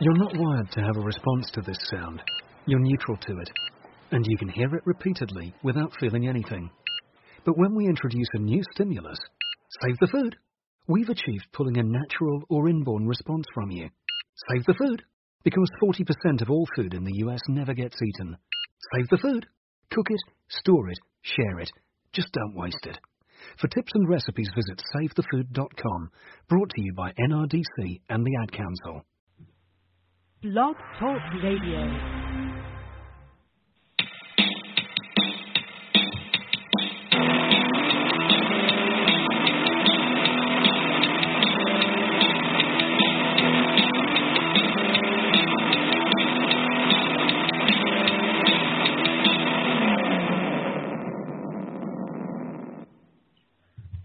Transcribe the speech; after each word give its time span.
You're 0.00 0.16
not 0.16 0.36
wired 0.36 0.70
to 0.72 0.80
have 0.80 0.96
a 0.96 1.00
response 1.00 1.50
to 1.50 1.60
this 1.60 1.78
sound. 1.90 2.22
You're 2.66 2.78
neutral 2.78 3.16
to 3.16 3.38
it, 3.40 3.50
and 4.12 4.24
you 4.28 4.38
can 4.38 4.48
hear 4.48 4.72
it 4.76 4.86
repeatedly 4.86 5.52
without 5.64 5.92
feeling 5.98 6.28
anything. 6.28 6.70
But 7.44 7.58
when 7.58 7.74
we 7.74 7.88
introduce 7.88 8.28
a 8.34 8.38
new 8.38 8.62
stimulus, 8.74 9.18
save 9.82 9.96
the 10.00 10.06
food, 10.06 10.36
we've 10.86 11.08
achieved 11.08 11.48
pulling 11.52 11.78
a 11.78 11.82
natural 11.82 12.44
or 12.48 12.68
inborn 12.68 13.08
response 13.08 13.44
from 13.52 13.72
you. 13.72 13.88
Save 14.48 14.66
the 14.66 14.74
food, 14.74 15.02
because 15.42 15.68
40% 15.82 16.42
of 16.42 16.50
all 16.50 16.68
food 16.76 16.94
in 16.94 17.02
the 17.02 17.16
US 17.26 17.40
never 17.48 17.74
gets 17.74 17.96
eaten. 18.00 18.36
Save 18.94 19.08
the 19.08 19.18
food. 19.18 19.46
Cook 19.90 20.06
it, 20.10 20.20
store 20.48 20.90
it, 20.90 20.98
share 21.22 21.58
it. 21.58 21.70
Just 22.12 22.30
don't 22.30 22.54
waste 22.54 22.86
it. 22.86 22.98
For 23.60 23.66
tips 23.66 23.90
and 23.94 24.08
recipes, 24.08 24.50
visit 24.54 24.80
savethefood.com. 24.94 26.10
Brought 26.48 26.70
to 26.70 26.82
you 26.82 26.92
by 26.94 27.12
NRDC 27.18 28.00
and 28.08 28.24
the 28.24 28.36
Ad 28.42 28.52
Council. 28.52 29.04
Blog 30.40 30.76
Talk 31.00 31.18
Radio. 31.42 32.18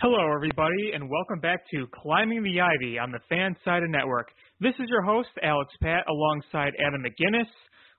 Hello, 0.01 0.33
everybody, 0.35 0.91
and 0.93 1.09
welcome 1.09 1.39
back 1.39 1.63
to 1.69 1.87
Climbing 1.93 2.43
the 2.43 2.59
Ivy 2.59 2.97
on 2.97 3.11
the 3.11 3.19
Fansided 3.31 3.89
Network. 3.89 4.29
This 4.63 4.75
is 4.79 4.87
your 4.87 5.01
host, 5.01 5.27
Alex 5.43 5.73
Pat, 5.81 6.05
alongside 6.07 6.71
Adam 6.79 7.03
McGinnis. 7.03 7.49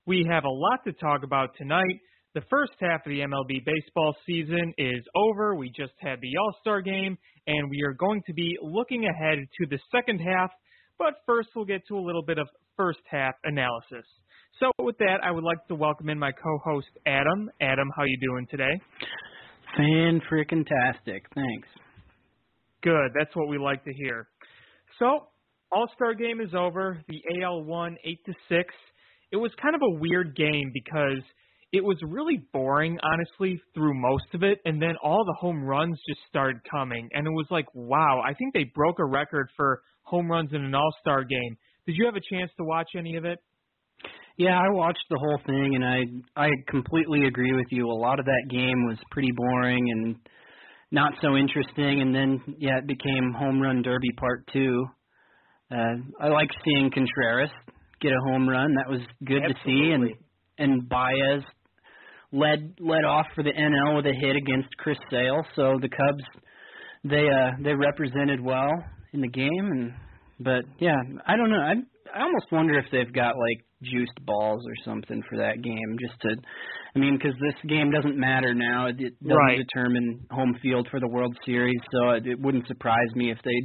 We 0.06 0.27
have 0.30 0.45
a 0.45 0.48
lot 0.48 0.78
to 0.87 0.95
talk 0.95 1.23
about 1.23 1.51
tonight. 1.59 2.01
The 2.34 2.40
first 2.48 2.73
half 2.80 3.04
of 3.04 3.10
the 3.10 3.20
MLB 3.20 3.62
baseball 3.66 4.16
season 4.24 4.73
is 4.79 5.04
over. 5.15 5.54
We 5.54 5.68
just 5.68 5.92
had 6.01 6.23
the 6.23 6.35
All 6.38 6.57
Star 6.62 6.80
game, 6.80 7.18
and 7.46 7.68
we 7.68 7.82
are 7.82 7.92
going 7.92 8.23
to 8.26 8.32
be 8.32 8.57
looking 8.62 9.04
ahead 9.04 9.40
to 9.59 9.66
the 9.68 9.79
second 9.95 10.20
half. 10.20 10.48
But 10.98 11.16
first, 11.26 11.51
we'll 11.54 11.66
get 11.66 11.87
to 11.88 11.98
a 11.98 12.01
little 12.01 12.24
bit 12.24 12.38
of 12.38 12.48
first 12.79 13.01
half 13.10 13.35
analysis. 13.45 14.07
So, 14.59 14.70
with 14.79 14.96
that, 15.01 15.18
I 15.23 15.32
would 15.32 15.45
like 15.45 15.66
to 15.68 15.74
welcome 15.74 16.09
in 16.09 16.18
my 16.18 16.32
co-host 16.32 16.88
Adam. 17.04 17.51
Adam, 17.60 17.90
how 17.95 18.04
you 18.04 18.16
doing 18.26 18.46
today? 18.51 18.80
Fan 19.76 20.18
freaking 20.32 20.65
tastic. 20.66 21.26
Thanks. 21.35 21.68
Good. 22.82 23.10
That's 23.15 23.37
what 23.37 23.48
we 23.48 23.59
like 23.59 23.85
to 23.85 23.92
hear. 23.92 24.29
So, 24.98 25.26
All 25.73 25.87
Star 25.95 26.15
game 26.15 26.40
is 26.40 26.54
over. 26.54 27.02
The 27.09 27.43
AL 27.43 27.65
won 27.65 27.96
eight 28.04 28.20
to 28.26 28.32
six. 28.48 28.74
It 29.32 29.37
was 29.37 29.51
kind 29.60 29.74
of 29.74 29.82
a 29.82 29.98
weird 29.98 30.37
game 30.37 30.70
because 30.73 31.23
it 31.73 31.82
was 31.82 31.96
really 32.07 32.43
boring, 32.52 32.98
honestly, 33.02 33.60
through 33.74 33.95
most 33.95 34.26
of 34.32 34.45
it, 34.45 34.59
and 34.65 34.80
then 34.80 34.95
all 35.02 35.24
the 35.24 35.35
home 35.35 35.65
runs 35.65 35.98
just 36.09 36.20
started 36.29 36.60
coming, 36.70 37.09
and 37.12 37.26
it 37.26 37.30
was 37.30 37.46
like, 37.51 37.66
wow! 37.74 38.23
I 38.24 38.32
think 38.35 38.54
they 38.54 38.70
broke 38.74 39.01
a 39.01 39.04
record 39.04 39.48
for 39.57 39.82
home 40.04 40.30
runs 40.30 40.51
in 40.52 40.65
an 40.65 40.74
All 40.74 40.95
Star 41.01 41.24
game. 41.24 41.57
Did 41.87 41.96
you 41.96 42.07
have 42.07 42.15
a 42.15 42.35
chance 42.35 42.51
to 42.59 42.65
watch 42.65 42.90
any 42.96 43.16
of 43.16 43.24
it? 43.24 43.40
Yeah, 44.37 44.59
I 44.59 44.70
watched 44.70 45.04
the 45.10 45.18
whole 45.18 45.38
thing, 45.46 45.74
and 45.74 45.85
I 45.85 46.01
I 46.37 46.51
completely 46.68 47.26
agree 47.26 47.54
with 47.54 47.66
you. 47.70 47.88
A 47.88 47.92
lot 47.92 48.18
of 48.18 48.26
that 48.26 48.48
game 48.51 48.87
was 48.87 48.98
pretty 49.10 49.30
boring 49.37 49.90
and 49.90 50.16
not 50.90 51.12
so 51.20 51.37
interesting. 51.37 52.01
And 52.01 52.15
then 52.15 52.40
yeah, 52.59 52.79
it 52.79 52.87
became 52.87 53.32
home 53.37 53.60
run 53.60 53.82
derby 53.82 54.10
part 54.18 54.48
two. 54.52 54.87
Uh, 55.74 55.96
I 56.24 56.28
like 56.28 56.48
seeing 56.64 56.90
Contreras 56.92 57.50
get 58.00 58.12
a 58.12 58.30
home 58.30 58.48
run. 58.48 58.74
That 58.74 58.90
was 58.90 59.00
good 59.24 59.42
Absolutely. 59.42 59.54
to 59.54 59.64
see. 59.64 59.90
And 59.92 60.70
and 60.70 60.88
Baez 60.88 61.42
led 62.32 62.74
led 62.80 63.04
off 63.04 63.26
for 63.34 63.42
the 63.42 63.50
NL 63.52 63.96
with 63.96 64.06
a 64.06 64.12
hit 64.14 64.36
against 64.36 64.69
Chris 64.78 64.98
Sale. 65.10 65.42
So 65.56 65.78
the 65.80 65.88
Cubs 65.88 66.24
they 67.04 67.28
uh 67.28 67.50
they 67.62 67.74
represented 67.74 68.40
well 68.40 68.70
in 69.12 69.20
the 69.20 69.28
game. 69.28 69.66
And 69.72 69.92
but 70.40 70.64
yeah, 70.78 70.96
I 71.26 71.36
don't 71.36 71.50
know. 71.50 71.60
I 71.60 71.74
I 72.14 72.22
almost 72.22 72.46
wonder 72.52 72.78
if 72.78 72.86
they've 72.92 73.12
got 73.12 73.34
like 73.36 73.64
juiced 73.82 74.24
balls 74.24 74.62
or 74.66 74.74
something 74.84 75.22
for 75.28 75.36
that 75.38 75.60
game 75.62 75.96
just 76.00 76.18
to 76.22 76.36
I 76.94 76.98
mean 76.98 77.18
because 77.18 77.34
this 77.40 77.68
game 77.68 77.90
doesn't 77.90 78.16
matter 78.16 78.54
now 78.54 78.86
it, 78.86 78.96
it 78.98 79.12
doesn't 79.22 79.36
Right. 79.36 79.58
determine 79.58 80.26
home 80.30 80.56
field 80.62 80.88
for 80.90 81.00
the 81.00 81.08
World 81.08 81.36
Series 81.44 81.80
so 81.92 82.10
it, 82.10 82.26
it 82.26 82.40
wouldn't 82.40 82.66
surprise 82.66 83.10
me 83.14 83.30
if 83.30 83.36
they 83.44 83.58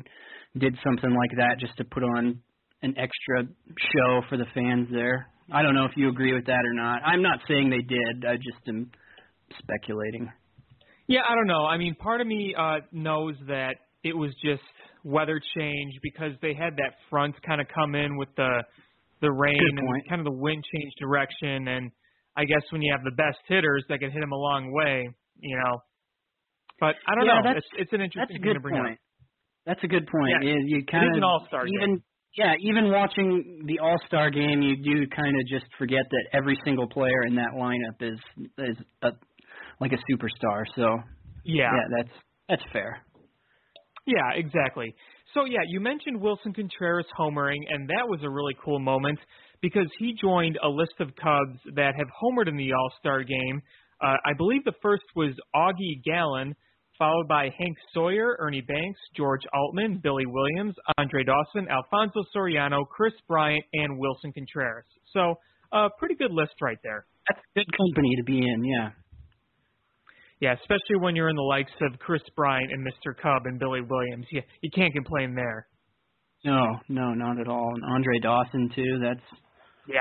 did 0.57 0.75
something 0.83 1.09
like 1.11 1.31
that 1.37 1.57
just 1.59 1.75
to 1.77 1.83
put 1.85 2.03
on 2.03 2.41
an 2.81 2.95
extra 2.97 3.43
show 3.93 4.21
for 4.29 4.37
the 4.37 4.45
fans 4.53 4.87
there 4.91 5.27
I 5.51 5.61
don't 5.61 5.75
know 5.75 5.85
if 5.85 5.91
you 5.95 6.09
agree 6.09 6.33
with 6.33 6.45
that 6.47 6.63
or 6.65 6.73
not 6.73 7.01
I'm 7.05 7.21
not 7.21 7.39
saying 7.47 7.69
they 7.69 7.81
did 7.83 8.25
I 8.25 8.35
just 8.37 8.67
am 8.67 8.91
speculating 9.59 10.31
Yeah, 11.07 11.21
I 11.27 11.35
don't 11.35 11.47
know. 11.47 11.65
I 11.65 11.77
mean, 11.77 11.95
part 11.95 12.21
of 12.21 12.27
me 12.27 12.53
uh, 12.57 12.77
knows 12.91 13.35
that 13.47 13.75
it 14.03 14.15
was 14.15 14.31
just 14.43 14.61
weather 15.03 15.41
change 15.57 15.93
because 16.03 16.31
they 16.41 16.53
had 16.53 16.75
that 16.77 16.95
front 17.09 17.35
kind 17.45 17.59
of 17.61 17.67
come 17.73 17.95
in 17.95 18.17
with 18.17 18.29
the 18.37 18.63
the 19.21 19.31
rain 19.31 19.57
and 19.77 20.07
kind 20.07 20.21
of 20.21 20.25
the 20.25 20.39
wind 20.39 20.63
change 20.73 20.93
direction, 20.99 21.67
and 21.67 21.91
I 22.37 22.45
guess 22.45 22.61
when 22.71 22.81
you 22.81 22.93
have 22.95 23.03
the 23.03 23.15
best 23.15 23.39
hitters 23.47 23.83
that 23.89 23.99
can 23.99 24.11
hit 24.11 24.21
them 24.21 24.31
a 24.31 24.37
long 24.37 24.71
way, 24.71 25.09
you 25.39 25.57
know. 25.57 25.79
But 26.79 26.95
I 27.07 27.15
don't 27.15 27.25
Yeah, 27.25 27.41
know. 27.43 27.51
It's 27.57 27.67
it's 27.77 27.93
an 27.93 28.01
interesting 28.01 28.41
thing 28.41 28.53
to 28.53 28.59
bring 28.61 28.75
point. 28.75 28.93
up. 28.93 28.99
That's 29.69 29.83
a 29.83 29.87
good 29.87 30.07
point. 30.07 30.41
Yeah. 30.41 30.49
You, 30.49 30.55
you 30.65 30.83
It 30.89 30.91
kind 30.91 31.05
is 31.05 31.17
an 31.17 31.23
all-star 31.23 31.67
even 31.67 31.95
game. 31.95 32.03
yeah, 32.35 32.53
even 32.61 32.89
watching 32.91 33.63
the 33.67 33.77
All 33.79 33.97
Star 34.07 34.31
game, 34.31 34.63
you 34.63 34.75
do 34.81 35.05
kind 35.15 35.35
of 35.39 35.47
just 35.47 35.65
forget 35.77 36.01
that 36.09 36.23
every 36.33 36.57
single 36.65 36.87
player 36.89 37.21
in 37.27 37.35
that 37.35 37.51
lineup 37.55 38.01
is 38.01 38.19
is 38.57 38.77
a, 39.03 39.11
like 39.79 39.91
a 39.93 40.01
superstar. 40.11 40.63
So 40.75 40.97
Yeah. 41.45 41.69
yeah, 41.71 41.85
that's 41.97 42.15
that's 42.49 42.63
fair. 42.73 43.01
Yeah, 44.07 44.31
exactly. 44.35 44.95
So 45.35 45.45
yeah, 45.45 45.59
you 45.67 45.79
mentioned 45.79 46.19
Willson 46.19 46.55
Contreras 46.55 47.05
homering, 47.19 47.59
and 47.69 47.87
that 47.89 48.07
was 48.07 48.21
a 48.23 48.29
really 48.29 48.55
cool 48.65 48.79
moment 48.79 49.19
because 49.61 49.87
he 49.99 50.15
joined 50.19 50.57
a 50.63 50.67
list 50.67 50.95
of 50.99 51.09
Cubs 51.15 51.59
that 51.75 51.93
have 51.95 52.07
homered 52.23 52.47
in 52.47 52.57
the 52.57 52.73
All 52.73 52.91
Star 52.99 53.23
game. 53.23 53.61
Uh, 54.01 54.15
I 54.25 54.33
believe 54.35 54.63
the 54.63 54.73
first 54.81 55.03
was 55.15 55.33
Augie 55.55 56.01
Galan, 56.03 56.55
followed 56.99 57.27
by 57.27 57.45
Hank 57.57 57.77
Sauer, 57.93 58.35
Ernie 58.39 58.61
Banks, 58.61 58.99
George 59.15 59.41
Altman, 59.53 59.99
Billy 60.03 60.25
Williams, 60.27 60.75
Andre 60.97 61.23
Dawson, 61.23 61.67
Alfonso 61.69 62.23
Soriano, 62.35 62.85
Kris 62.87 63.13
Bryant, 63.27 63.63
and 63.73 63.97
Willson 63.97 64.33
Contreras. 64.33 64.85
So 65.13 65.35
a 65.71 65.87
pretty 65.97 66.15
good 66.15 66.31
list 66.31 66.53
right 66.61 66.77
there. 66.83 67.05
That's 67.27 67.41
good 67.55 67.65
company 67.75 68.15
to 68.17 68.23
be 68.23 68.39
in. 68.39 68.63
Yeah. 68.63 68.89
Yeah, 70.41 70.53
especially 70.53 70.97
when 71.01 71.15
you're 71.15 71.29
in 71.29 71.35
the 71.35 71.41
likes 71.41 71.71
of 71.81 71.99
Kris 71.99 72.21
Bryant 72.35 72.71
and 72.71 72.85
Mr. 72.85 73.15
Cub 73.19 73.43
and 73.45 73.59
Billy 73.59 73.81
Williams. 73.81 74.25
You, 74.31 74.41
you 74.61 74.69
can't 74.73 74.93
complain 74.93 75.35
there. 75.35 75.67
No, 76.45 76.79
no, 76.87 77.13
not 77.13 77.39
at 77.39 77.47
all. 77.47 77.73
And 77.75 77.83
Andre 77.83 78.19
Dawson 78.21 78.69
too. 78.73 78.99
That's 79.01 79.41
Yeah. 79.87 79.99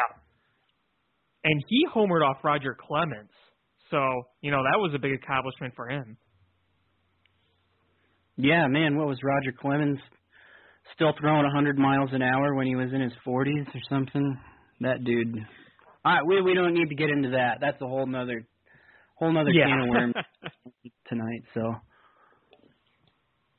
And 1.44 1.62
he 1.69 1.86
homered 1.92 2.25
off 2.25 2.36
Roger 2.44 2.76
Clemens. 2.78 3.30
So, 3.91 3.98
you 4.41 4.50
know, 4.50 4.62
that 4.62 4.78
was 4.78 4.92
a 4.94 4.98
big 4.98 5.12
accomplishment 5.12 5.75
for 5.75 5.88
him. 5.88 6.16
Yeah, 8.38 8.66
man. 8.69 8.97
What 8.97 9.09
was 9.09 9.19
Roger 9.22 9.53
Clemens 9.53 9.99
still 10.94 11.12
throwing 11.21 11.43
100 11.43 11.76
miles 11.76 12.10
an 12.12 12.22
hour 12.22 12.54
when 12.54 12.66
he 12.66 12.76
was 12.76 12.93
in 12.93 13.00
his 13.00 13.12
40s 13.26 13.66
or 13.75 13.81
something? 13.88 14.38
That 14.81 15.04
dude. 15.04 15.34
All 16.04 16.15
right, 16.15 16.25
we 16.25 16.41
we 16.41 16.54
don't 16.54 16.72
need 16.72 16.88
to 16.88 16.94
get 16.94 17.10
into 17.10 17.31
that. 17.31 17.59
That's 17.60 17.81
a 17.82 17.87
whole 17.87 18.06
nother 18.06 18.47
whole 19.16 19.32
nother 19.32 19.50
yeah. 19.50 19.66
can 19.66 19.81
of 19.81 19.88
worms 19.88 20.15
tonight. 21.09 21.43
So 21.53 21.75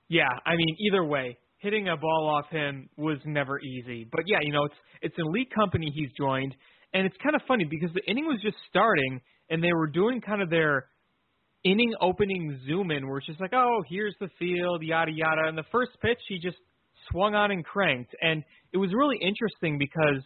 yeah, 0.07 0.29
I 0.45 0.55
mean, 0.55 0.77
either 0.79 1.03
way, 1.03 1.37
hitting 1.57 1.89
a 1.89 1.97
ball 1.97 2.29
off 2.29 2.49
him 2.49 2.89
was 2.97 3.17
never 3.25 3.59
easy. 3.59 4.07
But 4.09 4.21
yeah, 4.27 4.39
you 4.41 4.53
know, 4.53 4.63
it's 4.63 4.75
it's 5.01 5.15
an 5.17 5.25
elite 5.27 5.53
company 5.53 5.91
he's 5.93 6.09
joined, 6.17 6.55
and 6.93 7.05
it's 7.05 7.17
kind 7.21 7.35
of 7.35 7.41
funny 7.47 7.65
because 7.69 7.89
the 7.93 8.09
inning 8.09 8.25
was 8.25 8.39
just 8.41 8.55
starting 8.69 9.19
and 9.49 9.63
they 9.63 9.73
were 9.73 9.87
doing 9.87 10.21
kind 10.21 10.41
of 10.41 10.49
their 10.49 10.87
inning 11.63 11.93
opening 12.01 12.59
zoom 12.65 12.91
in 12.91 13.07
where 13.07 13.17
it's 13.17 13.27
just 13.27 13.41
like, 13.41 13.53
oh, 13.53 13.83
here's 13.89 14.15
the 14.19 14.29
field, 14.39 14.81
yada 14.83 15.11
yada. 15.11 15.47
And 15.47 15.57
the 15.57 15.65
first 15.71 15.91
pitch 16.01 16.19
he 16.27 16.39
just 16.39 16.57
swung 17.11 17.35
on 17.35 17.51
and 17.51 17.65
cranked. 17.65 18.15
And 18.21 18.43
it 18.71 18.77
was 18.77 18.91
really 18.93 19.17
interesting 19.21 19.77
because 19.77 20.23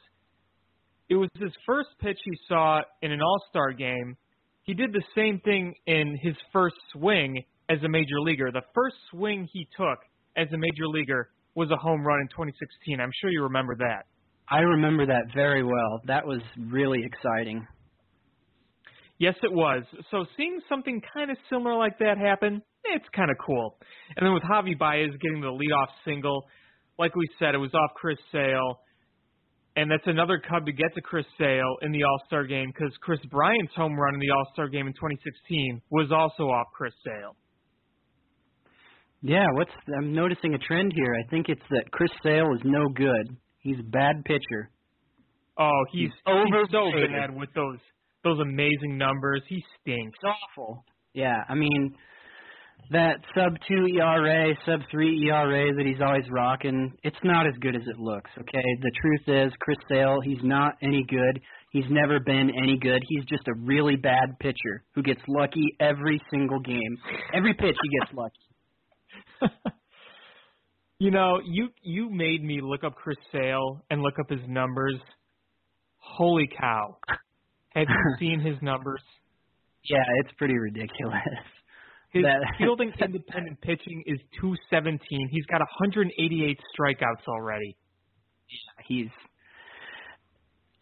it 1.10 1.16
was 1.16 1.30
his 1.40 1.52
first 1.66 1.90
pitch 2.00 2.18
he 2.24 2.38
saw 2.48 2.82
in 3.02 3.12
an 3.12 3.22
all 3.22 3.44
star 3.50 3.72
game. 3.72 4.18
He 4.64 4.74
did 4.74 4.94
the 4.94 5.04
same 5.16 5.40
thing 5.44 5.74
in 5.88 6.18
his 6.22 6.36
first 6.54 6.76
swing 6.94 7.44
as 7.70 7.80
a 7.84 7.90
major 7.90 8.20
leaguer. 8.20 8.52
The 8.52 8.62
first 8.74 8.96
swing 9.12 9.48
he 9.52 9.68
took 9.76 10.00
as 10.38 10.48
a 10.54 10.58
major 10.58 10.88
leaguer 10.88 11.30
was 11.56 11.70
a 11.72 11.76
home 11.76 12.06
run 12.06 12.22
in 12.22 12.28
2016. 12.30 13.00
I'm 13.00 13.12
sure 13.22 13.30
you 13.30 13.44
remember 13.44 13.76
that. 13.76 14.06
I 14.50 14.60
remember 14.60 15.06
that 15.06 15.34
very 15.34 15.64
well. 15.64 16.02
That 16.06 16.26
was 16.26 16.42
really 16.58 17.04
exciting. 17.04 17.66
Yes, 19.20 19.36
it 19.44 19.52
was. 19.54 19.84
So 20.12 20.26
seeing 20.36 20.60
something 20.68 21.02
kind 21.14 21.32
of 21.32 21.38
similar 21.50 21.76
like 21.78 21.98
that 22.00 22.18
happen, 22.18 22.62
it's 22.84 23.06
kind 23.16 23.30
of 23.32 23.38
cool. 23.46 23.78
And 24.18 24.26
then 24.26 24.34
with 24.34 24.44
Javy 24.44 24.78
Baez 24.78 25.12
getting 25.22 25.40
the 25.42 25.48
leadoff 25.48 25.88
single, 26.06 26.44
like 27.00 27.16
we 27.16 27.28
said, 27.40 27.56
it 27.56 27.60
was 27.60 27.74
off 27.74 27.92
Chris 27.96 28.18
Sale. 28.32 28.80
and 29.76 29.90
that's 29.90 30.06
another 30.08 30.40
Cub 30.40 30.66
to 30.66 30.72
get 30.74 30.94
to 30.96 31.02
Chris 31.02 31.26
Sale 31.40 31.78
in 31.82 31.92
the 31.92 32.04
All 32.04 32.20
Star 32.28 32.46
game 32.46 32.72
because 32.74 32.92
Kris 33.02 33.20
Bryant's 33.32 33.74
home 33.76 33.96
run 33.96 34.14
in 34.16 34.20
the 34.20 34.30
All 34.32 34.48
Star 34.54 34.68
game 34.68 34.88
in 34.88 34.94
2016 34.94 35.82
was 35.90 36.12
also 36.12 36.50
off 36.52 36.68
Chris 36.76 36.94
Sale. 37.06 37.36
Yeah, 39.22 39.46
what's 39.54 39.72
I'm 39.98 40.14
noticing 40.14 40.54
a 40.54 40.58
trend 40.60 40.92
here. 40.94 41.16
I 41.16 41.30
think 41.30 41.48
it's 41.48 41.62
that 41.70 41.86
Chris 41.92 42.12
Sale 42.24 42.52
is 42.56 42.62
no 42.66 42.90
good. 42.90 43.38
He's 43.60 43.80
a 43.80 43.84
bad 43.84 44.26
pitcher. 44.26 44.70
Oh, 45.58 45.84
he's, 45.92 46.10
He's 46.10 46.12
he's 46.12 46.72
so 46.72 46.78
overrated. 46.80 47.12
bad 47.12 47.36
with 47.36 47.50
those 47.56 47.78
those 48.24 48.40
amazing 48.40 48.98
numbers. 48.98 49.42
He 49.48 49.64
stinks. 49.80 50.18
It's 50.22 50.34
awful. 50.58 50.84
Yeah, 51.14 51.44
I 51.48 51.56
mean 51.56 51.96
that 52.92 53.18
sub 53.36 53.54
two 53.68 53.88
ERA, 53.98 54.54
sub 54.66 54.82
three 54.92 55.28
ERA 55.30 55.74
that 55.76 55.86
he's 55.86 56.02
always 56.02 56.26
rocking, 56.30 56.92
it's 57.04 57.18
not 57.24 57.48
as 57.48 57.54
good 57.60 57.76
as 57.76 57.82
it 57.88 58.00
looks. 58.00 58.30
Okay, 58.40 58.64
the 58.82 58.92
truth 59.02 59.46
is, 59.46 59.54
Chris 59.62 59.78
Sale, 59.90 60.20
he's 60.24 60.44
not 60.44 60.74
any 60.82 61.06
good. 61.08 61.40
He's 61.72 61.86
never 61.90 62.20
been 62.20 62.52
any 62.62 62.78
good. 62.78 63.02
He's 63.08 63.26
just 63.26 63.48
a 63.48 63.54
really 63.60 63.96
bad 63.96 64.38
pitcher 64.40 64.84
who 64.94 65.02
gets 65.02 65.22
lucky 65.28 65.76
every 65.80 66.22
single 66.30 66.60
game. 66.60 66.98
Every 67.34 67.54
pitch 67.54 67.76
he 67.82 68.00
gets 68.00 68.14
lucky. 68.14 69.52
you 71.00 71.10
know, 71.10 71.40
you 71.44 71.70
you 71.82 72.10
made 72.10 72.44
me 72.44 72.60
look 72.62 72.84
up 72.84 72.96
Chris 72.96 73.18
Sale 73.32 73.82
and 73.90 74.02
look 74.02 74.20
up 74.20 74.30
his 74.30 74.48
numbers. 74.48 75.00
Holy 75.98 76.48
cow! 76.60 76.98
Have 77.76 77.88
you 77.90 78.16
seen 78.20 78.40
his 78.40 78.56
numbers? 78.62 79.02
Yeah, 79.90 80.04
it's 80.24 80.32
pretty 80.38 80.58
ridiculous. 80.58 81.22
His 82.12 82.24
That- 82.24 82.46
fielding 82.58 82.92
independent 83.00 83.60
pitching 83.62 84.04
is 84.06 84.20
217. 84.40 85.00
He's 85.32 85.46
got 85.48 85.60
188 85.60 86.60
strikeouts 86.78 87.28
already. 87.28 87.76
He's. 88.88 89.08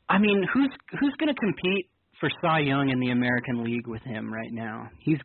I 0.10 0.18
mean, 0.18 0.44
who's 0.54 0.70
who's 1.00 1.14
going 1.20 1.34
to 1.34 1.40
compete 1.40 1.90
for 2.20 2.30
Cy 2.42 2.60
Young 2.60 2.90
in 2.90 3.00
the 3.00 3.12
American 3.12 3.64
League 3.64 3.88
with 3.88 4.02
him 4.04 4.32
right 4.34 4.52
now? 4.52 4.90
He's. 5.00 5.18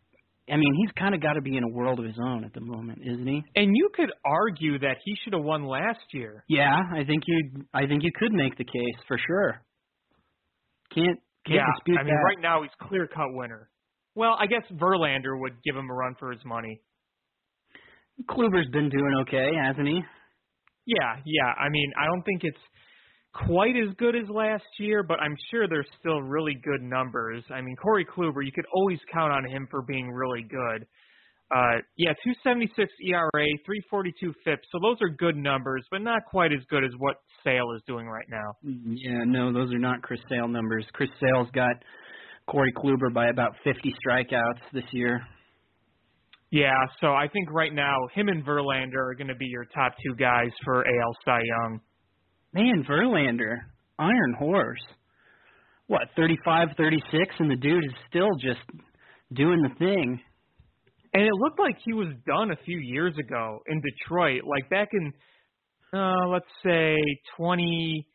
I 0.49 0.55
mean, 0.57 0.73
he's 0.77 0.93
kind 0.97 1.13
of 1.13 1.21
got 1.21 1.33
to 1.33 1.41
be 1.41 1.57
in 1.57 1.65
a 1.65 1.69
world 1.69 1.99
of 1.99 2.05
his 2.05 2.15
own 2.25 2.45
at 2.45 2.55
the 2.55 2.61
moment, 2.61 3.01
isn't 3.05 3.27
he? 3.27 3.43
And 3.57 3.73
you 3.75 3.89
could 3.93 4.11
argue 4.25 4.79
that 4.79 4.99
he 5.05 5.17
should 5.25 5.33
have 5.33 5.43
won 5.43 5.65
last 5.67 5.99
year. 6.13 6.45
Yeah, 6.49 6.71
I 6.95 7.03
think 7.03 7.25
you. 7.27 7.65
I 7.75 7.87
think 7.87 8.05
you 8.05 8.13
could 8.17 8.33
make 8.33 8.57
the 8.57 8.65
case 8.65 9.03
for 9.09 9.19
sure. 9.27 9.61
Can't 10.95 11.19
can't 11.46 11.60
yeah, 11.87 11.94
I 11.98 12.02
mean, 12.02 12.14
that. 12.14 12.22
right 12.25 12.40
now 12.40 12.62
he's 12.62 12.88
clear 12.88 13.06
cut 13.06 13.32
winner. 13.32 13.70
Well, 14.14 14.37
I 14.38 14.46
guess 14.46 14.62
Verlander 14.72 15.38
would 15.38 15.54
give 15.64 15.76
him 15.76 15.90
a 15.90 15.94
run 15.94 16.14
for 16.19 16.32
his 16.32 16.44
money. 16.44 16.81
Kluber's 18.28 18.69
been 18.72 18.88
doing 18.88 19.14
okay, 19.22 19.50
hasn't 19.62 19.87
he? 19.87 20.00
Yeah, 20.87 21.16
yeah. 21.25 21.52
I 21.60 21.69
mean, 21.69 21.93
I 22.00 22.06
don't 22.06 22.22
think 22.22 22.43
it's 22.44 22.56
quite 23.46 23.76
as 23.76 23.94
good 23.98 24.16
as 24.16 24.28
last 24.31 24.64
year, 24.78 25.02
but 25.02 25.20
I'm 25.20 25.37
sure 25.50 25.69
there's 25.69 25.88
still 26.00 26.22
really 26.22 26.54
good 26.54 26.82
numbers. 26.82 27.44
I 27.50 27.60
mean, 27.60 27.76
Corey 27.76 28.06
Kluber, 28.06 28.44
you 28.44 28.52
could 28.52 28.64
always 28.72 28.98
count 29.12 29.32
on 29.32 29.44
him 29.48 29.69
for 29.70 29.82
being 29.82 30.10
really 30.10 30.43
good. 30.43 30.87
Uh, 31.54 31.78
yeah, 31.96 32.12
276 32.25 32.90
ERA, 33.06 33.46
342 33.64 34.34
FIP. 34.44 34.60
So 34.72 34.78
those 34.82 34.96
are 35.02 35.08
good 35.08 35.37
numbers, 35.37 35.84
but 35.90 36.00
not 36.00 36.22
quite 36.28 36.52
as 36.52 36.60
good 36.70 36.84
as 36.84 36.90
what 36.98 37.16
Sale 37.46 37.72
is 37.76 37.82
doing 37.87 38.06
right 38.06 38.26
now. 38.28 38.56
Mm, 38.64 38.96
yeah, 38.96 39.22
no, 39.25 39.52
those 39.52 39.72
are 39.72 39.78
not 39.78 40.02
Chris 40.02 40.20
Sale 40.28 40.48
numbers. 40.48 40.84
Chris 40.93 41.10
Sale's 41.20 41.48
got 41.54 41.76
Corey 42.48 42.72
Kluber 42.72 43.12
by 43.14 43.28
about 43.28 43.52
50 43.64 43.94
strikeouts 44.04 44.60
this 44.72 44.84
year. 44.93 45.22
Yeah, 46.50 46.70
so 47.00 47.08
I 47.08 47.28
think 47.32 47.50
right 47.50 47.72
now 47.72 47.96
him 48.14 48.28
and 48.28 48.44
Verlander 48.44 49.10
are 49.10 49.14
going 49.14 49.28
to 49.28 49.34
be 49.34 49.46
your 49.46 49.64
top 49.75 49.94
two 50.04 50.14
guys 50.16 50.50
for 50.64 50.84
AL 50.87 51.16
Cy 51.25 51.40
Young. 51.44 51.81
Man, 52.52 52.84
Verlander, 52.88 53.58
Iron 53.98 54.34
Horse. 54.38 54.82
What, 55.88 56.02
35, 56.16 56.69
36, 56.76 57.34
and 57.38 57.50
the 57.50 57.56
dude 57.56 57.84
is 57.84 57.93
still 58.08 58.31
just 58.40 58.60
doing 59.32 59.62
the 59.62 59.75
thing. 59.78 60.20
And 61.14 61.22
it 61.22 61.32
looked 61.32 61.58
like 61.58 61.76
he 61.84 61.93
was 61.93 62.08
done 62.26 62.50
a 62.50 62.64
few 62.64 62.78
years 62.78 63.14
ago 63.19 63.60
in 63.66 63.81
Detroit, 63.81 64.43
like 64.44 64.69
back 64.69 64.88
in, 64.93 65.12
uh, 65.96 66.28
let's 66.28 66.46
say 66.64 66.96
20, 67.37 68.06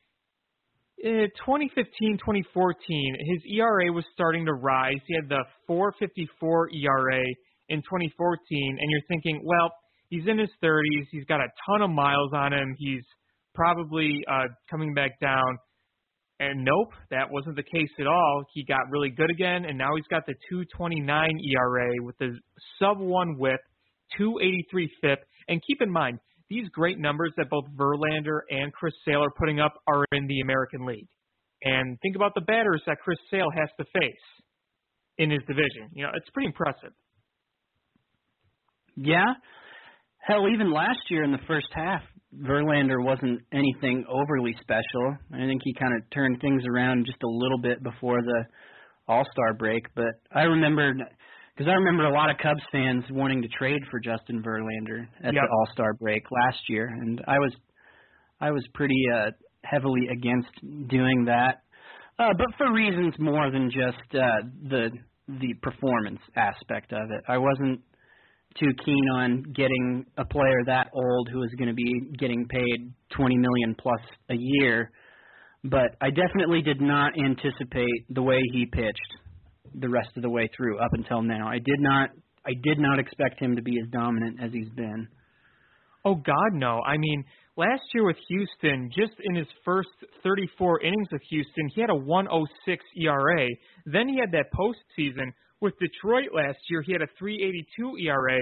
uh, 1.04 1.08
2015, 1.46 2.18
2014. 2.18 3.16
His 3.20 3.42
ERA 3.58 3.92
was 3.92 4.06
starting 4.14 4.46
to 4.46 4.54
rise. 4.54 5.00
He 5.08 5.16
had 5.16 5.30
the 5.30 5.44
4.54 5.70 6.68
ERA 6.74 7.24
in 7.70 7.80
2014, 7.82 8.78
and 8.80 8.92
you're 8.92 9.02
thinking, 9.08 9.42
well, 9.44 9.72
he's 10.10 10.28
in 10.28 10.38
his 10.38 10.50
30s. 10.64 11.08
He's 11.12 11.26
got 11.26 11.40
a 11.40 11.48
ton 11.68 11.82
of 11.82 11.90
miles 11.90 12.32
on 12.34 12.54
him. 12.54 12.76
He's 12.78 13.04
probably 13.56 14.24
uh, 14.30 14.48
coming 14.70 14.94
back 14.94 15.20
down. 15.20 15.58
And 16.40 16.66
nope, 16.66 16.94
that 17.12 17.30
wasn't 17.30 17.56
the 17.56 17.64
case 17.64 17.92
at 18.00 18.08
all. 18.08 18.44
He 18.54 18.66
got 18.66 18.90
really 18.90 19.10
good 19.10 19.30
again, 19.30 19.66
and 19.66 19.78
now 19.78 19.96
he's 19.96 20.08
got 20.08 20.24
the 20.26 20.34
2.29 20.52 21.06
ERA 21.08 22.04
with 22.04 22.18
the 22.18 22.36
sub 22.80 23.00
one 23.00 23.38
WHIP, 23.38 23.60
2.83 24.20 24.88
FIP. 25.02 25.20
And 25.48 25.62
keep 25.66 25.82
in 25.82 25.92
mind, 25.92 26.20
these 26.52 26.68
great 26.70 27.00
numbers 27.00 27.32
that 27.38 27.50
both 27.50 27.64
Verlander 27.78 28.42
and 28.50 28.74
Chris 28.74 28.94
Sale 29.06 29.24
are 29.24 29.32
putting 29.40 29.62
up 29.62 29.74
are 29.88 30.04
in 30.12 30.28
the 30.28 30.42
American 30.42 30.86
League. 30.86 31.08
And 31.64 31.98
think 32.02 32.18
about 32.18 32.34
the 32.36 32.42
batters 32.42 32.82
that 32.88 32.98
Chris 33.00 33.18
Sale 33.32 33.48
has 33.58 33.70
to 33.80 33.86
face 33.98 34.28
in 35.18 35.32
his 35.32 35.40
division. 35.48 35.90
You 35.94 36.04
know, 36.04 36.12
it's 36.14 36.30
pretty 36.34 36.48
impressive. 36.48 36.92
Yeah. 38.98 39.34
Hell, 40.18 40.48
even 40.54 40.74
last 40.74 41.00
year 41.10 41.24
in 41.24 41.32
the 41.32 41.40
first 41.48 41.68
half, 41.74 42.02
Verlander 42.38 43.02
wasn't 43.02 43.42
anything 43.54 44.04
overly 44.10 44.56
special. 44.60 45.16
I 45.34 45.46
think 45.46 45.62
he 45.64 45.74
kind 45.74 45.94
of 45.96 46.10
turned 46.14 46.42
things 46.42 46.64
around 46.70 47.06
just 47.06 47.24
a 47.24 47.28
little 47.28 47.60
bit 47.60 47.82
before 47.82 48.22
the 48.22 48.44
All 49.08 49.24
Star 49.32 49.54
break. 49.54 49.84
But 49.96 50.16
I 50.34 50.42
remember, 50.42 50.94
because 51.56 51.70
I 51.70 51.74
remember 51.74 52.06
a 52.06 52.14
lot 52.14 52.30
of 52.30 52.38
Cubs 52.38 52.62
fans 52.72 53.04
wanting 53.12 53.42
to 53.42 53.48
trade 53.50 53.82
for 53.90 54.00
Justin 54.00 54.42
Verlander 54.42 55.08
at 55.24 55.34
Yep. 55.34 55.44
the 55.44 55.50
All 55.52 55.68
Star 55.74 55.94
break 55.94 56.24
last 56.32 56.60
year, 56.70 56.88
and 56.88 57.22
I 57.28 57.40
was, 57.40 57.54
I 58.40 58.52
was 58.52 58.66
pretty 58.74 59.04
uh, 59.14 59.32
heavily 59.64 60.08
against 60.12 60.50
doing 60.90 61.26
that, 61.26 61.64
uh, 62.20 62.34
but 62.38 62.48
for 62.58 62.72
reasons 62.74 63.14
more 63.20 63.52
than 63.52 63.70
just 63.70 64.16
uh, 64.16 64.48
the 64.70 64.90
the 65.28 65.54
performance 65.62 66.20
aspect 66.36 66.92
of 66.94 67.12
it. 67.12 67.24
I 67.28 67.38
wasn't 67.38 67.82
too 68.60 68.72
keen 68.84 69.10
on 69.14 69.44
getting 69.54 70.06
a 70.18 70.26
player 70.26 70.60
that 70.66 70.88
old 70.94 71.30
who 71.32 71.42
is 71.44 71.52
going 71.58 71.70
to 71.70 71.74
be 71.74 71.94
getting 72.18 72.48
paid 72.48 72.92
20 73.16 73.38
million 73.38 73.76
plus 73.80 74.02
a 74.30 74.36
year. 74.38 74.92
But 75.64 75.96
I 76.02 76.10
definitely 76.10 76.62
did 76.62 76.82
not 76.82 77.14
anticipate 77.18 78.06
the 78.10 78.22
way 78.24 78.40
he 78.52 78.66
pitched 78.66 79.14
the 79.74 79.90
rest 79.90 80.10
of 80.16 80.22
the 80.22 80.30
way 80.30 80.50
through 80.56 80.80
up 80.80 80.94
until 80.94 81.22
now. 81.22 81.48
I 81.48 81.60
did 81.60 81.80
not 81.80 82.10
I 82.46 82.52
did 82.64 82.80
not 82.80 83.00
expect 83.00 83.40
him 83.40 83.56
to 83.56 83.62
be 83.62 83.80
as 83.82 83.88
dominant 83.92 84.40
as 84.44 84.52
he's 84.52 84.70
been. 84.70 85.08
Oh 86.04 86.16
God, 86.16 86.54
no. 86.54 86.82
I 86.82 86.98
mean, 86.98 87.24
last 87.56 87.84
year 87.94 88.06
with 88.06 88.18
Houston, 88.28 88.90
just 88.90 89.14
in 89.24 89.36
his 89.36 89.48
first 89.64 89.90
34 90.24 90.82
innings 90.82 91.08
with 91.12 91.22
Houston, 91.30 91.70
he 91.76 91.82
had 91.82 91.92
a 91.92 91.96
106 91.96 92.84
ERA. 92.98 93.48
Then 93.86 94.08
he 94.08 94.18
had 94.18 94.32
that 94.32 94.52
postseason 94.52 95.32
with 95.60 95.76
Detroit 95.80 96.30
last 96.34 96.58
year. 96.70 96.82
He 96.82 96.92
had 96.92 97.04
a 97.04 97.08
382 97.20 97.98
ERA 98.08 98.40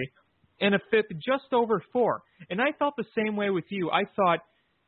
and 0.62 0.76
a 0.76 0.80
FIP 0.90 1.12
just 1.16 1.52
over 1.52 1.84
four. 1.92 2.22
And 2.50 2.62
I 2.62 2.72
felt 2.78 2.94
the 2.98 3.06
same 3.16 3.36
way 3.36 3.50
with 3.50 3.66
you. 3.70 3.92
I 3.92 4.04
thought 4.16 4.40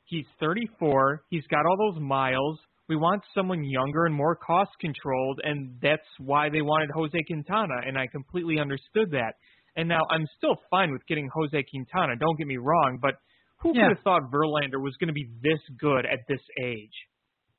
he's 0.05 0.25
34. 0.39 1.23
He's 1.29 1.45
got 1.47 1.65
all 1.65 1.91
those 1.91 2.01
miles. 2.01 2.59
We 2.91 2.97
want 2.97 3.23
someone 3.33 3.63
younger 3.63 4.03
and 4.05 4.13
more 4.13 4.35
cost 4.35 4.71
controlled, 4.81 5.39
and 5.45 5.79
that's 5.81 6.03
why 6.19 6.49
they 6.49 6.61
wanted 6.61 6.89
Jose 6.93 7.17
Quintana, 7.25 7.87
and 7.87 7.97
I 7.97 8.07
completely 8.07 8.59
understood 8.59 9.11
that. 9.11 9.35
And 9.77 9.87
now 9.87 10.01
I'm 10.09 10.25
still 10.35 10.57
fine 10.69 10.91
with 10.91 10.99
getting 11.07 11.29
Jose 11.33 11.63
Quintana. 11.71 12.17
Don't 12.19 12.37
get 12.37 12.47
me 12.47 12.57
wrong, 12.57 12.99
but 13.01 13.15
who 13.61 13.71
Yeah. 13.73 13.83
could 13.87 13.95
have 13.95 14.03
thought 14.03 14.23
Verlander 14.29 14.81
was 14.83 14.97
going 14.97 15.07
to 15.07 15.13
be 15.13 15.25
this 15.41 15.61
good 15.79 16.05
at 16.05 16.19
this 16.27 16.41
age? 16.61 16.91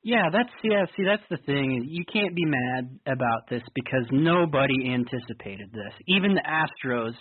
Yeah, 0.03 0.29
that's 0.31 0.51
yeah. 0.63 0.85
See, 0.95 1.03
that's 1.03 1.27
the 1.31 1.37
thing. 1.37 1.83
You 1.87 2.05
can't 2.05 2.35
be 2.35 2.45
mad 2.45 2.99
about 3.07 3.47
this 3.49 3.63
because 3.73 4.05
nobody 4.11 4.93
anticipated 4.93 5.71
this. 5.73 5.93
Even 6.05 6.35
the 6.35 6.43
Astros. 6.43 7.15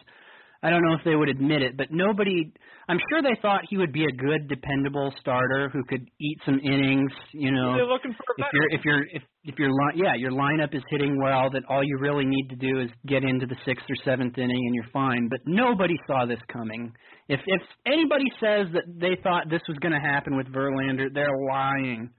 I 0.65 0.71
don't 0.71 0.83
know 0.83 0.95
if 0.95 1.01
they 1.05 1.17
would 1.17 1.29
admit 1.29 1.63
it, 1.63 1.77
but 1.77 1.89
nobody. 1.91 2.53
I'm 2.89 2.99
sure 3.11 3.21
they 3.23 3.35
thought 3.41 3.63
he 3.69 3.77
would 3.79 3.93
be 3.93 4.05
a 4.05 4.13
good, 4.13 4.49
dependable 4.49 5.13
starter 5.21 5.69
who 5.73 5.83
could 5.85 6.07
eat 6.21 6.39
some 6.45 6.61
innings. 6.63 7.11
You 7.33 7.51
know, 7.51 7.75
They're 7.75 7.87
looking 7.87 8.13
for 8.13 8.23
a 8.23 8.35
if 8.39 8.47
veteran. 8.47 8.53
your 8.55 8.69
if 8.79 8.85
your 8.85 9.03
if 9.13 9.23
if 9.45 9.59
your 9.59 9.71
line 9.71 9.97
yeah 9.97 10.15
your 10.15 10.31
lineup 10.31 10.75
is 10.75 10.83
hitting 10.91 11.21
well, 11.21 11.51
that 11.51 11.63
all 11.69 11.83
you 11.83 11.99
really 11.99 12.25
need 12.25 12.49
to 12.51 12.57
do 12.57 12.81
is 12.81 12.91
get 13.07 13.25
into 13.25 13.47
the 13.47 13.57
sixth 13.65 13.87
or 13.91 13.97
seventh 14.05 14.39
inning 14.39 14.51
and 14.67 14.75
you're 14.75 14.91
fine. 14.93 15.29
But 15.29 15.41
nobody 15.47 15.97
saw 16.07 16.27
this 16.27 16.41
coming. 16.53 16.93
If 17.29 17.41
if 17.47 17.63
anybody 17.87 18.27
says 18.39 18.67
that 18.75 18.85
they 19.01 19.17
thought 19.23 19.51
this 19.51 19.63
was 19.69 19.79
going 19.79 19.93
to 19.95 20.01
happen 20.01 20.37
with 20.37 20.47
Verlander, 20.47 21.09
they're 21.13 21.39
lying. 21.51 22.11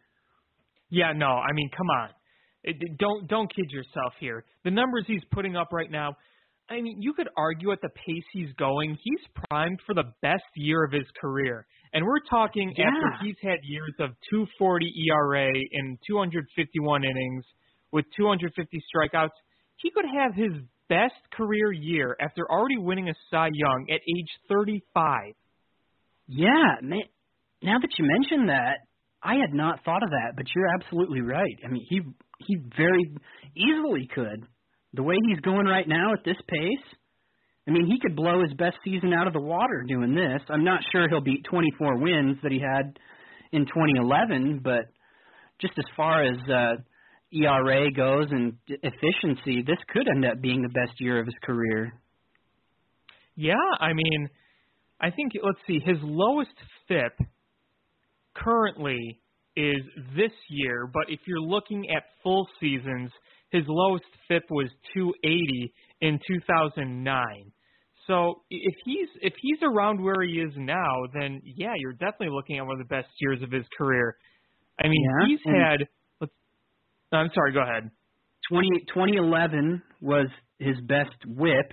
Yeah, 0.90 1.14
no, 1.16 1.28
I 1.28 1.52
mean, 1.54 1.70
come 1.76 1.90
on. 1.90 2.10
It- 2.64 2.98
don't 2.98 3.28
don't 3.28 3.54
kid 3.54 3.72
yourself 3.72 4.14
here. 4.20 4.44
The 4.64 4.72
numbers 4.72 5.06
he's 5.08 5.24
putting 5.32 5.56
up 5.56 5.70
right 5.72 5.90
now, 5.92 6.16
I 6.74 6.82
mean, 6.82 7.02
you 7.02 7.14
could 7.14 7.30
argue 7.38 7.72
at 7.72 7.82
the 7.82 7.90
pace 7.90 8.24
he's 8.32 8.52
going, 8.58 8.98
he's 9.04 9.20
primed 9.50 9.80
for 9.86 9.94
the 9.94 10.12
best 10.22 10.44
year 10.56 10.84
of 10.84 10.92
his 10.92 11.06
career. 11.22 11.66
And 11.94 12.04
we're 12.06 12.22
talking 12.30 12.74
Yeah. 12.76 12.88
after 12.88 13.24
he's 13.24 13.38
had 13.42 13.60
years 13.64 13.94
of 14.00 14.12
240 14.32 14.92
ERA 15.10 15.50
in 15.72 15.98
251 16.08 17.04
innings 17.04 17.46
with 17.92 18.06
250 18.18 18.82
strikeouts. 18.94 19.30
He 19.78 19.92
could 19.92 20.06
have 20.06 20.34
his 20.34 20.54
best 20.90 21.14
career 21.32 21.72
year 21.72 22.16
after 22.20 22.50
already 22.50 22.78
winning 22.78 23.10
a 23.10 23.14
Cy 23.30 23.50
Young 23.54 23.88
at 23.92 24.02
age 24.02 24.30
35. 24.50 25.34
Yeah, 26.28 26.78
man, 26.82 27.04
now 27.62 27.78
that 27.80 27.90
you 28.00 28.06
mention 28.06 28.48
that, 28.48 28.78
I 29.22 29.36
had 29.36 29.54
not 29.54 29.84
thought 29.86 30.04
of 30.04 30.10
that, 30.10 30.34
but 30.36 30.46
you're 30.56 30.68
absolutely 30.74 31.22
right. 31.22 31.58
I 31.64 31.68
mean, 31.70 31.86
he 31.88 32.02
he 32.40 32.58
very 32.76 33.16
easily 33.56 34.08
could. 34.14 34.46
The 34.94 35.04
way 35.04 35.16
he's 35.28 35.40
going 35.40 35.66
right 35.66 35.88
now 35.88 36.14
at 36.14 36.24
this 36.24 36.38
pace, 36.48 36.98
I 37.68 37.72
mean, 37.72 37.86
he 37.86 38.00
could 38.00 38.16
blow 38.16 38.42
his 38.42 38.54
best 38.54 38.78
season 38.84 39.14
out 39.14 39.28
of 39.28 39.34
the 39.34 39.42
water 39.42 39.84
doing 39.88 40.14
this. 40.14 40.42
I'm 40.50 40.64
not 40.64 40.82
sure 40.92 41.08
he'll 41.10 41.22
beat 41.22 41.46
24 41.50 41.98
wins 41.98 42.38
that 42.44 42.52
he 42.52 42.60
had 42.60 43.00
in 43.52 43.66
2011, 43.66 44.62
but 44.64 44.86
just 45.62 45.74
as 45.78 45.86
far 45.96 46.24
as 46.24 46.38
uh, 46.50 46.82
ERA 47.32 47.92
goes 47.92 48.28
and 48.32 48.54
efficiency, 48.68 49.64
this 49.66 49.78
could 49.90 50.08
end 50.08 50.26
up 50.26 50.42
being 50.42 50.62
the 50.62 50.70
best 50.70 51.00
year 51.00 51.20
of 51.20 51.26
his 51.26 51.36
career. 51.44 51.94
Yeah, 53.36 53.54
I 53.80 53.94
mean, 53.94 54.30
I 55.00 55.10
think 55.10 55.32
let's 55.42 55.60
see, 55.66 55.80
his 55.84 55.98
lowest 56.02 56.54
FIP 56.88 57.18
currently 58.36 59.22
is 59.56 59.82
this 60.16 60.32
year, 60.50 60.90
but 60.92 61.04
if 61.08 61.22
you're 61.28 61.40
looking 61.40 61.90
at 61.96 62.04
full 62.24 62.48
seasons, 62.60 63.12
his 63.54 63.64
lowest 63.68 64.04
FIP 64.28 64.44
was 64.50 64.68
280 64.94 65.74
in 66.02 66.20
2009. 66.28 67.52
So 68.08 68.42
if 68.50 68.76
he's 68.84 69.08
if 69.22 69.34
he's 69.42 69.60
around 69.62 70.04
where 70.04 70.22
he 70.24 70.34
is 70.34 70.52
now, 70.58 71.04
then 71.14 71.42
yeah, 71.46 71.74
you're 71.78 71.94
definitely 71.94 72.32
looking 72.32 72.58
at 72.58 72.66
one 72.66 72.82
of 72.82 72.86
the 72.86 72.94
best 72.94 73.08
years 73.22 73.42
of 73.42 73.52
his 73.52 73.64
career. 73.78 74.18
I 74.84 74.90
mean, 74.90 75.02
Yeah, 75.02 75.28
he's 75.28 75.40
had. 75.46 75.88
Let's, 76.20 76.34
I'm 77.14 77.30
sorry. 77.34 77.54
Go 77.54 77.62
ahead. 77.62 77.90
20, 78.50 78.68
2011 78.94 79.82
was 80.02 80.28
his 80.60 80.76
best 80.82 81.16
whip 81.26 81.72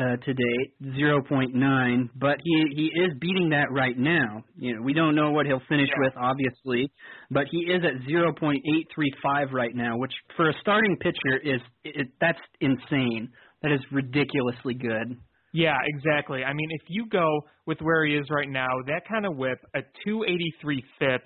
uh, 0.00 0.16
to 0.16 0.32
date, 0.32 0.72
0.9, 0.82 2.08
but 2.16 2.38
he 2.42 2.64
he 2.74 2.86
is 3.00 3.12
beating 3.20 3.50
that 3.50 3.70
right 3.70 3.98
now. 3.98 4.42
You 4.56 4.76
know, 4.76 4.82
we 4.82 4.94
don't 4.94 5.14
know 5.14 5.30
what 5.32 5.44
he'll 5.44 5.60
finish 5.68 5.88
Yeah. 5.88 5.98
with, 5.98 6.14
obviously, 6.16 6.90
but 7.30 7.46
he 7.50 7.58
is 7.58 7.84
at 7.84 8.00
0.835 8.08 9.52
right 9.52 9.74
now, 9.74 9.98
which 9.98 10.12
for 10.36 10.48
a 10.48 10.54
starting 10.62 10.96
pitcher 10.96 11.36
is 11.44 11.60
it, 11.84 12.08
that's 12.20 12.38
insane. 12.60 13.30
That 13.62 13.72
is 13.72 13.80
ridiculously 13.92 14.72
good. 14.74 15.18
Yeah, 15.52 15.76
exactly. 15.84 16.44
I 16.44 16.54
mean, 16.54 16.68
if 16.70 16.82
you 16.88 17.06
go 17.10 17.28
with 17.66 17.78
where 17.82 18.06
he 18.06 18.14
is 18.16 18.26
right 18.30 18.48
now, 18.48 18.68
that 18.86 19.02
kind 19.06 19.26
of 19.26 19.36
whip, 19.36 19.58
a 19.74 19.80
283 20.06 20.82
FIP, 20.98 21.22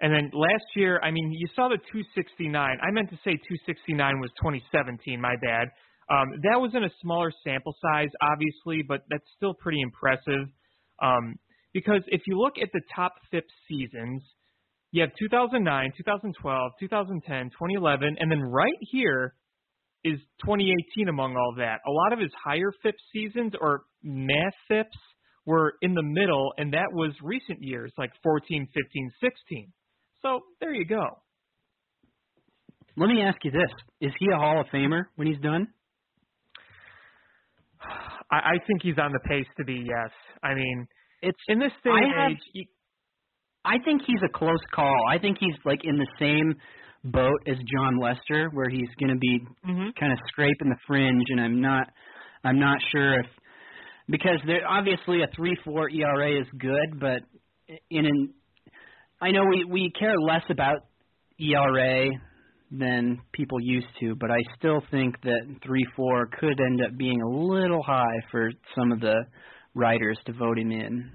and 0.00 0.12
then 0.12 0.30
last 0.32 0.64
year, 0.74 1.00
I 1.02 1.10
mean, 1.10 1.32
you 1.32 1.48
saw 1.54 1.68
the 1.68 1.78
269. 1.92 2.78
I 2.80 2.90
meant 2.92 3.10
to 3.10 3.16
say 3.16 3.32
269 3.32 4.20
was 4.20 4.30
2017. 4.40 5.20
My 5.20 5.34
bad. 5.42 5.68
Um, 6.08 6.40
that 6.42 6.60
was 6.60 6.72
in 6.74 6.84
a 6.84 6.90
smaller 7.02 7.32
sample 7.42 7.74
size, 7.82 8.10
obviously, 8.22 8.82
but 8.86 9.02
that's 9.10 9.26
still 9.36 9.54
pretty 9.54 9.80
impressive. 9.80 10.48
Um, 11.02 11.36
because 11.74 12.02
if 12.06 12.22
you 12.26 12.38
look 12.38 12.54
at 12.62 12.68
the 12.72 12.80
top 12.94 13.14
FIP 13.30 13.44
seasons, 13.68 14.22
you 14.92 15.02
have 15.02 15.10
2009, 15.18 15.92
2012, 15.96 16.72
2010, 16.80 17.50
2011, 17.50 18.16
and 18.18 18.30
then 18.30 18.40
right 18.40 18.78
here 18.80 19.34
is 20.04 20.18
2018 20.44 21.08
among 21.08 21.36
all 21.36 21.54
that. 21.58 21.80
A 21.86 21.90
lot 21.90 22.12
of 22.12 22.20
his 22.20 22.30
higher 22.42 22.72
FIP 22.82 22.94
seasons 23.12 23.52
or 23.60 23.82
mass 24.02 24.52
FIPs 24.68 24.96
were 25.44 25.74
in 25.82 25.94
the 25.94 26.02
middle, 26.02 26.52
and 26.56 26.72
that 26.72 26.92
was 26.92 27.12
recent 27.22 27.58
years 27.60 27.92
like 27.98 28.10
14, 28.22 28.68
15, 28.72 29.10
16. 29.20 29.72
So 30.22 30.40
there 30.60 30.72
you 30.72 30.86
go. 30.86 31.04
Let 32.96 33.08
me 33.08 33.22
ask 33.22 33.36
you 33.44 33.50
this: 33.50 33.70
Is 34.00 34.12
he 34.18 34.28
a 34.32 34.36
Hall 34.36 34.60
of 34.60 34.66
Famer 34.68 35.04
when 35.16 35.26
he's 35.28 35.40
done? 35.40 35.68
I, 38.30 38.36
I 38.36 38.54
think 38.66 38.82
he's 38.82 38.98
on 38.98 39.12
the 39.12 39.20
pace 39.28 39.46
to 39.58 39.64
be 39.64 39.84
yes. 39.86 40.10
I 40.42 40.54
mean, 40.54 40.86
It's 41.22 41.38
in 41.48 41.58
this 41.58 41.72
day 41.84 41.90
I 41.90 41.98
and 42.02 42.12
have- 42.14 42.30
age, 42.32 42.38
you, 42.52 42.64
I 43.64 43.78
think 43.84 44.02
he's 44.06 44.22
a 44.24 44.28
close 44.38 44.62
call. 44.72 44.96
I 45.10 45.18
think 45.18 45.38
he's 45.40 45.56
like 45.64 45.80
in 45.84 45.96
the 45.96 46.06
same 46.20 46.54
boat 47.12 47.40
as 47.48 47.56
Jon 47.74 47.98
Lester, 47.98 48.48
where 48.52 48.68
he's 48.68 48.88
going 49.00 49.12
to 49.12 49.18
be 49.18 49.40
mhm. 49.68 49.90
kind 49.98 50.12
of 50.12 50.18
scraping 50.28 50.68
the 50.68 50.76
fringe, 50.86 51.24
and 51.28 51.40
I'm 51.40 51.60
not, 51.60 51.88
I'm 52.44 52.60
not 52.60 52.78
sure 52.92 53.20
if 53.20 53.26
because 54.08 54.38
there 54.46 54.66
obviously 54.68 55.22
a 55.22 55.26
three 55.34 55.56
four 55.64 55.90
ERA 55.90 56.40
is 56.40 56.46
good, 56.58 57.00
but 57.00 57.22
in 57.90 58.06
an, 58.06 58.34
I 59.20 59.32
know 59.32 59.44
we 59.50 59.64
we 59.64 59.92
care 59.98 60.14
less 60.16 60.44
about 60.48 60.78
ERA 61.40 62.10
than 62.70 63.20
people 63.32 63.58
used 63.60 63.86
to, 64.00 64.14
but 64.16 64.30
I 64.30 64.38
still 64.58 64.82
think 64.90 65.20
that 65.22 65.56
three 65.64 65.86
four 65.94 66.28
could 66.38 66.60
end 66.60 66.82
up 66.84 66.96
being 66.96 67.22
a 67.22 67.28
little 67.28 67.82
high 67.82 68.18
for 68.30 68.50
some 68.76 68.92
of 68.92 69.00
the 69.00 69.14
writers 69.74 70.18
to 70.26 70.32
vote 70.32 70.58
him 70.58 70.72
in. 70.72 71.10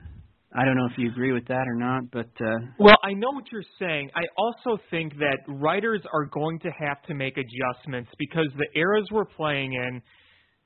I 0.54 0.66
don't 0.66 0.76
know 0.76 0.86
if 0.86 0.98
you 0.98 1.10
agree 1.10 1.32
with 1.32 1.48
that 1.48 1.66
or 1.68 1.76
not, 1.76 2.12
but 2.12 2.30
uh 2.42 2.60
Well, 2.78 2.96
I 3.04 3.14
know 3.14 3.32
what 3.32 3.46
you're 3.52 3.64
saying. 3.80 4.10
I 4.16 4.24
also 4.38 4.82
think 4.90 5.14
that 5.18 5.38
writers 5.48 6.02
are 6.14 6.26
going 6.26 6.60
to 6.60 6.70
have 6.80 7.02
to 7.04 7.14
make 7.14 7.38
adjustments 7.38 8.12
because 8.18 8.48
the 8.58 8.68
eras 8.78 9.08
we're 9.12 9.26
playing 9.26 9.74
in, 9.74 10.02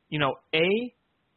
you 0.09 0.19
know, 0.19 0.33
A, 0.55 0.93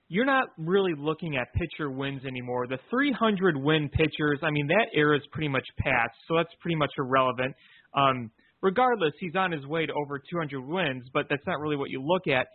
you're 0.08 0.24
not 0.24 0.48
really 0.56 0.94
looking 0.96 1.36
at 1.36 1.52
pitcher 1.52 1.90
wins 1.90 2.24
anymore. 2.24 2.66
The 2.66 2.78
300 2.90 3.56
win 3.56 3.90
pitchers, 3.90 4.38
I 4.42 4.50
mean, 4.50 4.66
that 4.68 4.86
era 4.94 5.16
is 5.16 5.22
pretty 5.30 5.48
much 5.48 5.66
past, 5.78 6.14
so 6.26 6.36
that's 6.36 6.52
pretty 6.60 6.76
much 6.76 6.92
irrelevant. 6.98 7.54
Um, 7.94 8.30
regardless, 8.62 9.12
he's 9.20 9.36
on 9.36 9.52
his 9.52 9.66
way 9.66 9.86
to 9.86 9.92
over 9.92 10.18
200 10.18 10.60
wins, 10.60 11.04
but 11.12 11.26
that's 11.30 11.46
not 11.46 11.60
really 11.60 11.76
what 11.76 11.90
you 11.90 12.02
look 12.02 12.26
at. 12.26 12.46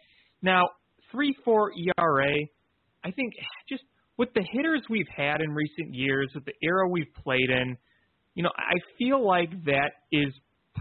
Now, 0.41 0.67
3 1.11 1.35
4 1.45 1.71
ERA, 1.99 2.35
I 3.03 3.11
think 3.11 3.33
just 3.69 3.83
with 4.17 4.29
the 4.33 4.45
hitters 4.51 4.81
we've 4.89 5.07
had 5.15 5.41
in 5.41 5.51
recent 5.51 5.93
years, 5.93 6.29
with 6.35 6.45
the 6.45 6.53
era 6.61 6.87
we've 6.87 7.13
played 7.23 7.49
in, 7.49 7.77
you 8.35 8.43
know, 8.43 8.51
I 8.57 8.75
feel 8.97 9.25
like 9.25 9.49
that 9.65 9.91
is 10.11 10.33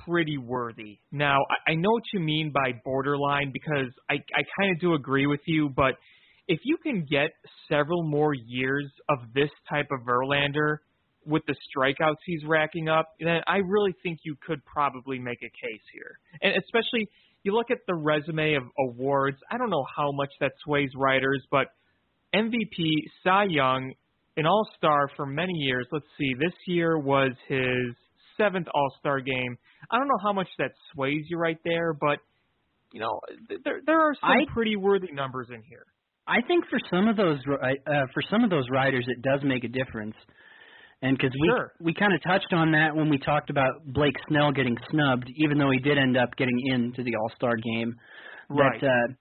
pretty 0.06 0.38
worthy. 0.38 0.98
Now, 1.10 1.38
I, 1.50 1.72
I 1.72 1.74
know 1.74 1.90
what 1.90 2.04
you 2.12 2.20
mean 2.20 2.52
by 2.52 2.72
borderline 2.84 3.52
because 3.52 3.92
I, 4.10 4.14
I 4.14 4.42
kind 4.58 4.74
of 4.74 4.80
do 4.80 4.94
agree 4.94 5.26
with 5.26 5.40
you, 5.46 5.68
but 5.68 5.94
if 6.48 6.60
you 6.64 6.76
can 6.82 7.06
get 7.08 7.30
several 7.68 8.02
more 8.02 8.34
years 8.34 8.90
of 9.08 9.18
this 9.34 9.50
type 9.70 9.88
of 9.92 10.06
Verlander 10.06 10.78
with 11.26 11.42
the 11.46 11.54
strikeouts 11.70 12.16
he's 12.26 12.44
racking 12.44 12.88
up, 12.88 13.06
then 13.20 13.40
I 13.46 13.58
really 13.58 13.94
think 14.02 14.20
you 14.24 14.36
could 14.46 14.64
probably 14.64 15.18
make 15.18 15.38
a 15.42 15.50
case 15.50 15.82
here. 15.92 16.18
And 16.42 16.54
especially, 16.56 17.08
you 17.42 17.54
look 17.54 17.70
at 17.70 17.78
the 17.86 17.94
resume 17.94 18.54
of 18.54 18.64
awards. 18.78 19.38
I 19.50 19.58
don't 19.58 19.70
know 19.70 19.84
how 19.96 20.12
much 20.12 20.30
that 20.40 20.52
sways 20.64 20.90
writers, 20.96 21.42
but 21.50 21.68
MVP, 22.34 22.92
Cy 23.24 23.44
Young, 23.50 23.92
an 24.36 24.46
All 24.46 24.66
Star 24.76 25.08
for 25.16 25.26
many 25.26 25.52
years. 25.54 25.86
Let's 25.92 26.06
see, 26.18 26.32
this 26.34 26.54
year 26.66 26.98
was 26.98 27.32
his 27.48 27.94
seventh 28.36 28.68
All 28.74 28.92
Star 28.98 29.20
game. 29.20 29.58
I 29.90 29.98
don't 29.98 30.08
know 30.08 30.18
how 30.22 30.32
much 30.32 30.48
that 30.58 30.70
sways 30.92 31.24
you 31.28 31.36
right 31.36 31.58
there, 31.64 31.92
but 31.92 32.18
you 32.92 33.00
know 33.00 33.20
there 33.64 33.80
there 33.84 34.00
are 34.00 34.14
some 34.20 34.30
I- 34.30 34.52
pretty 34.52 34.76
worthy 34.76 35.12
numbers 35.12 35.48
in 35.52 35.62
here. 35.62 35.86
I 36.26 36.40
think 36.46 36.64
for 36.70 36.78
some 36.90 37.08
of 37.08 37.16
those 37.16 37.38
uh, 37.48 37.92
for 38.14 38.22
some 38.30 38.44
of 38.44 38.50
those 38.50 38.64
riders, 38.70 39.04
it 39.08 39.22
does 39.22 39.40
make 39.42 39.64
a 39.64 39.68
difference. 39.68 40.14
And 41.02 41.18
because 41.18 41.32
we 41.40 41.48
Sure. 41.48 41.72
we 41.80 41.94
kind 41.94 42.14
of 42.14 42.22
touched 42.22 42.52
on 42.52 42.72
that 42.72 42.94
when 42.94 43.08
we 43.08 43.18
talked 43.18 43.50
about 43.50 43.84
Blake 43.86 44.16
Snell 44.28 44.52
getting 44.52 44.76
snubbed, 44.90 45.28
even 45.36 45.58
though 45.58 45.70
he 45.70 45.78
did 45.80 45.98
end 45.98 46.16
up 46.16 46.34
getting 46.36 46.58
into 46.66 47.02
the 47.02 47.16
All 47.16 47.30
Star 47.34 47.56
game. 47.56 47.94
Right. 48.48 48.80
That 48.80 48.86
uh, 48.86 49.14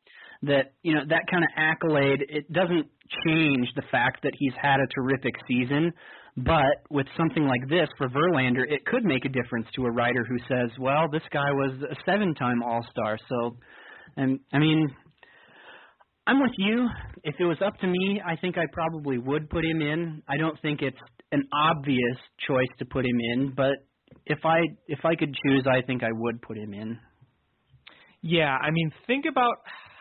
that 0.43 0.73
you 0.83 0.93
know 0.93 1.01
that 1.09 1.23
kind 1.29 1.43
of 1.43 1.49
accolade 1.57 2.23
it 2.29 2.51
doesn't 2.51 2.87
change 3.25 3.67
the 3.75 3.81
fact 3.91 4.23
that 4.23 4.33
he's 4.37 4.53
had 4.61 4.79
a 4.79 4.87
terrific 4.95 5.33
season. 5.47 5.91
But 6.37 6.85
with 6.89 7.07
something 7.17 7.45
like 7.45 7.67
this 7.67 7.89
for 7.97 8.07
Verlander, 8.07 8.63
it 8.65 8.85
could 8.85 9.03
make 9.03 9.25
a 9.25 9.29
difference 9.29 9.67
to 9.75 9.85
a 9.85 9.91
writer 9.91 10.23
who 10.23 10.37
says, 10.47 10.69
"Well, 10.79 11.09
this 11.11 11.23
guy 11.31 11.51
was 11.51 11.73
a 11.83 11.95
seven-time 12.05 12.63
All 12.63 12.85
Star." 12.91 13.17
So, 13.27 13.57
and 14.15 14.39
I 14.53 14.59
mean, 14.59 14.87
I'm 16.27 16.41
with 16.41 16.53
you. 16.57 16.87
If 17.23 17.35
it 17.39 17.45
was 17.45 17.57
up 17.61 17.77
to 17.79 17.87
me, 17.87 18.21
I 18.25 18.35
think 18.37 18.57
I 18.57 18.65
probably 18.71 19.17
would 19.17 19.49
put 19.49 19.65
him 19.65 19.81
in. 19.81 20.21
I 20.29 20.37
don't 20.37 20.59
think 20.61 20.81
it's 20.81 20.97
an 21.31 21.43
obvious 21.53 22.17
choice 22.47 22.69
to 22.79 22.85
put 22.85 23.05
him 23.05 23.19
in, 23.19 23.53
but 23.55 23.73
if 24.25 24.39
I 24.45 24.61
if 24.87 24.99
I 25.05 25.15
could 25.15 25.33
choose, 25.45 25.65
I 25.67 25.81
think 25.85 26.03
I 26.03 26.11
would 26.11 26.41
put 26.41 26.57
him 26.57 26.73
in. 26.73 26.99
Yeah, 28.21 28.55
I 28.55 28.69
mean, 28.71 28.91
think 29.07 29.25
about 29.29 29.55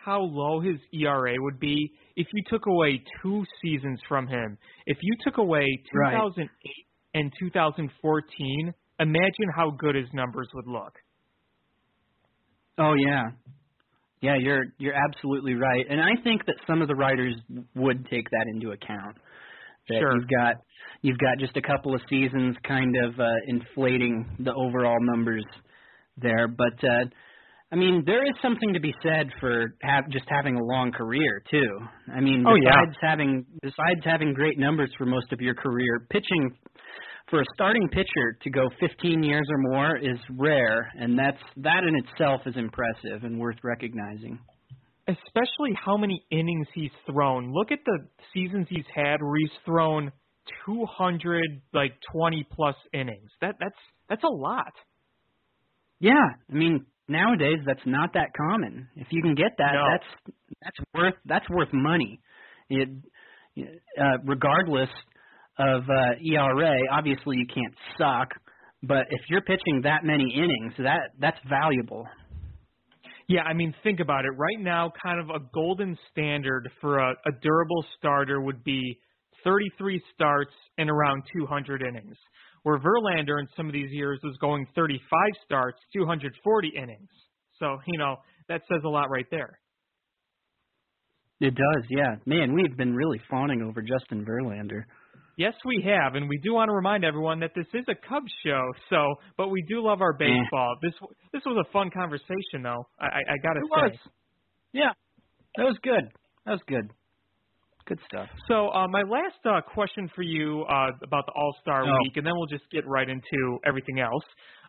how 0.05 0.21
low 0.21 0.59
his 0.59 0.77
ERA 0.93 1.33
would 1.37 1.59
be 1.59 1.91
if 2.15 2.27
you 2.33 2.43
took 2.49 2.65
away 2.67 3.03
two 3.21 3.43
seasons 3.61 3.99
from 4.07 4.27
him. 4.27 4.57
If 4.85 4.97
you 5.01 5.15
took 5.23 5.37
away 5.37 5.65
Right. 5.93 6.13
2008 6.13 6.49
and 7.13 7.31
2014, 7.39 8.73
imagine 8.99 9.31
how 9.55 9.71
good 9.71 9.95
his 9.95 10.07
numbers 10.13 10.47
would 10.53 10.67
look. 10.67 10.93
Oh 12.77 12.93
yeah. 12.93 13.31
Yeah, 14.21 14.35
you're 14.37 14.65
you're 14.77 14.93
absolutely 14.93 15.55
right. 15.55 15.85
And 15.89 15.99
I 15.99 16.21
think 16.23 16.45
that 16.45 16.55
some 16.67 16.81
of 16.81 16.87
the 16.87 16.95
writers 16.95 17.35
would 17.75 18.05
take 18.09 18.29
that 18.29 18.45
into 18.53 18.71
account. 18.71 19.17
That 19.89 19.99
Sure. 19.99 20.15
you've 20.15 20.29
got 20.29 20.55
you've 21.01 21.17
got 21.17 21.37
just 21.39 21.57
a 21.57 21.61
couple 21.61 21.95
of 21.95 22.01
seasons 22.09 22.55
kind 22.67 22.95
of 23.05 23.19
uh, 23.19 23.25
inflating 23.47 24.25
the 24.39 24.53
overall 24.53 24.97
numbers 25.01 25.45
there, 26.17 26.47
but 26.47 26.73
uh, 26.83 27.05
I 27.71 27.75
mean 27.75 28.03
there 28.05 28.23
is 28.25 28.33
something 28.41 28.73
to 28.73 28.79
be 28.79 28.93
said 29.03 29.29
for 29.39 29.73
have, 29.81 30.09
just 30.09 30.25
having 30.29 30.55
a 30.55 30.63
long 30.63 30.91
career 30.91 31.41
too. 31.49 31.79
I 32.15 32.19
mean 32.21 32.45
Oh, 32.47 32.55
yeah. 32.55 32.85
having 33.01 33.45
besides 33.61 34.01
having 34.05 34.33
great 34.33 34.59
numbers 34.59 34.91
for 34.97 35.05
most 35.05 35.31
of 35.33 35.41
your 35.41 35.55
career, 35.55 36.05
pitching 36.09 36.51
for 37.29 37.41
a 37.41 37.45
starting 37.55 37.87
pitcher 37.89 38.37
to 38.43 38.49
go 38.49 38.67
15 38.79 39.23
years 39.23 39.47
or 39.49 39.57
more 39.71 39.97
is 39.97 40.17
rare, 40.37 40.91
and 40.99 41.17
that's 41.17 41.41
that 41.57 41.83
in 41.87 41.95
itself 42.05 42.41
is 42.45 42.55
impressive 42.57 43.23
and 43.23 43.39
worth 43.39 43.57
recognizing. 43.63 44.37
Especially 45.25 45.71
how 45.83 45.97
many 45.97 46.25
innings 46.31 46.67
he's 46.73 46.91
thrown. 47.09 47.53
Look 47.53 47.71
at 47.71 47.79
the 47.85 47.99
seasons 48.33 48.67
he's 48.69 48.85
had 48.93 49.21
where 49.21 49.37
he's 49.39 49.57
thrown 49.65 50.11
200 50.65 51.61
like 51.73 51.93
20 52.13 52.47
plus 52.51 52.75
innings. 52.93 53.29
That 53.41 53.55
that's 53.59 53.75
that's 54.09 54.23
a 54.23 54.27
lot. 54.33 54.73
Yeah, 55.99 56.13
I 56.49 56.53
mean 56.53 56.85
nowadays 57.07 57.59
that's 57.65 57.85
not 57.85 58.13
that 58.13 58.29
common. 58.35 58.87
If 58.95 59.07
you 59.11 59.21
can 59.21 59.35
get 59.35 59.51
that, 59.57 59.73
No. 59.73 59.83
that's 59.91 60.35
that's 60.63 60.77
worth 60.93 61.15
that's 61.25 61.49
worth 61.49 61.73
money. 61.73 62.19
It, 62.69 62.89
uh, 63.99 64.17
regardless 64.25 64.89
of 65.59 65.83
uh, 65.83 66.15
ERA, 66.23 66.75
obviously 66.91 67.37
you 67.37 67.45
can't 67.53 67.75
suck, 67.97 68.29
but 68.81 69.05
if 69.09 69.21
you're 69.29 69.41
pitching 69.41 69.81
that 69.83 70.03
many 70.03 70.33
innings, 70.33 70.73
that 70.79 71.11
that's 71.19 71.37
valuable. 71.49 72.07
Yeah, 73.31 73.43
I 73.43 73.53
mean 73.53 73.73
think 73.81 74.01
about 74.01 74.25
it. 74.25 74.31
Right 74.35 74.59
now 74.59 74.91
kind 75.01 75.17
of 75.21 75.29
a 75.29 75.39
golden 75.53 75.97
standard 76.11 76.69
for 76.81 76.99
a, 76.99 77.11
a 77.11 77.31
durable 77.41 77.85
starter 77.97 78.41
would 78.41 78.61
be 78.65 78.99
33 79.45 80.01
starts 80.13 80.51
and 80.77 80.89
around 80.89 81.23
200 81.33 81.81
innings. 81.81 82.17
Where 82.63 82.77
Verlander 82.77 83.39
in 83.39 83.47
some 83.55 83.67
of 83.67 83.73
these 83.73 83.89
years 83.89 84.19
was 84.21 84.35
going 84.41 84.67
35 84.75 84.99
starts, 85.45 85.77
240 85.93 86.73
innings. 86.75 87.07
So, 87.57 87.77
you 87.87 87.97
know, 87.97 88.17
that 88.49 88.63
says 88.69 88.81
a 88.83 88.89
lot 88.89 89.09
right 89.09 89.25
there. 89.31 89.57
It 91.39 91.55
does, 91.55 91.85
yeah. 91.89 92.17
Man, 92.25 92.53
we've 92.53 92.75
been 92.75 92.93
really 92.93 93.21
fawning 93.29 93.61
over 93.61 93.81
Justin 93.81 94.25
Verlander. 94.25 94.83
Yes, 95.41 95.53
we 95.65 95.83
have, 95.87 96.13
and 96.13 96.29
we 96.29 96.37
do 96.37 96.53
want 96.53 96.69
to 96.69 96.73
remind 96.75 97.03
everyone 97.03 97.39
that 97.39 97.51
this 97.55 97.65
is 97.73 97.83
a 97.89 97.95
Cubs 98.07 98.31
show. 98.45 98.61
So, 98.91 99.15
but 99.37 99.47
we 99.49 99.63
do 99.67 99.81
love 99.83 99.99
our 100.01 100.13
baseball. 100.13 100.75
This 100.83 100.93
this 101.33 101.41
was 101.47 101.57
a 101.67 101.71
fun 101.73 101.89
conversation, 101.89 102.61
though. 102.61 102.85
I, 102.99 103.05
I, 103.05 103.21
I 103.33 103.37
gotta 103.41 103.59
It 103.61 103.65
say. 103.65 103.81
was. 103.81 103.97
Yeah, 104.73 104.91
that 105.57 105.63
was 105.63 105.77
good. 105.81 106.05
That 106.45 106.51
was 106.51 106.61
good. 106.67 106.91
Good 107.87 107.99
stuff. 108.07 108.27
So, 108.47 108.69
uh, 108.69 108.87
my 108.89 109.01
last 109.01 109.41
uh, 109.43 109.61
question 109.73 110.09
for 110.15 110.21
you 110.21 110.61
uh, 110.69 110.91
about 111.03 111.25
the 111.25 111.33
All 111.35 111.55
Star 111.61 111.83
Oh. 111.83 111.91
Week, 112.03 112.15
and 112.17 112.25
then 112.25 112.33
we'll 112.35 112.45
just 112.47 112.69
get 112.71 112.85
right 112.87 113.09
into 113.09 113.57
everything 113.65 113.99
else. 113.99 114.23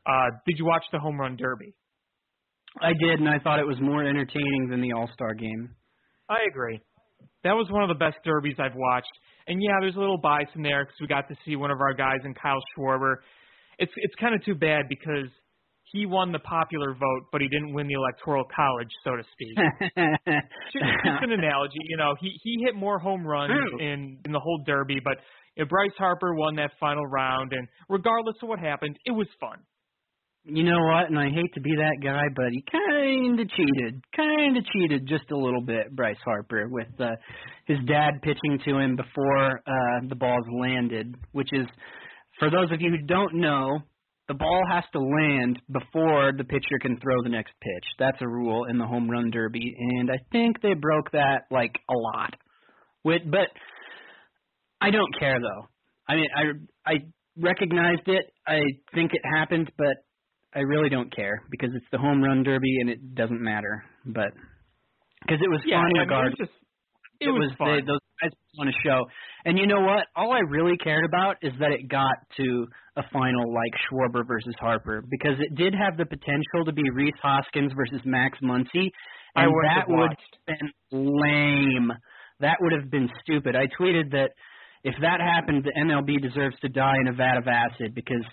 Uh, 0.07 0.31
did 0.47 0.57
you 0.59 0.65
watch 0.65 0.85
the 0.91 0.99
Home 1.01 1.21
Run 1.21 1.37
Derby? 1.37 1.75
I 2.81 2.93
did, 2.99 3.21
and 3.21 3.29
I 3.29 3.39
thought 3.39 3.59
it 3.59 3.67
was 3.67 3.77
more 3.81 4.03
entertaining 4.03 4.69
than 4.71 4.81
the 4.81 4.93
All 4.93 5.11
Star 5.13 5.35
game. 5.35 5.69
I 6.31 6.39
agree. 6.51 6.81
That 7.45 7.53
was 7.53 7.67
one 7.71 7.83
of 7.83 7.89
the 7.89 7.95
best 8.03 8.17
derbies 8.25 8.57
I've 8.59 8.75
watched. 8.75 9.13
And 9.47 9.63
yeah, 9.63 9.79
there's 9.81 9.97
a 9.97 10.01
little 10.01 10.19
bias 10.19 10.49
in 10.55 10.63
there 10.63 10.85
because 10.85 11.01
we 11.01 11.07
got 11.07 11.29
to 11.29 11.37
see 11.45 11.57
one 11.57 11.71
of 11.71 11.81
our 11.81 11.95
guys 11.95 12.21
in 12.25 12.35
Kyle 12.35 12.61
Schwarber. 12.77 13.17
It's 13.79 13.93
it's 13.97 14.15
kind 14.21 14.35
of 14.35 14.45
too 14.45 14.55
bad 14.55 14.89
because 14.89 15.29
he 15.93 16.07
won 16.07 16.33
the 16.33 16.39
popular 16.39 16.95
vote, 16.95 17.27
but 17.31 17.41
he 17.41 17.49
didn't 17.49 17.75
win 17.75 17.87
the 17.87 17.95
electoral 17.95 18.45
college, 18.55 18.89
so 19.05 19.17
to 19.17 19.23
speak. 19.33 19.57
just, 20.73 20.85
just 21.05 21.23
an 21.23 21.33
analogy, 21.33 21.79
you 21.89 21.97
know, 21.97 22.15
he 22.21 22.33
he 22.43 22.63
hit 22.65 22.75
more 22.75 22.99
home 22.99 23.27
runs 23.27 23.53
in 23.79 24.19
in 24.25 24.33
the 24.33 24.41
whole 24.41 24.63
derby, 24.67 24.99
but 25.03 25.19
you 25.57 25.65
know, 25.65 25.69
Bryce 25.69 25.91
Harper 25.99 26.35
won 26.35 26.57
that 26.57 26.73
final 26.81 27.05
round, 27.07 27.53
and 27.53 27.69
regardless 27.89 28.37
of 28.43 28.49
what 28.49 28.59
happened, 28.59 28.99
it 29.05 29.13
was 29.13 29.27
fun. 29.39 29.59
You 30.45 30.65
know 30.65 30.79
what? 30.81 31.09
And 31.09 31.19
I 31.19 31.29
hate 31.31 31.55
to 31.55 31.61
be 31.61 31.71
that 31.77 32.03
guy, 32.03 32.23
but 32.35 32.51
he 32.51 32.65
kind 32.71 33.39
of 33.39 33.49
cheated. 33.51 34.03
Kind 34.17 34.57
of 34.57 34.65
cheated 34.73 35.07
just 35.07 35.31
a 35.31 35.37
little 35.37 35.63
bit, 35.63 35.95
Bryce 35.95 36.17
Harper, 36.25 36.69
with 36.69 36.89
uh, 36.99 37.11
his 37.67 37.79
dad 37.87 38.23
pitching 38.23 38.59
to 38.65 38.79
him 38.79 38.97
before 38.97 39.59
uh, 39.59 40.07
the 40.09 40.17
balls 40.17 40.45
landed, 40.61 41.15
which 41.33 41.49
is, 41.53 41.67
for 42.39 42.51
those 42.51 42.73
of 42.73 42.81
you 42.81 42.91
who 42.91 43.07
don't 43.07 43.35
know, 43.35 43.79
the 44.29 44.35
ball 44.35 44.63
has 44.71 44.85
to 44.93 44.99
land 44.99 45.61
before 45.71 46.33
the 46.37 46.45
pitcher 46.45 46.79
can 46.81 46.99
throw 47.01 47.23
the 47.23 47.29
next 47.29 47.53
pitch. 47.61 47.85
That's 47.99 48.19
a 48.21 48.29
rule 48.29 48.65
in 48.65 48.79
the 48.79 48.87
home 48.87 49.11
run 49.11 49.31
derby, 49.31 49.77
and 49.79 50.11
I 50.11 50.19
think 50.33 50.61
they 50.61 50.75
broke 50.75 51.13
that 51.13 51.43
like 51.51 51.75
a 51.89 51.95
lot. 51.95 52.35
With, 53.05 53.23
but 53.31 53.49
I 54.81 54.91
don't 54.91 55.17
care 55.19 55.39
though. 55.41 55.69
I 56.09 56.15
mean, 56.17 56.29
I 56.37 56.91
I 56.91 56.95
recognized 57.37 58.07
it. 58.07 58.25
I 58.47 58.61
think 58.95 59.13
it 59.13 59.23
happened, 59.37 59.71
but 59.77 59.97
I 60.55 60.61
really 60.61 60.89
don't 60.89 61.15
care 61.15 61.43
because 61.51 61.71
it's 61.75 61.87
the 61.93 61.99
home 61.99 62.23
run 62.23 62.43
derby 62.43 62.77
and 62.81 62.91
it 62.91 63.15
doesn't 63.15 63.41
matter. 63.41 63.85
But 64.07 64.33
because 65.23 65.41
it 65.43 65.49
was 65.51 65.61
Yeah, 65.65 65.77
fun 65.79 65.85
I 65.85 65.89
mean, 65.89 65.97
it 65.97 66.01
regardless. 66.01 66.35
was 66.39 66.49
just 66.49 66.59
it, 67.21 67.29
was, 67.31 67.53
fun. 67.57 67.69
They, 67.69 67.81
those 67.87 68.01
guys 68.21 68.31
on 68.59 68.69
a 68.69 68.73
show. 68.85 69.05
And 69.45 69.59
you 69.59 69.67
know 69.67 69.81
what? 69.81 70.07
All 70.17 70.33
I 70.33 70.41
really 70.41 70.77
cared 70.77 71.05
about 71.05 71.37
is 71.43 71.53
that 71.61 71.71
it 71.73 71.89
got 71.89 72.15
to 72.37 72.67
a 72.97 73.03
final 73.13 73.53
like 73.55 73.73
Schwarber 73.89 74.27
versus 74.27 74.55
Harper 74.61 75.03
because 75.11 75.39
it 75.41 75.55
did 75.55 75.75
have 75.75 75.97
the 75.97 76.05
potential 76.07 76.65
to 76.67 76.73
be 76.73 76.83
Rhys 76.91 77.15
Hoskins 77.23 77.73
versus 77.75 78.01
Max 78.05 78.39
Muncy, 78.43 78.91
and 79.37 79.51
that 79.65 79.85
would 79.89 80.11
have 80.11 80.19
been 80.47 80.71
lame. 80.91 81.93
That 82.41 82.57
would 82.61 82.73
have 82.73 82.91
been 82.91 83.09
stupid. 83.23 83.55
I 83.57 83.67
tweeted 83.81 84.11
that 84.13 84.31
if 84.85 84.95
that 85.01 85.21
happened, 85.21 85.65
the 85.65 85.73
MLB 85.81 86.21
deserves 86.21 86.57
to 86.61 86.69
die 86.69 86.97
in 87.01 87.09
a 87.09 87.13
vat 87.13 87.39
of 87.39 87.47
acid 87.47 87.95
because 87.95 88.25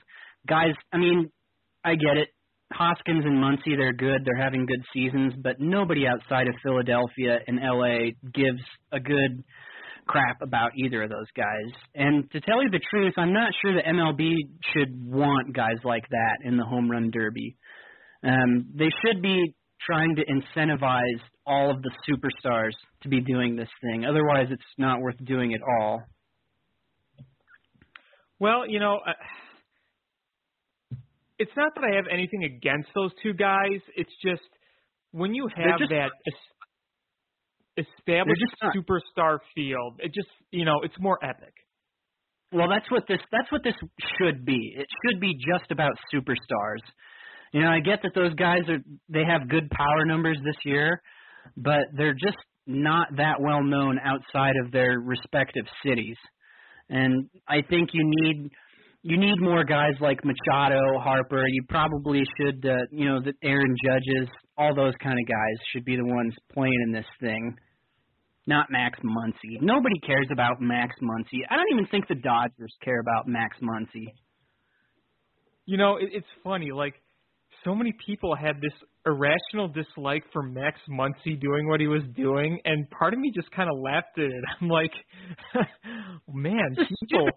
guys, 0.48 0.74
I 0.92 0.98
mean, 0.98 1.30
I 1.84 1.96
get 1.96 2.18
it. 2.18 2.30
Hoskins 2.72 3.26
and 3.26 3.44
Muncy, 3.44 3.76
they're 3.76 3.94
good. 3.94 4.24
They're 4.24 4.42
having 4.42 4.66
good 4.66 4.84
seasons, 4.94 5.34
but 5.42 5.60
nobody 5.60 6.06
outside 6.06 6.48
of 6.48 6.54
Philadelphia 6.62 7.40
and 7.48 7.60
LA 7.62 8.12
gives 8.32 8.62
a 8.92 9.00
good 9.00 9.44
crap 10.08 10.42
about 10.42 10.72
either 10.76 11.04
of 11.04 11.10
those 11.10 11.28
guys. 11.36 11.72
And 11.96 12.30
to 12.32 12.42
tell 12.42 12.62
you 12.62 12.70
the 12.70 12.82
truth, 12.92 13.14
I'm 13.18 13.34
not 13.34 13.52
sure 13.62 13.74
the 13.74 13.82
MLB 13.82 14.36
should 14.74 14.90
want 15.04 15.56
guys 15.56 15.78
like 15.84 16.08
that 16.10 16.38
in 16.44 16.58
the 16.58 16.64
home 16.64 16.90
run 16.90 17.12
derby. 17.12 17.58
Um, 18.24 18.66
they 18.76 18.90
should 19.04 19.22
be 19.22 19.56
trying 19.86 20.16
to 20.16 20.24
incentivize 20.26 21.22
all 21.46 21.72
of 21.72 21.82
the 21.82 21.92
superstars 22.08 22.74
to 23.02 23.10
be 23.10 23.22
doing 23.22 23.56
this 23.56 23.70
thing. 23.82 24.06
Otherwise, 24.06 24.48
it's 24.52 24.62
not 24.78 25.00
worth 25.00 25.16
doing 25.24 25.54
at 25.54 25.62
all. 25.62 26.02
Well, 28.40 28.68
you 28.68 28.80
know, 28.80 29.00
uh, 29.06 29.14
it's 31.40 31.52
not 31.56 31.74
that 31.76 31.84
I 31.84 31.96
have 31.96 32.06
anything 32.12 32.44
against 32.44 32.90
those 32.94 33.12
two 33.24 33.34
guys. 33.34 33.82
It's 33.96 34.14
just 34.24 34.42
when 35.12 35.34
you 35.34 35.48
have 35.56 35.80
that 35.90 36.12
es- 36.28 37.86
established 37.88 38.44
superstar 38.76 39.40
field, 39.56 40.00
it 40.00 40.14
just 40.14 40.28
you 40.52 40.66
know 40.66 40.82
it's 40.84 40.96
more 41.00 41.18
epic. 41.24 41.54
Well, 42.52 42.68
that's 42.70 42.90
what 42.92 43.04
this 43.08 43.20
that's 43.32 43.52
what 43.52 43.64
this 43.64 43.76
should 44.18 44.46
be. 44.46 44.76
It 44.76 44.88
should 45.06 45.20
be 45.20 45.36
just 45.36 45.72
about 45.72 45.92
superstars. 46.14 46.84
You 47.54 47.62
know, 47.62 47.70
I 47.70 47.80
get 47.80 48.02
that 48.04 48.12
those 48.14 48.34
guys 48.36 48.62
are 48.68 48.80
they 49.08 49.24
have 49.24 49.50
good 49.50 49.70
power 49.72 50.06
numbers 50.06 50.38
this 50.44 50.58
year, 50.66 51.02
but 51.58 51.86
they're 51.96 52.14
just 52.14 52.38
not 52.68 53.08
that 53.18 53.40
well 53.40 53.64
known 53.64 54.00
outside 54.04 54.54
of 54.64 54.72
their 54.72 55.00
respective 55.00 55.66
cities. 55.86 56.18
And 56.90 57.30
I 57.48 57.62
think 57.62 57.90
you 57.94 58.04
need 58.04 58.50
you 59.02 59.18
need 59.18 59.40
more 59.40 59.64
guys 59.64 59.94
like 60.02 60.20
Machado, 60.24 61.00
Harper. 61.00 61.46
You 61.48 61.64
probably 61.70 62.22
should, 62.38 62.66
uh, 62.66 62.86
you 62.92 63.06
know, 63.06 63.22
the 63.22 63.34
Aaron 63.44 63.76
Judges, 63.84 64.30
all 64.58 64.76
those 64.76 64.94
kind 65.02 65.18
of 65.20 65.28
guys 65.28 65.58
should 65.72 65.86
be 65.86 65.96
the 65.96 66.06
ones 66.06 66.34
playing 66.54 66.82
in 66.86 66.92
this 66.92 67.06
thing. 67.22 67.56
Not 68.46 68.68
Max 68.72 69.00
Muncy. 69.00 69.62
Nobody 69.62 70.00
cares 70.06 70.28
about 70.32 70.60
Max 70.60 70.96
Muncy. 71.02 71.42
I 71.50 71.56
don't 71.56 71.68
even 71.72 71.86
think 71.88 72.08
the 72.08 72.16
Dodgers 72.16 72.74
care 72.84 73.00
about 73.00 73.28
Max 73.28 73.58
Muncy. 73.62 74.08
You 75.66 75.78
know, 75.78 75.98
it, 75.98 76.10
it's 76.12 76.28
funny. 76.44 76.72
Like 76.72 76.96
so 77.64 77.76
many 77.76 77.94
people 78.06 78.36
had 78.36 78.60
this 78.62 78.74
irrational 79.06 79.68
dislike 79.68 80.24
for 80.34 80.44
Max 80.44 80.80
Muncy 80.90 81.40
doing 81.40 81.70
what 81.70 81.80
he 81.80 81.88
was 81.88 82.04
doing, 82.16 82.60
and 82.66 82.90
part 82.90 83.14
of 83.14 83.20
me 83.20 83.32
just 83.34 83.52
kind 83.52 83.70
of 83.70 83.80
laughed 83.80 84.18
at 84.18 84.26
it. 84.26 84.44
I'm 84.62 84.68
like, 84.68 84.92
man, 86.28 86.76
people. 86.76 87.30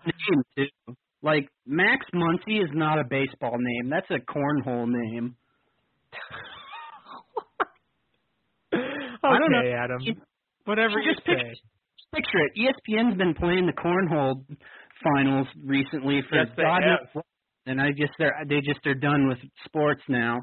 Stupid 1.22 1.30
name 1.30 1.44
too. 1.44 1.44
Like 1.44 1.48
Max 1.66 2.06
Muncy 2.14 2.62
is 2.62 2.70
not 2.72 2.98
a 2.98 3.04
baseball 3.04 3.56
name. 3.58 3.90
That's 3.90 4.10
a 4.10 4.20
cornhole 4.32 4.88
name. 4.88 5.36
okay, 8.74 8.82
I 9.24 9.38
don't 9.38 9.52
know. 9.52 9.72
Adam. 9.84 9.98
You- 10.00 10.14
Whatever 10.64 11.00
you 11.00 11.12
just 11.12 11.26
picture, 11.26 11.40
say. 11.42 11.50
just 11.50 12.12
picture 12.14 12.38
it. 12.38 12.52
ESPN's 12.56 13.16
been 13.18 13.34
playing 13.34 13.66
the 13.66 13.72
cornhole 13.72 14.44
finals 15.02 15.48
recently 15.64 16.22
for 16.28 16.36
Yes, 16.36 16.48
God 16.56 16.80
knows 16.80 17.24
and 17.66 17.80
I 17.80 17.90
guess 17.92 18.10
they're 18.18 18.34
they 18.48 18.60
just 18.60 18.86
are 18.86 18.94
done 18.94 19.28
with 19.28 19.38
sports 19.64 20.02
now. 20.08 20.40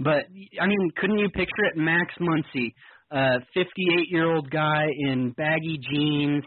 But 0.00 0.24
I 0.60 0.66
mean, 0.66 0.90
couldn't 0.96 1.18
you 1.18 1.28
picture 1.30 1.64
it? 1.72 1.76
Max 1.76 2.14
Muncy, 2.20 2.72
a 3.12 3.40
58 3.54 4.06
year 4.10 4.30
old 4.32 4.50
guy 4.50 4.86
in 4.98 5.32
baggy 5.36 5.78
jeans, 5.92 6.44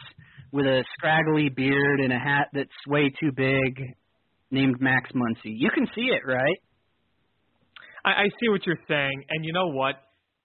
with 0.53 0.67
a 0.67 0.83
scraggly 0.93 1.49
beard 1.49 1.99
and 1.99 2.13
a 2.13 2.19
hat 2.19 2.47
that's 2.53 2.69
way 2.87 3.11
too 3.19 3.31
big, 3.35 3.95
named 4.51 4.79
Max 4.79 5.09
Muncy. 5.11 5.51
You 5.57 5.71
can 5.73 5.87
see 5.95 6.11
it, 6.13 6.21
right? 6.25 6.57
I, 8.05 8.09
I 8.09 8.29
see 8.39 8.49
what 8.49 8.61
you're 8.65 8.77
saying, 8.87 9.23
and 9.29 9.43
you 9.43 9.51
know 9.51 9.69
what? 9.69 9.95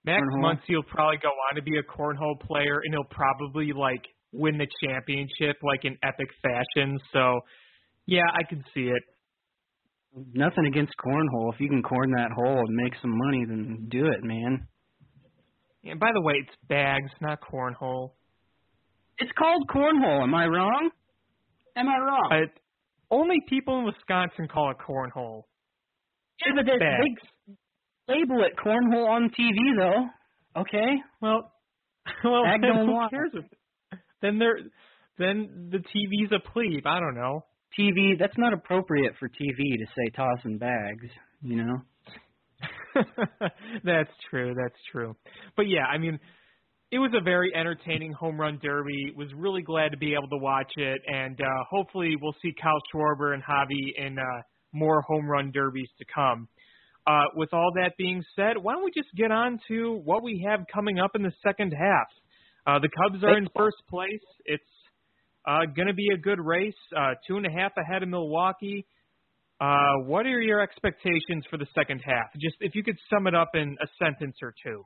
Max 0.07 0.23
Cornhole. 0.23 0.57
Muncy 0.57 0.75
will 0.75 0.83
probably 0.85 1.19
go 1.23 1.29
on 1.29 1.57
to 1.57 1.63
be 1.63 1.77
a 1.79 1.83
cornhole 1.83 2.41
player, 2.41 2.81
and 2.83 2.95
he'll 2.95 3.05
probably 3.05 3.73
like 3.75 4.03
win 4.33 4.57
the 4.57 4.67
championship 4.83 5.57
like 5.63 5.85
in 5.85 5.99
epic 6.03 6.29
fashion. 6.43 6.99
So, 7.13 7.41
yeah, 8.07 8.27
I 8.33 8.49
can 8.49 8.65
see 8.73 8.89
it. 8.89 9.03
Nothing 10.33 10.65
against 10.67 10.93
cornhole. 11.05 11.53
If 11.53 11.61
you 11.61 11.69
can 11.69 11.83
corn 11.83 12.11
that 12.17 12.31
hole 12.35 12.61
and 12.67 12.77
make 12.77 12.95
some 13.03 13.13
money, 13.15 13.45
then 13.47 13.89
do 13.91 14.07
it, 14.07 14.25
man. 14.25 14.67
And 15.85 16.01
by 16.01 16.13
the 16.15 16.23
way, 16.23 16.35
it's 16.47 16.57
bags, 16.67 17.11
not 17.21 17.41
cornhole. 17.43 18.13
It's 19.19 19.33
called 19.37 19.69
cornhole. 19.69 20.23
Am 20.23 20.35
I 20.35 20.47
wrong? 20.47 20.91
Am 21.77 21.89
I 21.89 21.99
wrong? 21.99 22.29
Uh, 22.33 22.47
only 23.11 23.37
people 23.49 23.79
in 23.81 23.85
Wisconsin 23.85 24.49
call 24.53 24.71
it 24.71 24.77
cornhole. 24.79 25.45
yeah, 26.45 26.53
but 26.55 26.67
they, 26.67 26.79
they 26.79 28.15
label 28.15 28.45
it 28.45 28.53
cornhole 28.57 29.09
on 29.09 29.31
TV, 29.31 29.57
though. 29.77 30.61
Okay. 30.61 30.97
Well, 31.21 31.53
well, 32.25 32.43
then 32.61 32.87
who 32.87 32.93
want 32.93 33.11
cares? 33.11 33.31
If, 33.35 33.45
then 34.23 34.39
they're 34.39 34.59
then 35.19 35.71
the 35.71 35.79
TV's 35.79 36.33
a 36.33 36.51
plebe. 36.53 36.87
I 36.87 37.01
don't 37.01 37.15
know. 37.15 37.45
TV. 37.79 38.19
That's 38.19 38.37
not 38.39 38.53
appropriate 38.53 39.15
for 39.19 39.29
TV 39.29 39.79
to 39.79 39.87
say 39.97 40.11
tossing 40.15 40.59
bags. 40.59 41.07
You 41.43 41.65
know. 41.65 41.77
that's 43.85 44.11
true. 44.31 44.55
That's 44.55 44.79
true. 44.91 45.15
But 45.57 45.69
yeah, 45.69 45.85
I 45.85 45.99
mean, 45.99 46.19
it 46.91 46.99
was 46.99 47.11
a 47.15 47.23
very 47.23 47.53
entertaining 47.55 48.13
home 48.13 48.41
run 48.41 48.59
derby. 48.63 49.13
Was 49.17 49.29
really 49.35 49.63
glad 49.63 49.91
to 49.91 49.99
be 49.99 50.15
able 50.15 50.29
to 50.29 50.39
watch 50.39 50.73
it, 50.77 51.01
and 51.07 51.39
uh, 51.41 51.65
hopefully 51.71 52.15
we'll 52.21 52.37
see 52.41 52.53
Kyle 52.61 52.81
Schwarber 52.93 53.35
and 53.35 53.43
Javy 53.43 54.07
in 54.07 54.19
uh, 54.19 54.43
more 54.73 55.03
home 55.03 55.27
run 55.27 55.51
derbies 55.53 55.89
to 55.99 56.05
come. 56.13 56.49
Uh, 57.07 57.25
with 57.37 57.53
all 57.53 57.73
that 57.75 57.93
being 57.97 58.23
said, 58.37 58.57
why 58.61 58.75
don't 58.75 58.85
we 58.85 58.91
just 58.95 59.09
get 59.17 59.31
on 59.31 59.59
to 59.69 60.01
what 60.05 60.23
we 60.23 60.45
have 60.47 60.61
coming 60.73 60.99
up 60.99 61.13
in 61.15 61.23
the 61.23 61.33
second 61.43 61.73
half? 61.73 62.07
Uh, 62.67 62.79
the 62.79 62.89
Cubs 62.89 63.23
are 63.25 63.37
in 63.37 63.49
first 63.57 63.79
place. 63.89 64.21
It's 64.45 64.63
uh, 65.47 65.61
going 65.75 65.89
to 65.89 65.95
be 65.95 66.09
a 66.15 66.19
good 66.19 66.39
race, 66.39 66.75
uh, 66.95 67.15
two 67.27 67.37
and 67.37 67.47
a 67.47 67.51
half 67.51 67.73
ahead 67.79 68.03
of 68.03 68.09
Milwaukee. 68.11 68.87
Uh, 69.61 70.05
what 70.05 70.27
are 70.27 70.41
your 70.41 70.61
expectations 70.61 71.45
for 71.51 71.57
the 71.57 71.67
second 71.75 72.01
half? 72.05 72.27
Just 72.41 72.57
if 72.61 72.75
you 72.75 72.85
could 72.85 72.97
sum 73.11 73.27
it 73.27 73.35
up 73.35 73.51
in 73.55 73.77
a 73.83 73.87
sentence 74.03 74.37
or 74.43 74.55
two. 74.63 74.85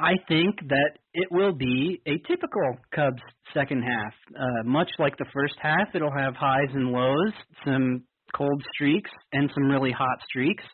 I 0.00 0.12
think 0.28 0.56
that 0.68 0.90
it 1.12 1.28
will 1.30 1.52
be 1.52 2.00
a 2.06 2.18
typical 2.28 2.76
Cubs 2.94 3.22
second 3.52 3.82
half. 3.82 4.12
Uh, 4.38 4.62
much 4.64 4.90
like 4.98 5.16
the 5.16 5.26
first 5.34 5.54
half, 5.60 5.88
it'll 5.94 6.16
have 6.16 6.34
highs 6.36 6.70
and 6.72 6.92
lows, 6.92 7.32
some 7.64 8.04
cold 8.34 8.62
streaks, 8.74 9.10
and 9.32 9.50
some 9.54 9.64
really 9.64 9.90
hot 9.90 10.18
streaks. 10.28 10.64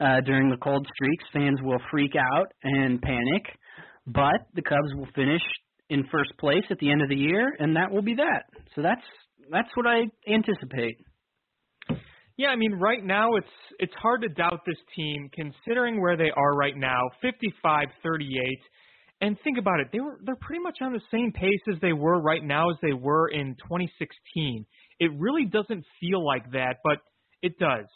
Uh, 0.00 0.20
during 0.22 0.50
the 0.50 0.56
cold 0.56 0.86
streaks, 0.94 1.24
fans 1.32 1.58
will 1.62 1.78
freak 1.90 2.12
out 2.16 2.46
and 2.64 3.00
panic, 3.00 3.44
but 4.06 4.46
the 4.54 4.62
Cubs 4.62 4.92
will 4.96 5.08
finish 5.14 5.42
in 5.88 6.04
first 6.10 6.32
place 6.38 6.64
at 6.70 6.78
the 6.78 6.90
end 6.90 7.02
of 7.02 7.08
the 7.08 7.16
year, 7.16 7.54
and 7.58 7.76
that 7.76 7.90
will 7.90 8.02
be 8.02 8.14
that. 8.14 8.44
So 8.74 8.82
that's 8.82 9.02
that's 9.50 9.68
what 9.74 9.86
I 9.86 10.02
anticipate. 10.28 10.98
Yeah, 12.36 12.48
I 12.48 12.56
mean, 12.56 12.72
right 12.72 13.02
now 13.02 13.36
it's 13.36 13.46
it's 13.78 13.94
hard 13.94 14.22
to 14.22 14.28
doubt 14.28 14.60
this 14.66 14.76
team 14.94 15.30
considering 15.32 16.00
where 16.00 16.16
they 16.16 16.30
are 16.36 16.52
right 16.52 16.76
now, 16.76 17.00
55-38. 17.24 17.88
And 19.22 19.38
think 19.42 19.56
about 19.56 19.80
it, 19.80 19.88
they 19.92 20.00
were 20.00 20.18
they're 20.24 20.36
pretty 20.36 20.62
much 20.62 20.78
on 20.82 20.92
the 20.92 21.00
same 21.10 21.32
pace 21.32 21.60
as 21.72 21.80
they 21.80 21.94
were 21.94 22.20
right 22.20 22.44
now 22.44 22.70
as 22.70 22.76
they 22.82 22.92
were 22.92 23.28
in 23.28 23.54
2016. 23.62 24.66
It 25.00 25.10
really 25.18 25.46
doesn't 25.46 25.84
feel 25.98 26.24
like 26.24 26.50
that, 26.52 26.76
but 26.84 26.98
it 27.40 27.58
does. 27.58 27.86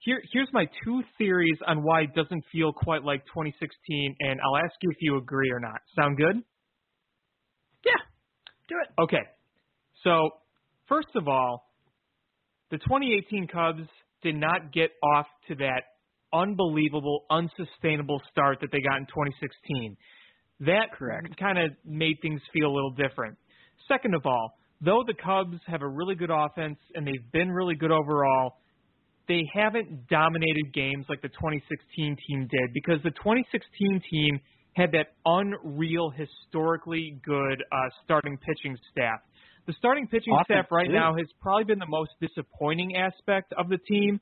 Here 0.00 0.22
here's 0.32 0.48
my 0.52 0.66
two 0.84 1.02
theories 1.16 1.56
on 1.66 1.82
why 1.82 2.02
it 2.02 2.14
doesn't 2.14 2.44
feel 2.52 2.72
quite 2.72 3.04
like 3.04 3.24
2016 3.26 4.16
and 4.20 4.38
I'll 4.44 4.58
ask 4.58 4.74
you 4.82 4.90
if 4.90 4.98
you 5.00 5.16
agree 5.16 5.50
or 5.50 5.60
not. 5.60 5.80
Sound 5.98 6.18
good? 6.18 6.36
Yeah, 7.86 8.02
do 8.68 8.74
it. 8.82 9.02
Okay. 9.02 9.24
So, 10.04 10.28
first 10.88 11.08
of 11.16 11.26
all, 11.26 11.67
the 12.70 12.78
2018 12.78 13.48
Cubs 13.48 13.88
did 14.22 14.34
not 14.34 14.72
get 14.72 14.90
off 15.02 15.26
to 15.48 15.54
that 15.56 15.82
unbelievable, 16.32 17.24
unsustainable 17.30 18.20
start 18.30 18.58
that 18.60 18.70
they 18.72 18.80
got 18.80 18.98
in 18.98 19.06
2016. 19.06 19.96
That 20.60 20.92
Correct. 20.92 21.38
kind 21.38 21.58
of 21.58 21.70
made 21.84 22.16
things 22.20 22.40
feel 22.52 22.66
a 22.66 22.74
little 22.74 22.90
different. 22.90 23.38
Second 23.86 24.14
of 24.14 24.26
all, 24.26 24.58
though 24.80 25.04
the 25.06 25.14
Cubs 25.14 25.58
have 25.66 25.82
a 25.82 25.88
really 25.88 26.14
good 26.14 26.30
offense 26.30 26.78
and 26.94 27.06
they've 27.06 27.32
been 27.32 27.50
really 27.50 27.74
good 27.74 27.92
overall, 27.92 28.56
they 29.28 29.42
haven't 29.54 30.08
dominated 30.08 30.72
games 30.74 31.06
like 31.08 31.22
the 31.22 31.28
2016 31.28 32.16
team 32.26 32.48
did 32.50 32.72
because 32.72 32.98
the 33.04 33.10
2016 33.10 34.02
team 34.10 34.40
had 34.74 34.92
that 34.92 35.14
unreal, 35.24 36.10
historically 36.10 37.18
good 37.24 37.62
uh, 37.72 37.76
starting 38.04 38.38
pitching 38.38 38.76
staff. 38.90 39.20
The 39.68 39.74
starting 39.76 40.06
pitching 40.08 40.34
staff 40.46 40.64
right 40.72 40.86
too. 40.86 40.94
now 40.94 41.14
has 41.14 41.26
probably 41.42 41.64
been 41.64 41.78
the 41.78 41.86
most 41.86 42.12
disappointing 42.22 42.96
aspect 42.96 43.52
of 43.52 43.68
the 43.68 43.76
team. 43.76 44.18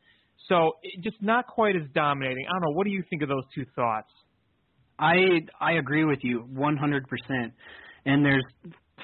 So 0.48 0.72
it, 0.82 1.04
just 1.04 1.22
not 1.22 1.46
quite 1.46 1.76
as 1.76 1.82
dominating. 1.94 2.44
I 2.48 2.52
don't 2.54 2.62
know. 2.62 2.74
What 2.74 2.84
do 2.84 2.90
you 2.90 3.04
think 3.08 3.22
of 3.22 3.28
those 3.28 3.44
two 3.54 3.64
thoughts? 3.76 4.10
I 4.98 5.14
I 5.60 5.74
agree 5.74 6.04
with 6.04 6.18
you 6.22 6.48
100%. 6.52 7.00
And 8.06 8.24
there's 8.24 8.44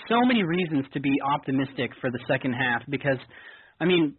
so 0.09 0.21
many 0.25 0.43
reasons 0.43 0.85
to 0.95 1.01
be 1.01 1.13
optimistic 1.23 1.93
for 2.01 2.11
the 2.11 2.19
second 2.27 2.55
half 2.55 2.83
because 2.91 3.19
I 3.81 3.85
mean 3.85 4.15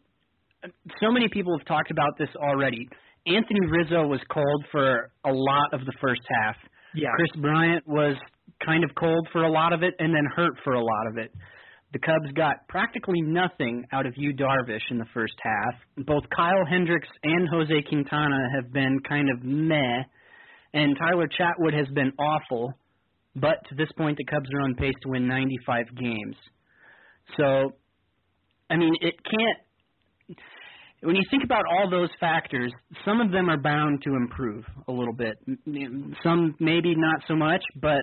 so 1.01 1.11
many 1.11 1.27
people 1.27 1.57
have 1.57 1.67
talked 1.67 1.91
about 1.91 2.17
this 2.17 2.29
already. 2.37 2.87
Anthony 3.27 3.67
Rizzo 3.67 4.07
was 4.07 4.21
cold 4.31 4.65
for 4.71 5.11
a 5.25 5.33
lot 5.33 5.73
of 5.73 5.81
the 5.85 5.93
first 5.99 6.21
half. 6.39 6.55
Yeah. 6.95 7.09
Kris 7.17 7.31
Bryant 7.41 7.85
was 7.85 8.15
kind 8.65 8.85
of 8.85 8.91
cold 8.97 9.27
for 9.33 9.43
a 9.43 9.51
lot 9.51 9.73
of 9.73 9.83
it 9.83 9.93
and 9.99 10.15
then 10.15 10.23
hurt 10.33 10.53
for 10.63 10.73
a 10.73 10.81
lot 10.81 11.07
of 11.11 11.17
it. 11.17 11.33
The 11.93 11.99
Cubs 11.99 12.31
got 12.35 12.67
practically 12.67 13.21
nothing 13.21 13.85
out 13.93 14.07
of 14.07 14.13
Yu 14.17 14.33
Darvish 14.33 14.81
in 14.89 14.97
the 14.97 15.05
first 15.13 15.35
half. 15.43 15.75
Both 16.05 16.23
Kyle 16.35 16.65
Hendricks 16.67 17.07
and 17.23 17.47
Jose 17.49 17.83
Quintana 17.87 18.49
have 18.55 18.73
been 18.73 18.99
kind 19.07 19.29
of 19.29 19.43
meh, 19.43 20.01
and 20.73 20.97
Tyler 20.97 21.27
Chatwood 21.27 21.77
has 21.77 21.87
been 21.93 22.11
awful. 22.17 22.73
But 23.35 23.57
to 23.69 23.75
this 23.75 23.89
point, 23.95 24.17
the 24.17 24.25
Cubs 24.25 24.49
are 24.55 24.61
on 24.61 24.73
pace 24.73 24.95
to 25.03 25.09
win 25.09 25.27
95 25.27 25.95
games. 25.95 26.35
So, 27.37 27.73
I 28.71 28.75
mean, 28.75 28.93
it 29.01 29.13
can't. 29.23 30.37
When 31.01 31.15
you 31.15 31.23
think 31.29 31.43
about 31.43 31.63
all 31.69 31.89
those 31.91 32.09
factors, 32.19 32.71
some 33.05 33.21
of 33.21 33.31
them 33.31 33.49
are 33.49 33.57
bound 33.57 34.01
to 34.03 34.15
improve 34.15 34.63
a 34.87 34.91
little 34.91 35.13
bit. 35.13 35.37
Some 36.23 36.55
maybe 36.59 36.95
not 36.95 37.21
so 37.27 37.35
much, 37.35 37.61
but 37.75 38.01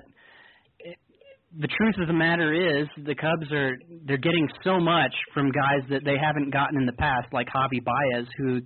the 1.59 1.69
truth 1.69 1.95
of 2.01 2.07
the 2.07 2.13
matter 2.15 2.53
is 2.55 2.87
the 3.05 3.15
Cubs 3.15 3.51
are 3.53 3.73
they're 4.07 4.17
getting 4.19 4.49
so 4.63 4.79
much 4.79 5.13
from 5.35 5.51
guys 5.51 5.83
that 5.91 6.03
they 6.05 6.17
haven't 6.17 6.53
gotten 6.53 6.79
in 6.79 6.87
the 6.87 6.93
past, 6.93 7.27
like 7.33 7.49
Javy 7.49 7.83
Baez, 7.85 8.27
who, 8.39 8.61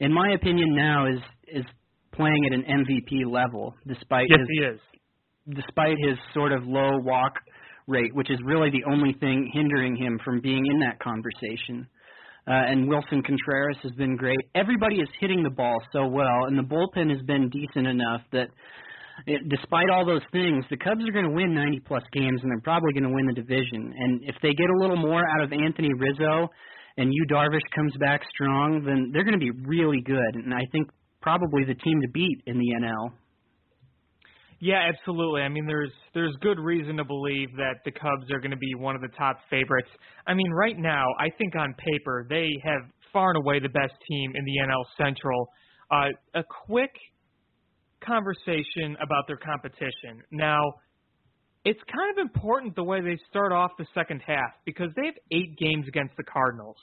in 0.00 0.12
my 0.12 0.30
opinion, 0.32 0.74
now 0.74 1.06
is 1.06 1.20
is 1.48 1.64
playing 2.14 2.46
at 2.46 2.52
an 2.52 2.64
MVP 2.86 3.30
level 3.30 3.74
despite 3.86 4.26
Yes, 4.30 4.38
his 4.40 4.48
he 4.50 4.64
is. 4.64 4.80
despite 5.50 5.96
his 6.06 6.16
sort 6.34 6.52
of 6.52 6.64
low 6.64 6.98
walk 7.02 7.34
rate, 7.86 8.14
which 8.14 8.30
is 8.30 8.38
really 8.44 8.70
the 8.70 8.84
only 8.90 9.12
thing 9.20 9.50
hindering 9.52 9.96
him 9.96 10.18
from 10.24 10.40
being 10.40 10.64
in 10.72 10.80
that 10.80 10.98
conversation. 11.00 11.86
Uh, 12.48 12.52
and 12.52 12.88
Willson 12.88 13.22
Contreras 13.24 13.76
has 13.82 13.92
been 13.92 14.16
great. 14.16 14.38
Everybody 14.54 14.96
is 14.96 15.08
hitting 15.20 15.42
the 15.42 15.50
ball 15.50 15.76
so 15.92 16.06
well, 16.08 16.44
and 16.46 16.58
the 16.58 16.62
bullpen 16.62 17.10
has 17.10 17.20
been 17.26 17.48
decent 17.50 17.86
enough 17.86 18.22
that, 18.32 18.48
it, 19.26 19.48
despite 19.48 19.90
all 19.90 20.06
those 20.06 20.24
things, 20.32 20.64
the 20.70 20.76
Cubs 20.76 21.02
are 21.06 21.12
going 21.12 21.28
to 21.28 21.34
win 21.34 21.54
90 21.54 21.80
plus 21.80 22.02
games, 22.12 22.40
and 22.42 22.50
they're 22.50 22.60
probably 22.64 22.92
going 22.92 23.08
to 23.08 23.14
win 23.14 23.26
the 23.26 23.32
division. 23.32 23.92
And 23.96 24.22
if 24.24 24.36
they 24.42 24.54
get 24.54 24.70
a 24.70 24.78
little 24.80 24.96
more 24.96 25.22
out 25.26 25.42
of 25.42 25.52
Anthony 25.52 25.90
Rizzo, 25.94 26.48
and 26.96 27.12
Yu 27.12 27.24
Darvish 27.30 27.64
comes 27.74 27.92
back 27.98 28.20
strong, 28.34 28.82
then 28.84 29.10
they're 29.12 29.24
going 29.24 29.38
to 29.38 29.40
be 29.40 29.52
really 29.66 30.02
good. 30.04 30.34
And 30.34 30.52
I 30.52 30.66
think 30.72 30.88
probably 31.22 31.64
the 31.64 31.74
team 31.74 32.00
to 32.02 32.08
beat 32.08 32.42
in 32.46 32.58
the 32.58 32.66
NL. 32.82 33.12
Yeah, 34.60 34.90
absolutely. 34.92 35.40
I 35.40 35.48
mean, 35.48 35.66
there's 35.66 35.92
there's 36.12 36.36
good 36.42 36.58
reason 36.58 36.98
to 36.98 37.04
believe 37.04 37.48
that 37.56 37.76
the 37.86 37.92
Cubs 37.92 38.30
are 38.30 38.40
going 38.40 38.50
to 38.50 38.58
be 38.58 38.74
one 38.74 38.94
of 38.94 39.00
the 39.00 39.08
top 39.16 39.38
favorites. 39.48 39.88
I 40.26 40.34
mean, 40.34 40.50
right 40.50 40.78
now, 40.78 41.06
I 41.18 41.30
think 41.38 41.56
on 41.56 41.74
paper 41.78 42.26
they 42.28 42.50
have 42.62 42.82
far 43.10 43.30
and 43.30 43.38
away 43.38 43.60
the 43.60 43.70
best 43.70 43.94
team 44.08 44.32
in 44.34 44.44
the 44.44 44.56
NL 44.66 44.84
Central. 45.02 45.48
Uh, 45.90 46.08
a 46.34 46.44
quick 46.66 46.92
conversation 48.04 48.96
about 49.00 49.26
their 49.26 49.36
competition. 49.36 50.22
Now, 50.30 50.60
it's 51.64 51.80
kind 51.94 52.10
of 52.18 52.18
important 52.18 52.74
the 52.74 52.84
way 52.84 53.00
they 53.00 53.18
start 53.28 53.52
off 53.52 53.72
the 53.78 53.86
second 53.94 54.22
half 54.26 54.52
because 54.64 54.88
they 54.96 55.06
have 55.06 55.14
eight 55.30 55.58
games 55.58 55.86
against 55.88 56.16
the 56.16 56.24
Cardinals. 56.24 56.76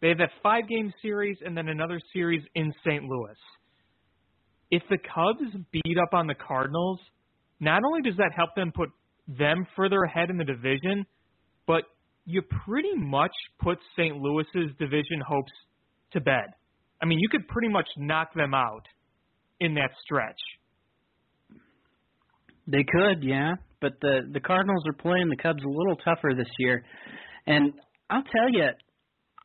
They 0.00 0.08
have 0.08 0.20
a 0.20 0.28
five 0.42 0.68
game 0.68 0.92
series 1.02 1.36
and 1.44 1.56
then 1.56 1.68
another 1.68 2.00
series 2.12 2.42
in 2.54 2.72
St. 2.84 3.04
Louis. 3.04 3.36
If 4.70 4.82
the 4.88 4.98
Cubs 4.98 5.54
beat 5.72 5.98
up 6.02 6.14
on 6.14 6.26
the 6.26 6.34
Cardinals, 6.34 7.00
not 7.60 7.82
only 7.84 8.02
does 8.02 8.16
that 8.16 8.32
help 8.34 8.50
them 8.56 8.72
put 8.74 8.88
them 9.28 9.66
further 9.76 10.02
ahead 10.02 10.30
in 10.30 10.36
the 10.36 10.44
division, 10.44 11.06
but 11.66 11.84
you 12.24 12.42
pretty 12.64 12.94
much 12.96 13.32
put 13.60 13.78
St. 13.96 14.16
Louis's 14.16 14.74
division 14.78 15.20
hopes 15.26 15.52
to 16.12 16.20
bed. 16.20 16.46
I 17.02 17.06
mean, 17.06 17.18
you 17.18 17.28
could 17.28 17.46
pretty 17.48 17.68
much 17.68 17.86
knock 17.98 18.34
them 18.34 18.54
out 18.54 18.86
in 19.60 19.74
that 19.74 19.90
stretch. 20.02 20.40
They 22.66 22.84
could, 22.84 23.22
yeah, 23.22 23.54
but 23.80 23.92
the 24.00 24.20
the 24.32 24.40
Cardinals 24.40 24.82
are 24.86 24.94
playing 24.94 25.28
the 25.28 25.36
Cubs 25.36 25.62
a 25.62 25.68
little 25.68 25.96
tougher 25.96 26.32
this 26.34 26.48
year, 26.58 26.82
and 27.46 27.72
I'll 28.08 28.22
tell 28.22 28.48
you, 28.50 28.68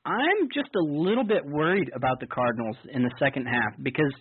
I'm 0.06 0.48
just 0.54 0.70
a 0.76 0.84
little 0.86 1.26
bit 1.26 1.46
worried 1.46 1.90
about 1.96 2.20
the 2.22 2.28
Cardinals 2.28 2.78
in 2.94 3.04
the 3.04 3.12
second 3.20 3.46
half 3.46 3.74
because 3.84 4.14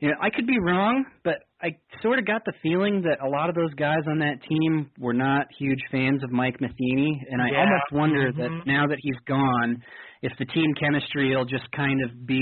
you 0.00 0.08
know 0.08 0.14
I 0.22 0.30
could 0.30 0.46
be 0.46 0.58
wrong, 0.60 1.04
but 1.24 1.38
I 1.60 1.70
sort 2.00 2.20
of 2.20 2.26
got 2.26 2.44
the 2.44 2.52
feeling 2.62 3.02
that 3.02 3.18
a 3.26 3.28
lot 3.28 3.48
of 3.48 3.56
those 3.56 3.74
guys 3.74 4.06
on 4.08 4.20
that 4.20 4.36
team 4.48 4.90
were 5.00 5.12
not 5.14 5.46
huge 5.58 5.80
fans 5.90 6.22
of 6.22 6.30
Mike 6.30 6.60
Matheny, 6.60 7.26
and 7.30 7.42
I 7.42 7.50
Yeah. 7.50 7.58
almost 7.58 7.90
wonder 7.92 8.32
Mhm. 8.32 8.36
that 8.36 8.66
now 8.66 8.86
that 8.86 8.98
he's 9.00 9.18
gone, 9.26 9.82
if 10.22 10.32
the 10.38 10.44
team 10.46 10.72
chemistry 10.74 11.34
will 11.34 11.44
just 11.44 11.68
kind 11.72 12.00
of 12.04 12.24
be 12.24 12.40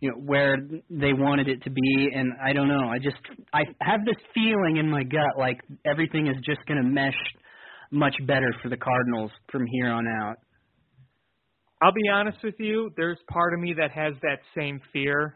you 0.00 0.10
know 0.10 0.16
where 0.16 0.56
they 0.90 1.12
wanted 1.12 1.48
it 1.48 1.62
to 1.64 1.70
be 1.70 2.10
and 2.14 2.32
I 2.44 2.52
don't 2.52 2.68
know 2.68 2.88
I 2.88 2.98
just 2.98 3.16
I 3.52 3.64
have 3.80 4.04
this 4.04 4.16
feeling 4.34 4.76
in 4.78 4.88
my 4.90 5.02
gut 5.02 5.38
like 5.38 5.58
everything 5.84 6.28
is 6.28 6.36
just 6.44 6.64
going 6.66 6.82
to 6.82 6.88
mesh 6.88 7.16
much 7.90 8.14
better 8.26 8.54
for 8.62 8.68
the 8.68 8.76
Cardinals 8.76 9.30
from 9.50 9.64
here 9.66 9.88
on 9.88 10.06
out. 10.06 10.36
I'll 11.80 11.92
be 11.92 12.08
honest 12.12 12.38
with 12.42 12.56
you, 12.58 12.90
there's 12.96 13.18
part 13.30 13.54
of 13.54 13.60
me 13.60 13.74
that 13.78 13.92
has 13.92 14.14
that 14.22 14.38
same 14.56 14.80
fear 14.92 15.34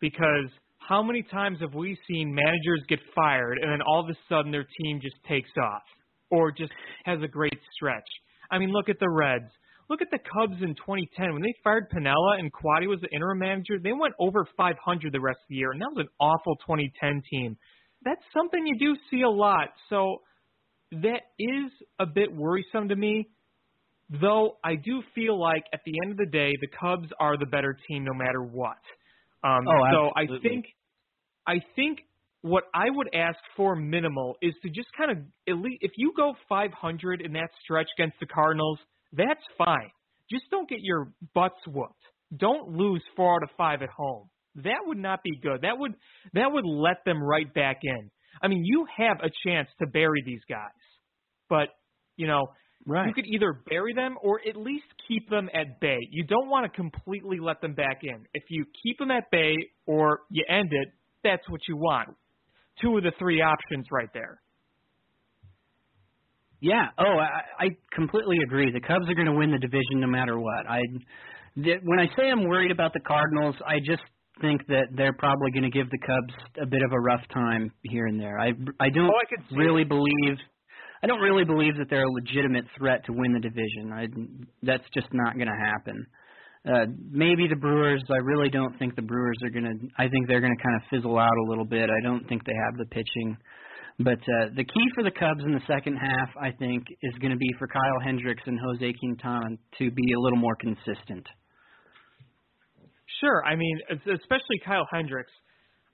because 0.00 0.48
how 0.78 1.02
many 1.02 1.22
times 1.22 1.58
have 1.60 1.74
we 1.74 1.98
seen 2.08 2.34
managers 2.34 2.82
get 2.88 3.00
fired 3.14 3.58
and 3.60 3.70
then 3.70 3.80
all 3.82 4.00
of 4.00 4.08
a 4.08 4.18
sudden 4.28 4.52
their 4.52 4.66
team 4.82 5.00
just 5.02 5.16
takes 5.28 5.50
off 5.60 5.82
or 6.30 6.52
just 6.52 6.72
has 7.04 7.18
a 7.22 7.28
great 7.28 7.58
stretch? 7.74 8.06
I 8.50 8.58
mean, 8.58 8.70
look 8.70 8.88
at 8.88 8.98
the 9.00 9.10
Reds. 9.10 9.50
Look 9.90 10.02
at 10.02 10.10
the 10.12 10.18
Cubs 10.18 10.62
in 10.62 10.76
2010 10.76 11.32
when 11.32 11.42
they 11.42 11.52
fired 11.64 11.90
Piniella 11.90 12.38
and 12.38 12.52
Quaddy 12.52 12.86
was 12.86 13.00
the 13.02 13.08
interim 13.08 13.40
manager. 13.40 13.74
They 13.82 13.92
went 13.92 14.14
over 14.20 14.46
500 14.56 15.12
the 15.12 15.20
rest 15.20 15.38
of 15.42 15.48
the 15.48 15.56
year, 15.56 15.72
and 15.72 15.80
that 15.80 15.90
was 15.92 16.06
an 16.06 16.08
awful 16.20 16.54
2010 16.64 17.22
team. 17.28 17.56
That's 18.04 18.22
something 18.32 18.64
you 18.64 18.78
do 18.78 18.96
see 19.10 19.22
a 19.22 19.28
lot. 19.28 19.70
So 19.88 20.18
that 20.92 21.22
is 21.40 21.72
a 21.98 22.06
bit 22.06 22.32
worrisome 22.32 22.88
to 22.88 22.96
me. 22.96 23.30
Though 24.08 24.58
I 24.62 24.76
do 24.76 25.02
feel 25.14 25.38
like 25.40 25.64
at 25.72 25.80
the 25.84 25.94
end 26.02 26.12
of 26.12 26.18
the 26.18 26.26
day, 26.26 26.52
the 26.60 26.68
Cubs 26.68 27.08
are 27.18 27.36
the 27.36 27.46
better 27.46 27.76
team 27.88 28.04
no 28.04 28.14
matter 28.14 28.42
what. 28.42 28.78
Um, 29.42 29.66
Oh, 29.66 29.82
so 29.92 30.10
I 30.16 30.26
think, 30.40 30.66
I 31.46 31.60
think 31.74 32.00
what 32.42 32.64
I 32.74 32.90
would 32.90 33.12
ask 33.14 33.38
for 33.56 33.74
minimal 33.74 34.36
is 34.40 34.54
to 34.62 34.68
just 34.70 34.88
kind 34.96 35.10
of 35.10 35.18
at 35.48 35.56
least 35.60 35.78
if 35.82 35.92
you 35.96 36.12
go 36.16 36.34
500 36.48 37.20
in 37.22 37.32
that 37.32 37.50
stretch 37.62 37.88
against 37.98 38.18
the 38.20 38.26
Cardinals, 38.26 38.78
that's 39.12 39.42
fine. 39.58 39.90
Just 40.30 40.44
don't 40.50 40.68
get 40.68 40.78
your 40.82 41.12
butts 41.34 41.58
whooped. 41.66 41.94
Don't 42.36 42.76
lose 42.76 43.02
four 43.16 43.36
out 43.36 43.42
of 43.42 43.50
five 43.56 43.82
at 43.82 43.88
home. 43.88 44.28
That 44.56 44.78
would 44.86 44.98
not 44.98 45.22
be 45.22 45.38
good. 45.42 45.62
That 45.62 45.78
would 45.78 45.94
that 46.34 46.52
would 46.52 46.64
let 46.64 47.04
them 47.04 47.22
right 47.22 47.52
back 47.52 47.80
in. 47.82 48.10
I 48.42 48.48
mean, 48.48 48.62
you 48.64 48.86
have 48.96 49.18
a 49.22 49.30
chance 49.46 49.68
to 49.80 49.86
bury 49.86 50.22
these 50.24 50.40
guys, 50.48 50.70
but 51.48 51.68
you 52.16 52.26
know 52.26 52.48
Right. 52.86 53.06
you 53.08 53.12
could 53.12 53.26
either 53.26 53.52
bury 53.68 53.92
them 53.92 54.16
or 54.22 54.40
at 54.48 54.56
least 54.56 54.86
keep 55.06 55.28
them 55.28 55.50
at 55.52 55.80
bay. 55.80 55.98
You 56.10 56.24
don't 56.24 56.48
want 56.48 56.64
to 56.64 56.74
completely 56.74 57.38
let 57.38 57.60
them 57.60 57.74
back 57.74 58.00
in. 58.02 58.26
If 58.32 58.44
you 58.48 58.64
keep 58.82 58.98
them 58.98 59.10
at 59.10 59.30
bay 59.30 59.54
or 59.86 60.20
you 60.30 60.44
end 60.48 60.68
it, 60.72 60.88
that's 61.22 61.46
what 61.50 61.60
you 61.68 61.76
want. 61.76 62.16
Two 62.80 62.96
of 62.96 63.02
the 63.02 63.12
three 63.18 63.42
options 63.42 63.86
right 63.92 64.08
there. 64.14 64.40
Yeah. 66.60 66.86
Oh, 66.98 67.18
I, 67.18 67.64
I 67.64 67.68
completely 67.94 68.38
agree. 68.44 68.70
The 68.72 68.80
Cubs 68.80 69.08
are 69.08 69.14
going 69.14 69.26
to 69.26 69.32
win 69.32 69.50
the 69.50 69.58
division 69.58 70.00
no 70.00 70.06
matter 70.06 70.38
what. 70.38 70.66
I 70.68 70.80
th- 71.56 71.80
when 71.82 71.98
I 71.98 72.06
say 72.16 72.30
I'm 72.30 72.48
worried 72.48 72.70
about 72.70 72.92
the 72.92 73.00
Cardinals, 73.00 73.56
I 73.66 73.78
just 73.78 74.02
think 74.40 74.66
that 74.68 74.88
they're 74.94 75.14
probably 75.14 75.50
going 75.52 75.64
to 75.64 75.70
give 75.70 75.88
the 75.90 75.98
Cubs 75.98 76.34
a 76.62 76.66
bit 76.66 76.82
of 76.82 76.92
a 76.92 77.00
rough 77.00 77.22
time 77.32 77.72
here 77.82 78.06
and 78.06 78.20
there. 78.20 78.38
I 78.38 78.48
I 78.80 78.90
don't 78.90 79.10
Oh, 79.10 79.14
I 79.14 79.56
really 79.56 79.84
believe 79.84 80.36
I 81.02 81.06
don't 81.06 81.20
really 81.20 81.44
believe 81.44 81.76
that 81.78 81.86
they're 81.88 82.04
a 82.04 82.12
legitimate 82.12 82.64
threat 82.76 83.04
to 83.06 83.12
win 83.12 83.32
the 83.32 83.40
division. 83.40 83.92
I 83.92 84.06
that's 84.62 84.84
just 84.92 85.08
not 85.12 85.36
going 85.36 85.48
to 85.48 85.56
happen. 85.58 86.06
Uh, 86.68 86.86
maybe 87.10 87.48
the 87.48 87.56
Brewers. 87.56 88.02
I 88.10 88.18
really 88.18 88.50
don't 88.50 88.78
think 88.78 88.94
the 88.94 89.02
Brewers 89.02 89.38
are 89.42 89.50
going 89.50 89.64
to. 89.64 89.88
I 89.96 90.08
think 90.08 90.28
they're 90.28 90.42
going 90.42 90.54
to 90.54 90.62
kind 90.62 90.76
of 90.76 90.82
fizzle 90.90 91.18
out 91.18 91.36
a 91.46 91.48
little 91.48 91.64
bit. 91.64 91.88
I 91.88 92.02
don't 92.02 92.28
think 92.28 92.44
they 92.44 92.52
have 92.52 92.76
the 92.76 92.84
pitching. 92.84 93.36
But 94.02 94.18
uh, 94.20 94.48
the 94.56 94.64
key 94.64 94.86
for 94.94 95.04
the 95.04 95.10
Cubs 95.10 95.44
in 95.44 95.52
the 95.52 95.60
second 95.66 95.96
half, 95.96 96.30
I 96.40 96.52
think, 96.52 96.84
is 97.02 97.12
going 97.20 97.32
to 97.32 97.36
be 97.36 97.50
for 97.58 97.66
Kyle 97.66 98.00
Hendricks 98.02 98.42
and 98.46 98.58
Jose 98.58 98.94
Quintana 98.98 99.56
to 99.78 99.90
be 99.90 100.12
a 100.16 100.20
little 100.20 100.38
more 100.38 100.56
consistent. 100.56 101.26
Sure. 103.20 103.44
I 103.44 103.56
mean, 103.56 103.78
especially 103.90 104.58
Kyle 104.64 104.86
Hendricks. 104.90 105.32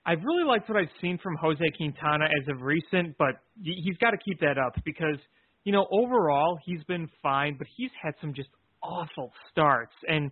I've 0.05 0.23
really 0.23 0.45
liked 0.45 0.69
what 0.69 0.77
I've 0.77 0.93
seen 1.01 1.19
from 1.21 1.35
Jose 1.41 1.63
Quintana 1.75 2.25
as 2.25 2.47
of 2.47 2.61
recent, 2.61 3.17
but 3.17 3.35
he's 3.61 3.97
got 3.99 4.11
to 4.11 4.17
keep 4.23 4.39
that 4.39 4.57
up 4.57 4.73
because, 4.85 5.17
you 5.65 5.73
know, 5.73 5.85
overall 5.91 6.57
he's 6.63 6.81
been 6.85 7.09
fine, 7.21 7.57
but 7.57 7.67
he's 7.75 7.91
had 8.01 8.13
some 8.21 8.33
just 8.33 8.47
awful 8.81 9.33
starts 9.51 9.91
and 10.07 10.31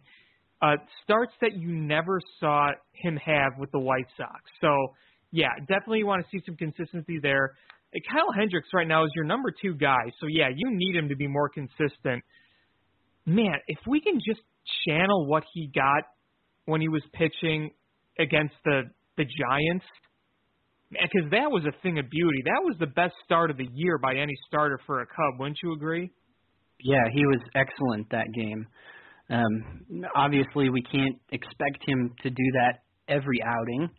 uh, 0.62 0.76
starts 1.04 1.34
that 1.42 1.58
you 1.58 1.68
never 1.68 2.22
saw 2.40 2.70
him 2.94 3.18
have 3.18 3.52
with 3.60 3.70
the 3.72 3.80
White 3.80 4.08
Sox. 4.16 4.40
So, 4.62 4.70
yeah, 5.32 5.50
definitely 5.68 6.04
want 6.04 6.24
to 6.24 6.28
see 6.32 6.44
some 6.46 6.56
consistency 6.56 7.20
there. 7.22 7.56
Kyle 8.12 8.32
Hendricks 8.38 8.70
right 8.74 8.88
now 8.88 9.06
is 9.06 9.12
your 9.16 9.26
number 9.26 9.54
two 9.62 9.74
guy, 9.74 10.12
so 10.20 10.28
yeah, 10.28 10.50
you 10.54 10.70
need 10.72 10.96
him 10.96 11.10
to 11.10 11.16
be 11.16 11.28
more 11.28 11.50
consistent. 11.50 12.24
Man, 13.26 13.56
if 13.68 13.80
we 13.88 14.02
can 14.02 14.20
just 14.26 14.42
channel 14.88 15.26
what 15.26 15.44
he 15.54 15.72
got 15.74 16.04
when 16.66 16.82
he 16.82 16.90
was 16.90 17.04
pitching 17.14 17.72
against 18.20 18.56
the 18.66 18.84
the 19.18 19.24
Giants, 19.24 19.86
because 20.92 21.32
that 21.32 21.50
was 21.50 21.64
a 21.66 21.82
thing 21.82 22.00
of 22.00 22.10
beauty. 22.10 22.42
That 22.46 22.62
was 22.64 22.76
the 22.80 22.88
best 22.88 23.14
start 23.24 23.50
of 23.50 23.58
the 23.58 23.68
year 23.74 23.98
by 23.98 24.16
any 24.16 24.34
starter 24.48 24.80
for 24.86 25.02
a 25.02 25.06
Cub. 25.06 25.40
Wouldn't 25.40 25.58
you 25.64 25.74
agree? 25.74 26.12
Yeah, 26.84 27.04
he 27.12 27.26
was 27.26 27.40
excellent 27.56 28.10
that 28.12 28.28
game. 28.34 28.68
Um, 29.30 30.06
obviously, 30.16 30.70
we 30.70 30.84
can't 30.84 31.18
expect 31.32 31.88
him 31.88 32.14
to 32.24 32.30
do 32.30 32.44
that 32.54 32.84
every 33.08 33.40
outing, 33.44 33.90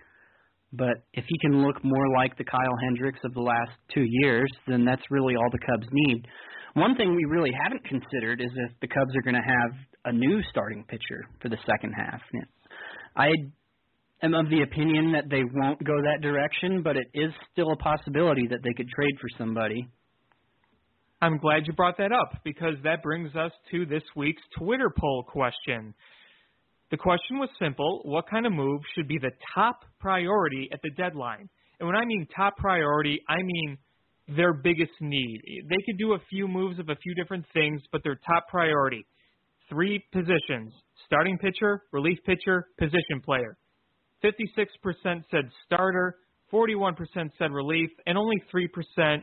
but 0.76 1.04
if 1.14 1.24
he 1.28 1.38
can 1.38 1.62
look 1.62 1.82
more 1.84 2.08
like 2.16 2.36
the 2.36 2.44
Kyle 2.44 2.76
Hendricks 2.84 3.20
of 3.24 3.34
the 3.34 3.40
last 3.40 3.72
two 3.92 4.04
years, 4.22 4.50
then 4.66 4.84
that's 4.84 5.02
really 5.10 5.34
all 5.36 5.50
the 5.50 5.58
Cubs 5.58 5.86
need. 5.92 6.26
One 6.74 6.94
thing 6.94 7.14
we 7.14 7.24
really 7.24 7.52
haven't 7.64 7.84
considered 7.84 8.40
is 8.40 8.50
if 8.54 8.72
the 8.80 8.88
Cubs 8.88 9.16
are 9.16 9.22
going 9.22 9.34
to 9.34 9.40
have 9.40 9.70
a 10.04 10.12
new 10.12 10.42
starting 10.50 10.84
pitcher 10.84 11.24
for 11.40 11.48
the 11.48 11.56
second 11.66 11.92
half. 11.92 12.20
I 13.16 13.30
am 14.22 14.34
of 14.34 14.50
the 14.50 14.62
opinion 14.62 15.12
that 15.12 15.30
they 15.30 15.42
won't 15.54 15.82
go 15.82 15.94
that 16.02 16.20
direction, 16.20 16.82
but 16.82 16.96
it 16.96 17.06
is 17.14 17.32
still 17.52 17.72
a 17.72 17.76
possibility 17.76 18.46
that 18.48 18.60
they 18.62 18.74
could 18.76 18.88
trade 18.88 19.14
for 19.20 19.28
somebody. 19.38 19.88
I'm 21.22 21.38
glad 21.38 21.66
you 21.66 21.72
brought 21.72 21.96
that 21.98 22.12
up 22.12 22.40
because 22.44 22.74
that 22.84 23.02
brings 23.02 23.34
us 23.34 23.52
to 23.70 23.86
this 23.86 24.02
week's 24.14 24.42
Twitter 24.58 24.92
poll 25.00 25.24
question. 25.26 25.94
The 26.90 26.96
question 26.96 27.38
was 27.38 27.48
simple 27.58 28.00
What 28.04 28.28
kind 28.28 28.46
of 28.46 28.52
move 28.52 28.80
should 28.94 29.08
be 29.08 29.18
the 29.18 29.32
top 29.54 29.84
priority 30.00 30.68
at 30.72 30.80
the 30.82 30.90
deadline? 30.96 31.48
And 31.78 31.86
when 31.86 31.96
I 31.96 32.04
mean 32.04 32.26
top 32.34 32.56
priority, 32.56 33.20
I 33.28 33.42
mean 33.42 33.78
their 34.28 34.52
biggest 34.52 34.92
need. 35.00 35.40
They 35.68 35.82
could 35.84 35.98
do 35.98 36.14
a 36.14 36.18
few 36.30 36.48
moves 36.48 36.78
of 36.78 36.88
a 36.88 36.96
few 36.96 37.14
different 37.14 37.44
things, 37.52 37.80
but 37.92 38.02
their 38.02 38.18
top 38.26 38.48
priority 38.48 39.06
three 39.68 40.02
positions 40.12 40.72
starting 41.06 41.38
pitcher, 41.38 41.82
relief 41.92 42.18
pitcher, 42.24 42.68
position 42.78 43.20
player. 43.24 43.56
56% 44.24 45.24
said 45.30 45.50
starter, 45.64 46.16
41% 46.52 46.96
said 47.38 47.52
relief, 47.52 47.90
and 48.06 48.18
only 48.18 48.42
3% 48.52 49.22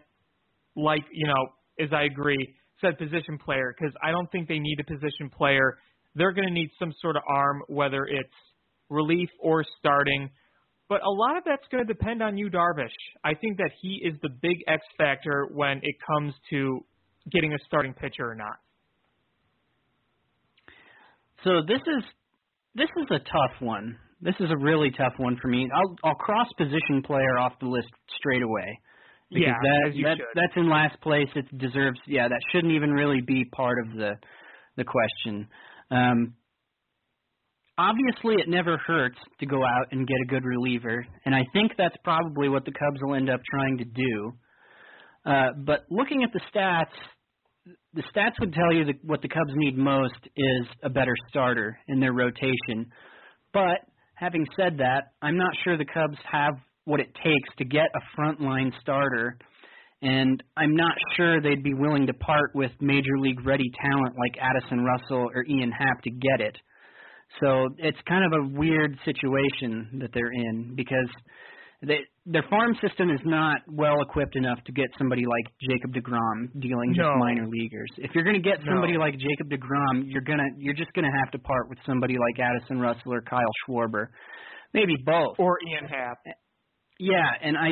like, 0.75 1.03
you 1.11 1.27
know, 1.27 1.83
as 1.83 1.89
I 1.91 2.03
agree, 2.03 2.55
said 2.81 2.97
position 2.97 3.37
player 3.43 3.73
because 3.77 3.93
I 4.03 4.11
don't 4.11 4.31
think 4.31 4.47
they 4.47 4.59
need 4.59 4.77
a 4.79 4.83
position 4.83 5.29
player. 5.35 5.77
They're 6.15 6.33
going 6.33 6.47
to 6.47 6.53
need 6.53 6.69
some 6.79 6.93
sort 7.01 7.15
of 7.15 7.23
arm, 7.27 7.63
whether 7.67 8.05
it's 8.05 8.33
relief 8.89 9.29
or 9.39 9.63
starting. 9.79 10.29
But 10.89 11.01
a 11.01 11.09
lot 11.09 11.37
of 11.37 11.43
that's 11.45 11.65
going 11.71 11.85
to 11.85 11.91
depend 11.91 12.21
on 12.21 12.37
Yu 12.37 12.49
Darvish. 12.49 12.91
I 13.23 13.33
think 13.33 13.57
that 13.57 13.71
he 13.81 14.01
is 14.03 14.15
the 14.21 14.29
big 14.29 14.57
X 14.67 14.83
factor 14.97 15.47
when 15.51 15.79
it 15.81 15.95
comes 16.05 16.33
to 16.51 16.85
getting 17.31 17.53
a 17.53 17.57
starting 17.65 17.93
pitcher 17.93 18.29
or 18.29 18.35
not. 18.35 18.57
So 21.43 21.61
this 21.67 21.81
is 21.81 22.03
this 22.75 22.89
is 22.97 23.07
a 23.11 23.19
tough 23.19 23.61
one. 23.61 23.97
This 24.21 24.35
is 24.39 24.49
a 24.51 24.57
really 24.57 24.91
tough 24.91 25.13
one 25.17 25.37
for 25.41 25.47
me. 25.47 25.69
I'll 25.73 25.95
I'll 26.03 26.15
cross 26.15 26.47
position 26.57 27.01
player 27.05 27.37
off 27.39 27.53
the 27.59 27.67
list 27.67 27.89
straight 28.17 28.41
away. 28.41 28.79
Because 29.31 29.47
Yeah, 29.47 29.53
that, 29.61 29.89
as 29.89 29.95
you 29.95 30.05
that 30.05 30.17
should. 30.17 30.25
that's 30.35 30.53
in 30.55 30.69
last 30.69 30.99
place. 31.01 31.27
It 31.35 31.57
deserves 31.57 31.99
yeah, 32.07 32.27
that 32.27 32.39
shouldn't 32.51 32.73
even 32.73 32.91
really 32.91 33.21
be 33.21 33.45
part 33.45 33.77
of 33.85 33.97
the 33.97 34.11
the 34.77 34.83
question. 34.83 35.47
Um 35.93 36.35
obviously 37.77 38.35
it 38.35 38.47
never 38.47 38.77
hurts 38.77 39.17
to 39.39 39.45
go 39.45 39.63
out 39.63 39.87
and 39.91 40.07
get 40.07 40.17
a 40.23 40.27
good 40.29 40.43
reliever, 40.45 41.05
and 41.25 41.33
I 41.35 41.43
think 41.53 41.71
that's 41.77 41.95
probably 42.03 42.49
what 42.49 42.65
the 42.65 42.71
Cubs 42.71 42.99
will 43.01 43.15
end 43.15 43.29
up 43.29 43.41
trying 43.49 43.77
to 43.77 43.85
do. 43.85 44.33
Uh 45.25 45.49
but 45.65 45.85
looking 45.89 46.23
at 46.23 46.31
the 46.33 46.41
stats, 46.53 46.95
the 47.93 48.03
stats 48.13 48.39
would 48.39 48.53
tell 48.53 48.73
you 48.73 48.85
that 48.85 48.95
what 49.03 49.21
the 49.21 49.29
Cubs 49.29 49.53
need 49.55 49.77
most 49.77 50.19
is 50.35 50.65
a 50.83 50.89
better 50.89 51.15
starter 51.29 51.77
in 51.87 51.99
their 51.99 52.13
rotation. 52.13 52.91
But 53.53 53.79
having 54.15 54.45
said 54.57 54.77
that, 54.79 55.13
I'm 55.21 55.37
not 55.37 55.53
sure 55.63 55.77
the 55.77 55.85
Cubs 55.85 56.17
have 56.31 56.55
what 56.85 56.99
it 56.99 57.13
takes 57.23 57.49
to 57.57 57.65
get 57.65 57.85
a 57.95 58.19
frontline 58.19 58.71
starter, 58.81 59.37
and 60.03 60.43
I'm 60.57 60.75
not 60.75 60.95
sure 61.15 61.41
they'd 61.41 61.63
be 61.63 61.73
willing 61.73 62.05
to 62.07 62.13
part 62.13 62.51
with 62.53 62.71
major 62.81 63.17
league 63.19 63.45
ready 63.45 63.71
talent 63.81 64.15
like 64.17 64.35
Addison 64.41 64.83
Russell 64.83 65.29
or 65.33 65.45
Ian 65.49 65.71
Happ 65.71 66.01
to 66.03 66.11
get 66.11 66.41
it. 66.41 66.55
So 67.41 67.69
it's 67.77 67.97
kind 68.07 68.25
of 68.25 68.39
a 68.43 68.59
weird 68.59 68.97
situation 69.05 69.99
that 70.01 70.09
they're 70.13 70.31
in 70.31 70.75
because 70.75 71.09
they, 71.81 71.99
their 72.25 72.43
farm 72.49 72.75
system 72.85 73.09
is 73.09 73.19
not 73.25 73.61
well 73.67 73.95
equipped 74.01 74.35
enough 74.35 74.59
to 74.65 74.71
get 74.71 74.85
somebody 74.97 75.23
like 75.25 75.45
Jacob 75.69 75.93
DeGrom 75.93 76.51
dealing 76.61 76.93
just 76.93 76.99
No. 77.03 77.17
minor 77.17 77.47
leaguers. 77.47 77.89
If 77.97 78.11
you're 78.13 78.23
going 78.23 78.41
to 78.41 78.47
get 78.49 78.59
somebody 78.65 78.93
No. 78.93 78.99
like 78.99 79.15
Jacob 79.17 79.49
DeGrom, 79.49 80.03
you're 80.05 80.21
gonna 80.21 80.47
you're 80.57 80.75
just 80.75 80.93
going 80.93 81.03
to 81.09 81.17
have 81.17 81.31
to 81.31 81.39
part 81.39 81.69
with 81.69 81.79
somebody 81.85 82.15
like 82.17 82.39
Addison 82.39 82.79
Russell 82.79 83.13
or 83.13 83.21
Kyle 83.21 83.39
Schwarber, 83.67 84.07
maybe 84.73 84.95
both. 85.05 85.35
Or 85.39 85.57
Ian 85.67 85.89
Happ. 85.89 86.19
Yeah, 86.99 87.25
and 87.41 87.57
I 87.57 87.69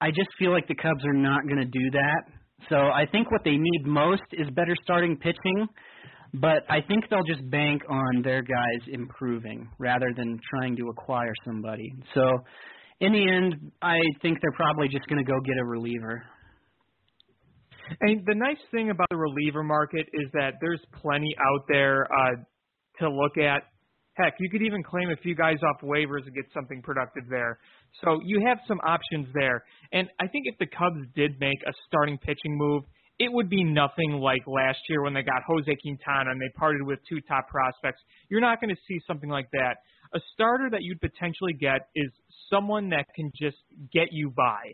I 0.00 0.08
just 0.10 0.28
feel 0.38 0.50
like 0.50 0.66
the 0.66 0.74
Cubs 0.74 1.04
are 1.04 1.14
not 1.14 1.42
going 1.44 1.58
to 1.58 1.64
do 1.64 1.90
that. 1.92 2.22
So 2.68 2.76
I 2.76 3.06
think 3.10 3.30
what 3.30 3.42
they 3.44 3.56
need 3.56 3.86
most 3.86 4.22
is 4.32 4.48
better 4.50 4.76
starting 4.82 5.16
pitching, 5.16 5.66
but 6.34 6.64
I 6.68 6.80
think 6.86 7.04
they'll 7.08 7.24
just 7.24 7.48
bank 7.50 7.82
on 7.88 8.22
their 8.22 8.42
guys 8.42 8.88
improving 8.88 9.68
rather 9.78 10.12
than 10.16 10.38
trying 10.50 10.76
to 10.76 10.88
acquire 10.88 11.32
somebody. 11.44 11.92
So 12.14 12.22
in 13.00 13.12
the 13.12 13.28
end, 13.28 13.72
I 13.82 13.98
think 14.22 14.38
they're 14.40 14.52
probably 14.52 14.88
just 14.88 15.06
going 15.06 15.24
to 15.24 15.30
go 15.30 15.38
get 15.40 15.56
a 15.58 15.64
reliever. 15.64 16.22
And 18.00 18.22
the 18.24 18.34
nice 18.34 18.60
thing 18.70 18.90
about 18.90 19.08
the 19.10 19.16
reliever 19.16 19.62
market 19.62 20.06
is 20.12 20.28
that 20.32 20.54
there's 20.60 20.80
plenty 21.02 21.34
out 21.40 21.64
there 21.68 22.06
uh, 22.12 22.36
to 23.00 23.10
look 23.10 23.36
at. 23.36 23.62
Heck, 24.14 24.34
you 24.38 24.50
could 24.50 24.62
even 24.62 24.82
claim 24.82 25.10
a 25.10 25.16
few 25.16 25.34
guys 25.34 25.56
off 25.66 25.80
waivers 25.82 26.26
and 26.26 26.34
get 26.34 26.44
something 26.54 26.82
productive 26.82 27.24
there. 27.28 27.58
So 28.02 28.20
you 28.24 28.44
have 28.46 28.58
some 28.66 28.80
options 28.80 29.28
there. 29.34 29.64
And 29.92 30.08
I 30.20 30.26
think 30.26 30.46
if 30.46 30.58
the 30.58 30.66
Cubs 30.66 31.06
did 31.14 31.38
make 31.40 31.58
a 31.66 31.72
starting 31.86 32.18
pitching 32.18 32.56
move, 32.56 32.84
it 33.18 33.30
would 33.30 33.50
be 33.50 33.62
nothing 33.62 34.12
like 34.12 34.46
last 34.46 34.78
year 34.88 35.02
when 35.02 35.12
they 35.12 35.22
got 35.22 35.42
Jose 35.46 35.70
Quintana 35.82 36.30
and 36.30 36.40
they 36.40 36.48
parted 36.56 36.82
with 36.82 36.98
two 37.06 37.20
top 37.28 37.48
prospects. 37.48 38.00
You're 38.30 38.40
not 38.40 38.60
going 38.60 38.74
to 38.74 38.80
see 38.88 38.98
something 39.06 39.28
like 39.28 39.50
that. 39.52 39.76
A 40.14 40.20
starter 40.32 40.70
that 40.70 40.82
you'd 40.82 41.00
potentially 41.00 41.52
get 41.52 41.88
is 41.94 42.10
someone 42.48 42.88
that 42.90 43.06
can 43.14 43.30
just 43.38 43.58
get 43.92 44.08
you 44.10 44.32
by. 44.34 44.72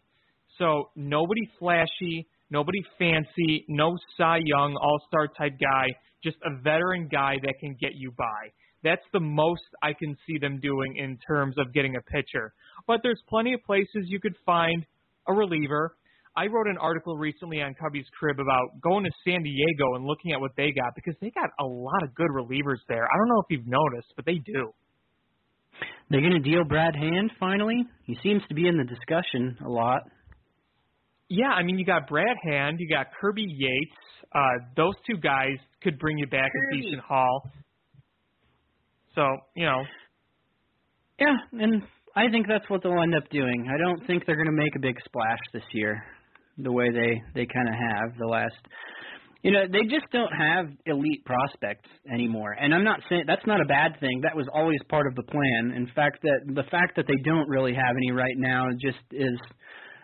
So 0.58 0.90
nobody 0.94 1.50
flashy, 1.58 2.28
nobody 2.48 2.82
fancy, 2.98 3.64
no 3.68 3.96
Cy 4.16 4.38
Young 4.44 4.76
All 4.80 5.00
Star 5.08 5.26
type 5.26 5.58
guy, 5.60 5.88
just 6.22 6.36
a 6.44 6.62
veteran 6.62 7.08
guy 7.10 7.36
that 7.42 7.54
can 7.60 7.76
get 7.80 7.94
you 7.94 8.12
by. 8.16 8.52
That's 8.86 9.02
the 9.12 9.18
most 9.18 9.66
I 9.82 9.94
can 9.94 10.16
see 10.28 10.38
them 10.38 10.60
doing 10.60 10.94
in 10.96 11.18
terms 11.26 11.56
of 11.58 11.74
getting 11.74 11.96
a 11.96 12.00
pitcher. 12.02 12.54
But 12.86 13.00
there's 13.02 13.20
plenty 13.28 13.52
of 13.52 13.60
places 13.64 14.06
you 14.06 14.20
could 14.20 14.36
find 14.46 14.86
a 15.26 15.32
reliever. 15.32 15.96
I 16.36 16.46
wrote 16.46 16.68
an 16.68 16.78
article 16.78 17.16
recently 17.16 17.60
on 17.62 17.74
Cubbies 17.74 18.04
Crib 18.16 18.38
about 18.38 18.80
going 18.80 19.02
to 19.02 19.10
San 19.26 19.42
Diego 19.42 19.96
and 19.96 20.04
looking 20.04 20.32
at 20.32 20.40
what 20.40 20.52
they 20.56 20.70
got 20.70 20.94
because 20.94 21.14
they 21.20 21.30
got 21.30 21.50
a 21.58 21.64
lot 21.64 22.00
of 22.04 22.14
good 22.14 22.30
relievers 22.30 22.78
there. 22.88 23.04
I 23.04 23.16
don't 23.18 23.28
know 23.28 23.40
if 23.40 23.46
you've 23.50 23.66
noticed, 23.66 24.12
but 24.14 24.24
they 24.24 24.38
do. 24.38 24.70
They're 26.08 26.20
going 26.20 26.40
to 26.40 26.48
deal 26.48 26.62
Brad 26.62 26.94
Hand 26.94 27.32
finally. 27.40 27.84
He 28.04 28.16
seems 28.22 28.42
to 28.48 28.54
be 28.54 28.68
in 28.68 28.76
the 28.78 28.84
discussion 28.84 29.56
a 29.66 29.68
lot. 29.68 30.02
Yeah, 31.28 31.48
I 31.48 31.64
mean, 31.64 31.76
you 31.76 31.84
got 31.84 32.06
Brad 32.06 32.36
Hand, 32.44 32.78
you 32.78 32.88
got 32.88 33.06
Kirby 33.20 33.46
Yates. 33.48 33.96
Uh, 34.32 34.62
those 34.76 34.94
two 35.10 35.16
guys 35.16 35.58
could 35.82 35.98
bring 35.98 36.18
you 36.18 36.26
back 36.28 36.52
a 36.54 36.76
decent 36.76 37.02
haul. 37.02 37.50
So, 39.16 39.24
you 39.56 39.66
know, 39.66 39.82
Yeah, 41.20 41.36
and 41.52 41.82
I 42.16 42.28
think 42.30 42.46
that's 42.48 42.68
what 42.68 42.82
they'll 42.82 43.02
end 43.02 43.14
up 43.14 43.28
doing. 43.30 43.68
I 43.72 43.78
don't 43.78 44.06
think 44.06 44.24
they're 44.26 44.36
going 44.36 44.46
to 44.46 44.52
make 44.64 44.76
a 44.76 44.80
big 44.80 44.96
splash 45.04 45.38
this 45.52 45.64
year, 45.72 46.02
the 46.58 46.72
way 46.72 46.90
they 46.90 47.22
they 47.34 47.46
kind 47.46 47.68
of 47.68 47.74
have 47.74 48.18
the 48.18 48.26
last. 48.26 48.56
You 49.42 49.52
know, 49.52 49.64
they 49.70 49.82
just 49.82 50.06
don't 50.12 50.32
have 50.32 50.66
elite 50.86 51.24
prospects 51.24 51.88
anymore, 52.12 52.52
and 52.52 52.74
I'm 52.74 52.84
not 52.84 53.00
saying 53.08 53.24
that's 53.28 53.46
not 53.46 53.60
a 53.60 53.66
bad 53.66 54.00
thing. 54.00 54.20
That 54.22 54.36
was 54.36 54.48
always 54.52 54.80
part 54.90 55.06
of 55.06 55.14
the 55.14 55.22
plan. 55.22 55.76
In 55.76 55.88
fact, 55.94 56.22
that 56.22 56.40
the 56.54 56.64
fact 56.70 56.96
that 56.96 57.06
they 57.06 57.22
don't 57.24 57.48
really 57.48 57.74
have 57.74 57.96
any 57.96 58.12
right 58.12 58.36
now 58.36 58.68
just 58.82 58.98
is 59.12 59.38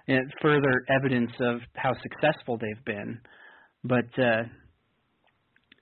uh, 0.09 0.15
further 0.43 0.85
evidence 0.89 1.33
of 1.41 1.61
how 1.75 1.95
successful 2.03 2.59
they've 2.59 2.85
been. 2.85 3.21
But 3.85 4.23
uh 4.23 4.45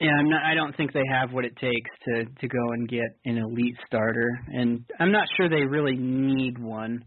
yeah, 0.00 0.12
I'm 0.18 0.30
not. 0.30 0.42
I 0.42 0.54
don't 0.54 0.74
think 0.76 0.92
they 0.92 1.04
have 1.12 1.32
what 1.32 1.44
it 1.44 1.56
takes 1.56 1.90
to 2.06 2.24
to 2.24 2.48
go 2.48 2.72
and 2.72 2.88
get 2.88 3.18
an 3.26 3.36
elite 3.36 3.76
starter, 3.86 4.30
and 4.48 4.84
I'm 4.98 5.12
not 5.12 5.28
sure 5.36 5.48
they 5.48 5.66
really 5.66 5.96
need 5.96 6.58
one, 6.58 7.04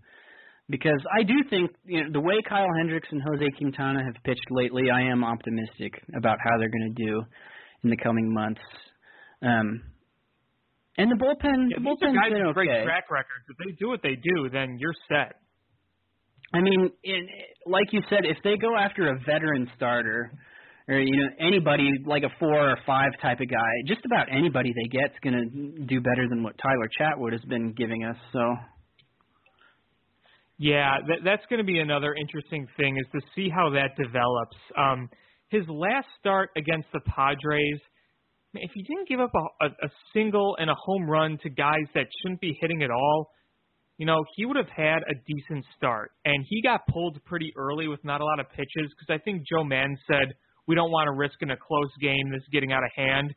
because 0.70 1.02
I 1.18 1.24
do 1.24 1.34
think 1.50 1.72
you 1.86 2.04
know 2.04 2.10
the 2.14 2.22
way 2.22 2.36
Kyle 2.48 2.68
Hendricks 2.78 3.08
and 3.12 3.22
Jose 3.22 3.46
Quintana 3.58 4.04
have 4.04 4.24
pitched 4.24 4.46
lately, 4.52 4.92
I 4.94 5.02
am 5.02 5.24
optimistic 5.24 5.94
about 6.16 6.38
how 6.44 6.58
they're 6.60 6.70
going 6.70 6.94
to 6.96 7.04
do 7.04 7.22
in 7.84 7.90
the 7.90 7.98
coming 7.98 8.32
months. 8.32 8.62
Um, 9.42 9.82
and 10.98 11.10
the 11.12 11.16
bullpen, 11.16 11.72
yeah, 11.72 11.80
the 11.80 11.84
bullpen's 11.84 12.16
guys 12.16 12.32
been 12.32 12.46
with 12.46 12.54
great 12.54 12.84
track 12.84 13.10
records. 13.10 13.46
If 13.50 13.58
they 13.58 13.72
do 13.80 13.90
what 13.90 14.02
they 14.04 14.16
do, 14.16 14.50
then 14.52 14.78
you're 14.80 14.94
set. 15.10 15.40
I 16.54 16.62
mean, 16.62 16.92
in, 17.04 17.28
like 17.66 17.92
you 17.92 18.02
said, 18.10 18.26
if 18.26 18.38
they 18.44 18.58
go 18.58 18.78
after 18.78 19.08
a 19.08 19.18
veteran 19.26 19.72
starter, 19.76 20.32
or 20.88 21.00
you 21.00 21.16
know 21.16 21.30
anybody 21.40 21.90
like 22.06 22.24
a 22.24 22.30
four 22.40 22.72
or 22.72 22.78
five 22.86 23.12
type 23.22 23.40
of 23.40 23.50
guy, 23.50 23.72
just 23.88 24.02
about 24.06 24.28
anybody 24.32 24.74
they 24.76 24.90
get's 24.90 25.14
to 25.24 25.86
do 25.86 26.02
better 26.02 26.28
than 26.30 26.44
what 26.44 26.56
Tyler 26.58 26.90
Chatwood 27.00 27.32
has 27.32 27.42
been 27.42 27.74
giving 27.74 28.04
us. 28.04 28.18
So 28.32 28.56
Yeah, 30.58 30.98
that, 31.08 31.20
that's 31.24 31.44
going 31.50 31.60
to 31.60 31.66
be 31.66 31.80
another 31.80 32.14
interesting 32.14 32.68
thing 32.78 32.98
is 32.98 33.06
to 33.14 33.22
see 33.36 33.50
how 33.50 33.72
that 33.72 33.96
develops. 34.02 34.58
Um, 34.78 35.10
his 35.50 35.64
last 35.68 36.08
start 36.20 36.50
against 36.56 36.88
the 36.94 37.00
Padres, 37.02 37.80
if 38.54 38.72
he 38.74 38.84
didn't 38.84 39.08
give 39.08 39.20
up 39.20 39.32
a, 39.34 39.66
a, 39.66 39.70
a 39.70 39.90
single 40.14 40.56
and 40.60 40.70
a 40.70 40.76
home 40.76 41.10
run 41.10 41.38
to 41.44 41.50
guys 41.50 41.86
that 41.96 42.08
shouldn't 42.22 42.42
be 42.42 42.58
hitting 42.62 42.84
at 42.84 42.92
all, 42.92 43.32
you 43.98 44.06
know, 44.06 44.24
he 44.36 44.46
would 44.46 44.58
have 44.58 44.70
had 44.76 45.00
a 45.10 45.14
decent 45.28 45.66
start. 45.78 46.12
And 46.26 46.46
he 46.48 46.62
got 46.62 46.88
pulled 46.88 47.24
pretty 47.26 47.52
early 47.56 47.88
with 47.88 48.04
not 48.04 48.22
a 48.22 48.26
lot 48.26 48.40
of 48.40 48.50
pitches 48.50 48.92
because 48.92 49.10
I 49.10 49.18
think 49.24 49.44
Joe 49.48 49.64
Maddon 49.64 49.98
said 50.08 50.34
we 50.68 50.76
don't 50.76 50.92
want 50.92 51.08
to 51.08 51.12
risk 51.12 51.36
in 51.42 51.52
a 51.52 51.58
close 51.58 51.92
game 52.00 52.32
this 52.32 52.44
getting 52.52 52.72
out 52.72 52.84
of 52.84 52.92
hand. 52.96 53.34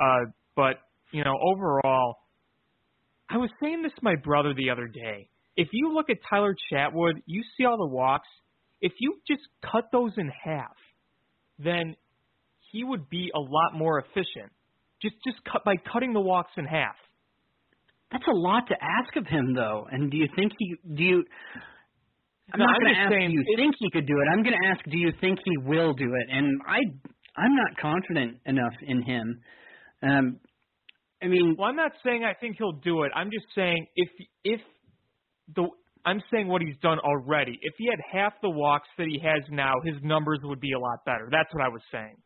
Uh, 0.00 0.30
but 0.56 0.76
you 1.12 1.24
know, 1.24 1.36
overall, 1.42 2.16
I 3.28 3.36
was 3.36 3.50
saying 3.62 3.82
this 3.82 3.92
to 3.92 4.00
my 4.02 4.16
brother 4.16 4.54
the 4.54 4.70
other 4.70 4.86
day. 4.86 5.28
If 5.56 5.68
you 5.72 5.92
look 5.92 6.10
at 6.10 6.18
Tyler 6.28 6.54
Chatwood, 6.72 7.22
you 7.26 7.42
see 7.56 7.64
all 7.64 7.76
the 7.76 7.86
walks. 7.86 8.28
If 8.80 8.92
you 8.98 9.16
just 9.28 9.42
cut 9.70 9.90
those 9.92 10.12
in 10.16 10.30
half, 10.44 10.76
then 11.58 11.96
he 12.72 12.84
would 12.84 13.10
be 13.10 13.30
a 13.34 13.38
lot 13.38 13.74
more 13.74 13.98
efficient. 13.98 14.52
Just 15.02 15.16
just 15.24 15.38
cut 15.50 15.64
by 15.64 15.74
cutting 15.92 16.12
the 16.12 16.20
walks 16.20 16.52
in 16.56 16.64
half. 16.64 16.96
that's 18.12 18.26
a 18.26 18.36
lot 18.36 18.68
to 18.68 18.74
ask 18.74 19.16
of 19.16 19.26
him, 19.26 19.54
though. 19.54 19.86
And 19.90 20.10
do 20.10 20.16
you 20.16 20.28
think 20.34 20.52
he? 20.58 20.76
Do 20.94 21.02
you? 21.02 21.24
I'm 22.52 22.58
No, 22.60 22.66
not 22.66 22.80
going 22.80 22.94
to 22.94 23.00
ask. 23.00 23.10
saying 23.12 23.28
do 23.30 23.34
you 23.34 23.44
it- 23.46 23.56
think 23.56 23.74
he 23.78 23.90
could 23.90 24.06
do 24.06 24.14
it? 24.20 24.26
I'm 24.32 24.42
going 24.42 24.56
to 24.60 24.68
ask. 24.68 24.84
Do 24.84 24.98
you 24.98 25.12
think 25.20 25.38
he 25.44 25.56
will 25.58 25.92
do 25.94 26.14
it? 26.14 26.26
And 26.36 26.60
I, 26.66 26.78
I'm 27.36 27.54
not 27.54 27.76
confident 27.80 28.38
enough 28.46 28.74
in 28.82 29.02
him. 29.02 29.40
Um, 30.02 30.40
I 31.22 31.26
mean, 31.28 31.54
Well, 31.58 31.68
I'm 31.68 31.76
not 31.76 31.92
saying 32.04 32.24
I 32.24 32.34
think 32.34 32.56
he'll 32.58 32.80
do 32.80 33.02
it. 33.04 33.12
I'm 33.14 33.30
just 33.30 33.46
saying 33.54 33.86
if 33.94 34.08
if 34.44 34.60
the 35.54 35.68
I'm 36.04 36.22
saying 36.32 36.48
what 36.48 36.62
he's 36.62 36.78
done 36.82 36.98
already. 36.98 37.58
If 37.60 37.74
he 37.76 37.86
had 37.86 38.00
half 38.10 38.32
the 38.40 38.48
walks 38.48 38.88
that 38.96 39.06
he 39.06 39.20
has 39.22 39.42
now, 39.50 39.74
his 39.84 39.96
numbers 40.02 40.38
would 40.44 40.58
be 40.60 40.72
a 40.72 40.78
lot 40.78 41.04
better. 41.04 41.28
That's 41.30 41.52
what 41.52 41.62
I 41.62 41.68
was 41.68 41.82
saying. 41.92 42.16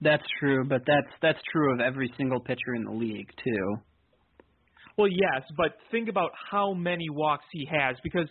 that's 0.00 0.22
true, 0.38 0.64
but 0.68 0.82
that's 0.86 1.08
that's 1.22 1.38
true 1.50 1.72
of 1.72 1.80
every 1.80 2.12
single 2.18 2.40
pitcher 2.40 2.74
in 2.76 2.84
the 2.84 2.92
league 2.92 3.30
too. 3.42 3.76
Well, 4.98 5.08
yes, 5.08 5.42
but 5.56 5.72
think 5.90 6.08
about 6.08 6.30
how 6.50 6.74
many 6.74 7.08
walks 7.10 7.44
he 7.52 7.66
has 7.72 7.96
because 8.04 8.28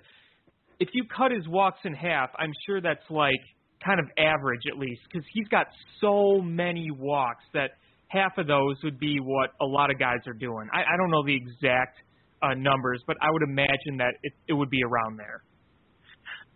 if 0.84 0.90
you 0.92 1.06
cut 1.06 1.32
his 1.32 1.48
walks 1.48 1.80
in 1.86 1.94
half, 1.94 2.30
I'm 2.38 2.52
sure 2.66 2.82
that's 2.82 3.10
like 3.10 3.40
kind 3.86 4.02
of 4.02 4.06
average 4.18 4.64
at 4.70 4.78
least 4.78 5.00
because 5.10 5.26
he's 5.34 5.48
got 5.48 5.68
so 6.02 6.42
many 6.42 6.90
walks 6.92 7.44
that 7.54 7.72
half 8.10 8.38
of 8.38 8.48
those 8.48 8.76
would 8.84 9.00
be 9.00 9.18
what 9.22 9.52
a 9.62 9.66
lot 9.66 9.92
of 9.92 9.98
guys 9.98 10.20
are 10.28 10.34
doing. 10.34 10.68
I, 10.74 10.82
I 10.82 10.98
don't 10.98 11.10
know 11.10 11.24
the 11.26 11.36
exact 11.36 12.00
uh, 12.42 12.54
numbers, 12.58 13.02
but 13.08 13.16
I 13.22 13.32
would 13.32 13.44
imagine 13.44 13.98
that 14.00 14.16
it, 14.24 14.34
it 14.50 14.54
would 14.54 14.70
be 14.70 14.84
around 14.84 15.18
there. 15.18 15.44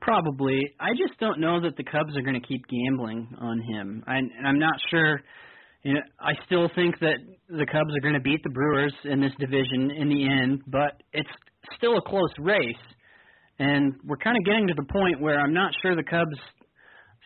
Probably. 0.01 0.59
I 0.77 0.89
just 0.91 1.17
don't 1.21 1.39
know 1.39 1.61
that 1.61 1.77
the 1.77 1.85
Cubs 1.85 2.17
are 2.17 2.21
going 2.21 2.39
to 2.39 2.45
keep 2.45 2.63
gambling 2.67 3.33
on 3.39 3.61
him. 3.61 4.03
I, 4.07 4.19
I'm 4.45 4.59
not 4.59 4.75
sure. 4.89 5.21
You 5.83 5.93
know, 5.93 6.01
I 6.19 6.33
still 6.45 6.69
think 6.75 6.99
that 6.99 7.15
the 7.47 7.65
Cubs 7.65 7.95
are 7.95 8.01
going 8.01 8.13
to 8.13 8.19
beat 8.19 8.43
the 8.43 8.49
Brewers 8.49 8.93
in 9.05 9.21
this 9.21 9.31
division 9.39 9.89
in 9.89 10.09
the 10.09 10.27
end, 10.27 10.63
but 10.67 11.01
it's 11.13 11.29
still 11.77 11.97
a 11.97 12.01
close 12.01 12.33
race. 12.39 12.75
And 13.59 13.93
we're 14.03 14.17
kind 14.17 14.37
of 14.37 14.45
getting 14.45 14.67
to 14.67 14.73
the 14.75 14.85
point 14.91 15.19
where 15.19 15.39
I'm 15.39 15.53
not 15.53 15.71
sure 15.81 15.95
the 15.95 16.03
Cubs 16.03 16.37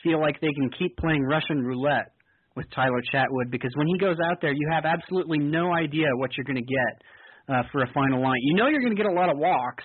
feel 0.04 0.20
like 0.20 0.40
they 0.42 0.54
can 0.54 0.70
keep 0.78 0.98
playing 0.98 1.24
Russian 1.24 1.62
roulette 1.62 2.12
with 2.56 2.66
Tyler 2.74 3.02
Chatwood 3.14 3.50
because 3.50 3.72
when 3.76 3.88
he 3.88 3.98
goes 3.98 4.18
out 4.24 4.38
there, 4.42 4.54
you 4.54 4.68
have 4.72 4.86
absolutely 4.86 5.40
no 5.40 5.74
idea 5.74 6.08
what 6.16 6.32
you're 6.36 6.46
going 6.46 6.56
to 6.56 6.62
get 6.62 7.56
uh, 7.56 7.64
for 7.72 7.84
a 7.84 7.94
final 7.94 8.22
line. 8.22 8.40
You 8.42 8.56
know 8.56 8.68
you're 8.68 8.82
going 8.82 8.96
to 8.96 9.02
get 9.02 9.12
a 9.12 9.14
lot 9.14 9.30
of 9.30 9.38
walks, 9.38 9.84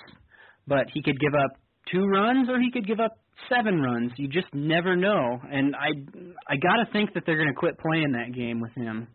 but 0.66 0.86
he 0.92 1.03
could 1.03 1.18
give 1.20 1.34
up 1.34 1.51
two 1.90 2.05
runs 2.07 2.49
or 2.49 2.61
he 2.61 2.70
could 2.70 2.86
give 2.86 3.01
up 3.01 3.12
seven 3.49 3.80
runs. 3.80 4.12
You 4.16 4.28
just 4.28 4.49
never 4.53 4.97
know, 4.97 5.40
and 5.51 5.74
I 5.76 5.88
I 6.49 6.57
got 6.57 6.84
to 6.84 6.92
think 6.92 7.14
that 7.14 7.24
they're 7.26 7.36
going 7.36 7.49
to 7.49 7.55
quit 7.55 7.78
playing 7.78 8.12
that 8.12 8.34
game 8.34 8.61
with 8.61 8.72
him. 8.72 9.09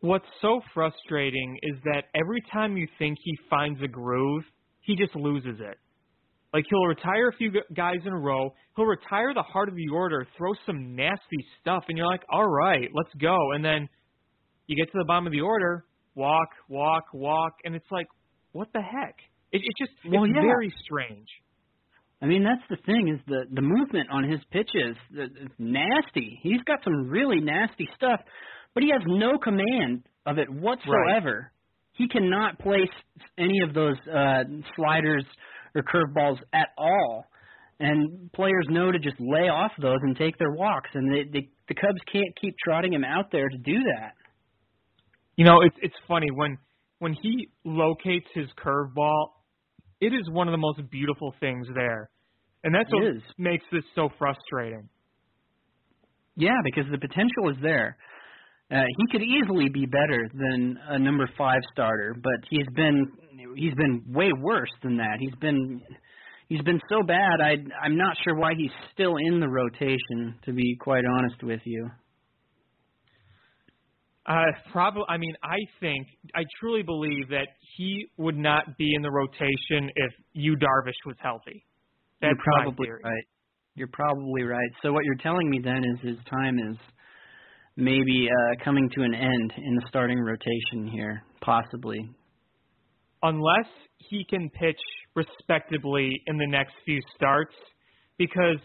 What's 0.00 0.26
so 0.42 0.60
frustrating 0.74 1.58
is 1.62 1.76
that 1.84 2.04
every 2.14 2.42
time 2.52 2.76
you 2.76 2.86
think 2.98 3.16
he 3.22 3.36
finds 3.48 3.80
a 3.82 3.88
groove, 3.88 4.44
he 4.86 4.96
just 4.96 5.14
loses 5.14 5.60
it. 5.60 5.78
Like 6.54 6.64
he'll 6.70 6.86
retire 6.86 7.28
a 7.28 7.36
few 7.36 7.52
guys 7.74 7.98
in 8.06 8.12
a 8.12 8.18
row. 8.18 8.54
He'll 8.76 8.86
retire 8.86 9.34
the 9.34 9.42
heart 9.42 9.68
of 9.68 9.74
the 9.74 9.88
order, 9.92 10.26
throw 10.38 10.52
some 10.64 10.96
nasty 10.96 11.44
stuff, 11.60 11.84
and 11.88 11.98
you're 11.98 12.06
like, 12.06 12.22
all 12.30 12.48
right, 12.48 12.88
let's 12.94 13.12
go. 13.20 13.36
And 13.52 13.64
then 13.64 13.88
you 14.66 14.76
get 14.76 14.90
to 14.92 14.98
the 14.98 15.04
bottom 15.04 15.26
of 15.26 15.32
the 15.32 15.42
order, 15.42 15.84
walk, 16.14 16.48
walk, 16.68 17.04
walk, 17.12 17.52
and 17.64 17.74
it's 17.74 17.90
like, 17.90 18.06
what 18.52 18.68
the 18.72 18.80
heck? 18.80 19.16
It, 19.52 19.60
it 19.62 19.74
just 19.78 19.92
well, 20.08 20.24
it's 20.24 20.32
yeah. 20.34 20.40
very 20.42 20.72
strange. 20.84 21.28
I 22.22 22.26
mean, 22.26 22.42
that's 22.42 22.62
the 22.70 22.82
thing 22.86 23.08
is 23.08 23.20
the 23.26 23.44
the 23.52 23.62
movement 23.62 24.08
on 24.10 24.24
his 24.24 24.40
pitches, 24.50 24.96
it's 25.12 25.54
nasty. 25.58 26.38
He's 26.42 26.62
got 26.66 26.78
some 26.82 27.08
really 27.08 27.40
nasty 27.40 27.88
stuff, 27.96 28.20
but 28.72 28.82
he 28.82 28.90
has 28.90 29.02
no 29.06 29.38
command 29.38 30.04
of 30.24 30.38
it 30.38 30.48
whatsoever. 30.48 31.52
He 31.96 32.08
cannot 32.08 32.58
place 32.58 32.90
any 33.38 33.60
of 33.66 33.74
those 33.74 33.96
uh 34.08 34.44
sliders 34.76 35.24
or 35.74 35.82
curveballs 35.82 36.38
at 36.52 36.68
all. 36.78 37.24
And 37.78 38.32
players 38.32 38.66
know 38.70 38.90
to 38.90 38.98
just 38.98 39.16
lay 39.20 39.48
off 39.48 39.72
those 39.80 39.98
and 40.02 40.16
take 40.16 40.38
their 40.38 40.52
walks, 40.52 40.88
and 40.94 41.12
they, 41.12 41.24
they, 41.30 41.48
the 41.68 41.74
Cubs 41.74 42.00
can't 42.10 42.34
keep 42.40 42.54
trotting 42.64 42.94
him 42.94 43.04
out 43.04 43.26
there 43.30 43.50
to 43.50 43.58
do 43.58 43.78
that. 43.98 44.14
You 45.36 45.44
know, 45.44 45.60
it's 45.60 45.76
it's 45.82 45.94
funny 46.08 46.28
when 46.34 46.56
when 47.00 47.12
he 47.12 47.50
locates 47.64 48.26
his 48.34 48.46
curveball, 48.56 49.26
it 50.00 50.14
is 50.14 50.22
one 50.30 50.48
of 50.48 50.52
the 50.52 50.58
most 50.58 50.80
beautiful 50.90 51.34
things 51.38 51.66
there, 51.74 52.08
and 52.64 52.74
that's 52.74 52.88
it 52.90 52.94
what 52.94 53.16
is. 53.16 53.22
makes 53.36 53.64
this 53.70 53.84
so 53.94 54.08
frustrating. 54.18 54.88
Yeah, 56.36 56.56
because 56.64 56.84
the 56.90 56.98
potential 56.98 57.50
is 57.50 57.56
there. 57.62 57.98
Uh, 58.70 58.82
he 58.96 59.06
could 59.12 59.22
easily 59.22 59.68
be 59.68 59.86
better 59.86 60.28
than 60.34 60.78
a 60.88 60.98
number 60.98 61.28
five 61.38 61.60
starter, 61.72 62.16
but 62.20 62.34
he's 62.50 62.66
been 62.74 63.06
he's 63.54 63.74
been 63.74 64.02
way 64.08 64.32
worse 64.32 64.72
than 64.82 64.96
that. 64.96 65.18
He's 65.20 65.34
been 65.40 65.80
he's 66.48 66.62
been 66.62 66.80
so 66.88 67.02
bad. 67.06 67.40
I 67.40 67.56
I'm 67.80 67.96
not 67.96 68.16
sure 68.24 68.34
why 68.34 68.54
he's 68.56 68.72
still 68.92 69.16
in 69.16 69.38
the 69.38 69.48
rotation. 69.48 70.34
To 70.46 70.52
be 70.52 70.76
quite 70.80 71.04
honest 71.06 71.42
with 71.44 71.60
you. 71.64 71.88
Uh, 74.26 74.46
probably. 74.72 75.04
I 75.08 75.16
mean, 75.18 75.36
I 75.44 75.58
think 75.78 76.08
I 76.34 76.42
truly 76.58 76.82
believe 76.82 77.28
that 77.30 77.46
he 77.76 78.06
would 78.16 78.36
not 78.36 78.76
be 78.76 78.94
in 78.96 79.02
the 79.02 79.10
rotation 79.10 79.90
if 79.94 80.12
Yu 80.32 80.56
Darvish 80.56 80.98
was 81.06 81.14
healthy. 81.20 81.64
That's 82.20 82.32
You're 82.34 82.64
probably 82.64 82.88
right. 82.90 83.24
You're 83.76 83.90
probably 83.92 84.42
right. 84.42 84.70
So 84.82 84.92
what 84.92 85.04
you're 85.04 85.22
telling 85.22 85.48
me 85.48 85.60
then 85.62 85.84
is 85.84 86.00
his 86.00 86.16
time 86.28 86.58
is 86.58 86.76
maybe 87.76 88.28
uh, 88.28 88.64
coming 88.64 88.88
to 88.94 89.02
an 89.02 89.14
end 89.14 89.52
in 89.56 89.74
the 89.76 89.82
starting 89.88 90.18
rotation 90.18 90.88
here, 90.90 91.22
possibly. 91.40 92.08
Unless 93.22 93.68
he 93.98 94.24
can 94.28 94.50
pitch 94.50 94.80
respectably 95.14 96.22
in 96.26 96.36
the 96.38 96.46
next 96.46 96.74
few 96.84 97.00
starts, 97.14 97.54
because 98.18 98.58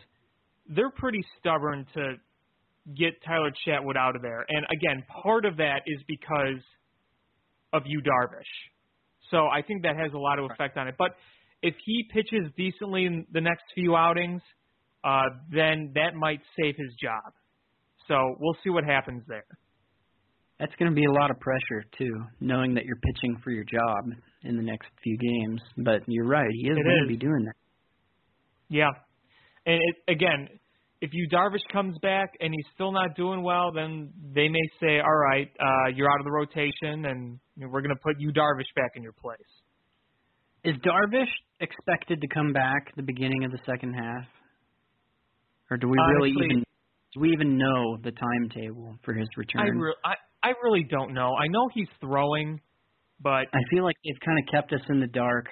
they're 0.68 0.92
pretty 0.92 1.24
stubborn 1.40 1.86
to 1.94 2.16
get 2.98 3.14
Tyler 3.26 3.52
Chatwood 3.68 3.98
out 3.98 4.16
of 4.16 4.22
there. 4.22 4.46
And 4.50 4.66
again, 4.72 5.04
part 5.24 5.46
of 5.46 5.58
that 5.58 5.82
is 5.86 6.00
because 6.08 6.62
of 7.74 7.84
Yu 7.86 8.02
Darvish. 8.02 8.44
So 9.30 9.48
I 9.48 9.62
think 9.62 9.84
that 9.84 9.96
has 9.96 10.12
a 10.14 10.18
lot 10.18 10.40
of 10.40 10.52
effect 10.52 10.78
on 10.78 10.88
it. 10.88 10.96
But 10.98 11.12
if 11.62 11.76
he 11.86 12.06
pitches 12.12 12.52
decently 12.58 13.06
in 13.06 13.26
the 13.32 13.42
next 13.42 13.64
few 13.76 13.96
outings, 13.96 14.42
uh, 15.04 15.24
then 15.52 15.92
that 15.96 16.16
might 16.16 16.42
save 16.60 16.76
his 16.76 16.94
job. 17.02 17.34
So 18.08 18.36
we'll 18.40 18.58
see 18.64 18.70
what 18.70 18.84
happens 18.84 19.24
there. 19.28 19.46
That's 20.60 20.74
going 20.78 20.92
to 20.92 20.96
be 20.96 21.06
a 21.06 21.12
lot 21.12 21.32
of 21.32 21.40
pressure 21.40 21.84
too, 21.98 22.14
knowing 22.40 22.76
that 22.76 22.86
you're 22.86 22.98
pitching 22.98 23.38
for 23.44 23.50
your 23.50 23.64
job 23.64 24.14
in 24.44 24.58
the 24.58 24.64
next 24.64 24.90
few 25.04 25.18
games. 25.18 25.62
But 25.78 26.02
you're 26.08 26.28
right, 26.28 26.50
he 26.52 26.68
is 26.68 26.78
It 26.78 26.84
going 26.84 26.98
is. 26.98 27.08
to 27.08 27.08
be 27.08 27.18
doing 27.18 27.46
that. 27.46 27.56
Yeah, 28.70 28.90
and 29.66 29.76
it, 29.76 30.12
again, 30.12 30.48
if 31.02 31.10
Yu 31.14 31.28
Darvish 31.30 31.64
comes 31.74 31.98
back 32.02 32.34
and 32.40 32.54
he's 32.54 32.66
still 32.76 32.92
not 32.92 33.16
doing 33.16 33.42
well, 33.42 33.72
then 33.74 34.14
they 34.34 34.48
may 34.48 34.62
say, 34.80 35.00
"All 35.00 35.18
right, 35.18 35.50
uh, 35.60 35.88
you're 35.96 36.10
out 36.10 36.20
of 36.20 36.26
the 36.26 36.32
rotation, 36.32 37.06
and 37.06 37.40
you 37.56 37.66
know, 37.66 37.70
we're 37.72 37.82
going 37.82 37.96
to 37.96 38.02
put 38.02 38.20
Yu 38.20 38.32
Darvish 38.32 38.72
back 38.76 38.92
in 38.96 39.04
your 39.04 39.14
place." 39.14 39.40
Is 40.64 40.76
Darvish 40.86 41.32
expected 41.60 42.22
to 42.22 42.28
come 42.28 42.54
back 42.54 42.96
the 42.96 43.02
beginning 43.02 43.44
of 43.44 43.52
the 43.52 43.58
second 43.66 43.94
half, 43.94 44.26
or 45.72 45.78
do 45.78 45.88
we 45.88 45.98
really 46.14 46.30
even 46.30 46.64
do 47.14 47.20
we 47.20 47.30
even 47.32 47.58
know 47.58 47.98
the 48.04 48.12
timetable 48.12 48.96
for 49.04 49.14
his 49.14 49.28
return? 49.38 49.62
I, 49.62 49.68
re- 49.68 49.96
I 50.06 50.14
I 50.44 50.54
really 50.64 50.86
don't 50.90 51.14
know. 51.14 51.36
I 51.36 51.48
know 51.48 51.68
he's 51.74 51.88
throwing, 52.00 52.60
but 53.22 53.48
I 53.54 53.60
feel 53.70 53.84
like 53.84 53.96
they've 54.04 54.20
kind 54.26 54.40
of 54.40 54.52
kept 54.52 54.74
us 54.74 54.82
in 54.90 55.00
the 55.00 55.08
dark 55.08 55.46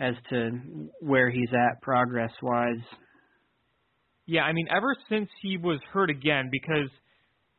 as 0.00 0.14
to 0.30 0.50
where 1.00 1.30
he's 1.30 1.50
at 1.52 1.82
progress 1.82 2.30
wise. 2.42 2.82
Yeah, 4.26 4.42
I 4.42 4.52
mean, 4.52 4.68
ever 4.70 4.94
since 5.08 5.28
he 5.42 5.56
was 5.56 5.80
hurt 5.92 6.08
again, 6.08 6.48
because 6.52 6.88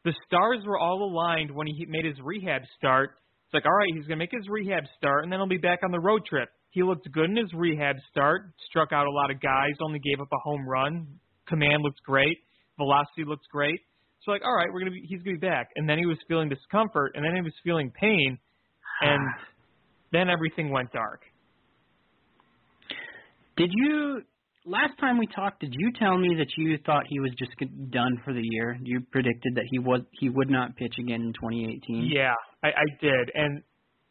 the 0.04 0.14
stars 0.26 0.60
were 0.66 0.80
all 0.80 1.04
aligned 1.04 1.52
when 1.52 1.68
he 1.68 1.86
made 1.88 2.06
his 2.06 2.16
rehab 2.24 2.62
start. 2.78 3.12
It's 3.46 3.54
like, 3.54 3.66
all 3.66 3.74
right, 3.74 3.90
he's 3.94 4.08
going 4.08 4.18
to 4.18 4.24
make 4.24 4.32
his 4.32 4.48
rehab 4.50 4.84
start, 4.98 5.24
and 5.24 5.32
then 5.32 5.40
he'll 5.40 5.48
be 5.48 5.58
back 5.58 5.80
on 5.84 5.92
the 5.92 6.00
road 6.00 6.26
trip. 6.26 6.50
He 6.70 6.84
looked 6.84 7.12
good 7.12 7.30
in 7.30 7.36
his 7.36 7.52
rehab 7.54 7.98
start, 8.10 8.54
struck 8.70 8.94
out 8.94 9.06
a 9.06 9.12
lot 9.12 9.30
of 9.30 9.42
guys, 9.42 9.74
only 9.84 10.00
gave 10.00 10.22
up 10.22 10.30
a 10.32 10.40
home 10.42 10.66
run. 10.66 11.20
Command 11.48 11.84
looked 11.84 12.02
great, 12.04 12.38
velocity 12.82 13.24
looks 13.26 13.46
great. 13.52 13.80
So 14.24 14.32
like, 14.32 14.42
all 14.44 14.54
right, 14.54 14.68
we're 14.72 14.80
gonna 14.80 14.92
be, 14.92 15.06
he's 15.08 15.22
gonna 15.22 15.38
be 15.38 15.48
back. 15.48 15.70
And 15.76 15.90
then 15.90 15.98
he 15.98 16.06
was 16.06 16.18
feeling 16.28 16.50
discomfort, 16.50 17.14
and 17.16 17.26
then 17.26 17.36
he 17.36 17.42
was 17.42 17.54
feeling 17.64 17.92
pain, 17.92 18.38
and 19.02 19.22
then 20.12 20.30
everything 20.30 20.72
went 20.72 20.92
dark. 20.92 21.22
Did 23.58 23.72
you 23.74 24.22
last 24.66 24.94
time 25.00 25.18
we 25.18 25.28
talked? 25.28 25.62
Did 25.62 25.74
you 25.78 25.92
tell 26.00 26.18
me 26.18 26.36
that 26.38 26.48
you 26.58 26.78
thought 26.86 27.04
he 27.10 27.20
was 27.20 27.32
just 27.38 27.52
done 27.92 28.22
for 28.24 28.34
the 28.34 28.44
year? 28.44 28.78
You 28.82 29.02
predicted 29.12 29.56
that 29.56 29.66
he 29.70 29.80
was 29.80 30.02
he 30.12 30.30
would 30.30 30.50
not 30.50 30.76
pitch 30.76 30.94
again 31.00 31.22
in 31.22 31.34
2018. 31.34 32.10
Yeah, 32.12 32.34
I, 32.64 32.68
I 32.68 32.86
did, 33.02 33.32
and 33.34 33.64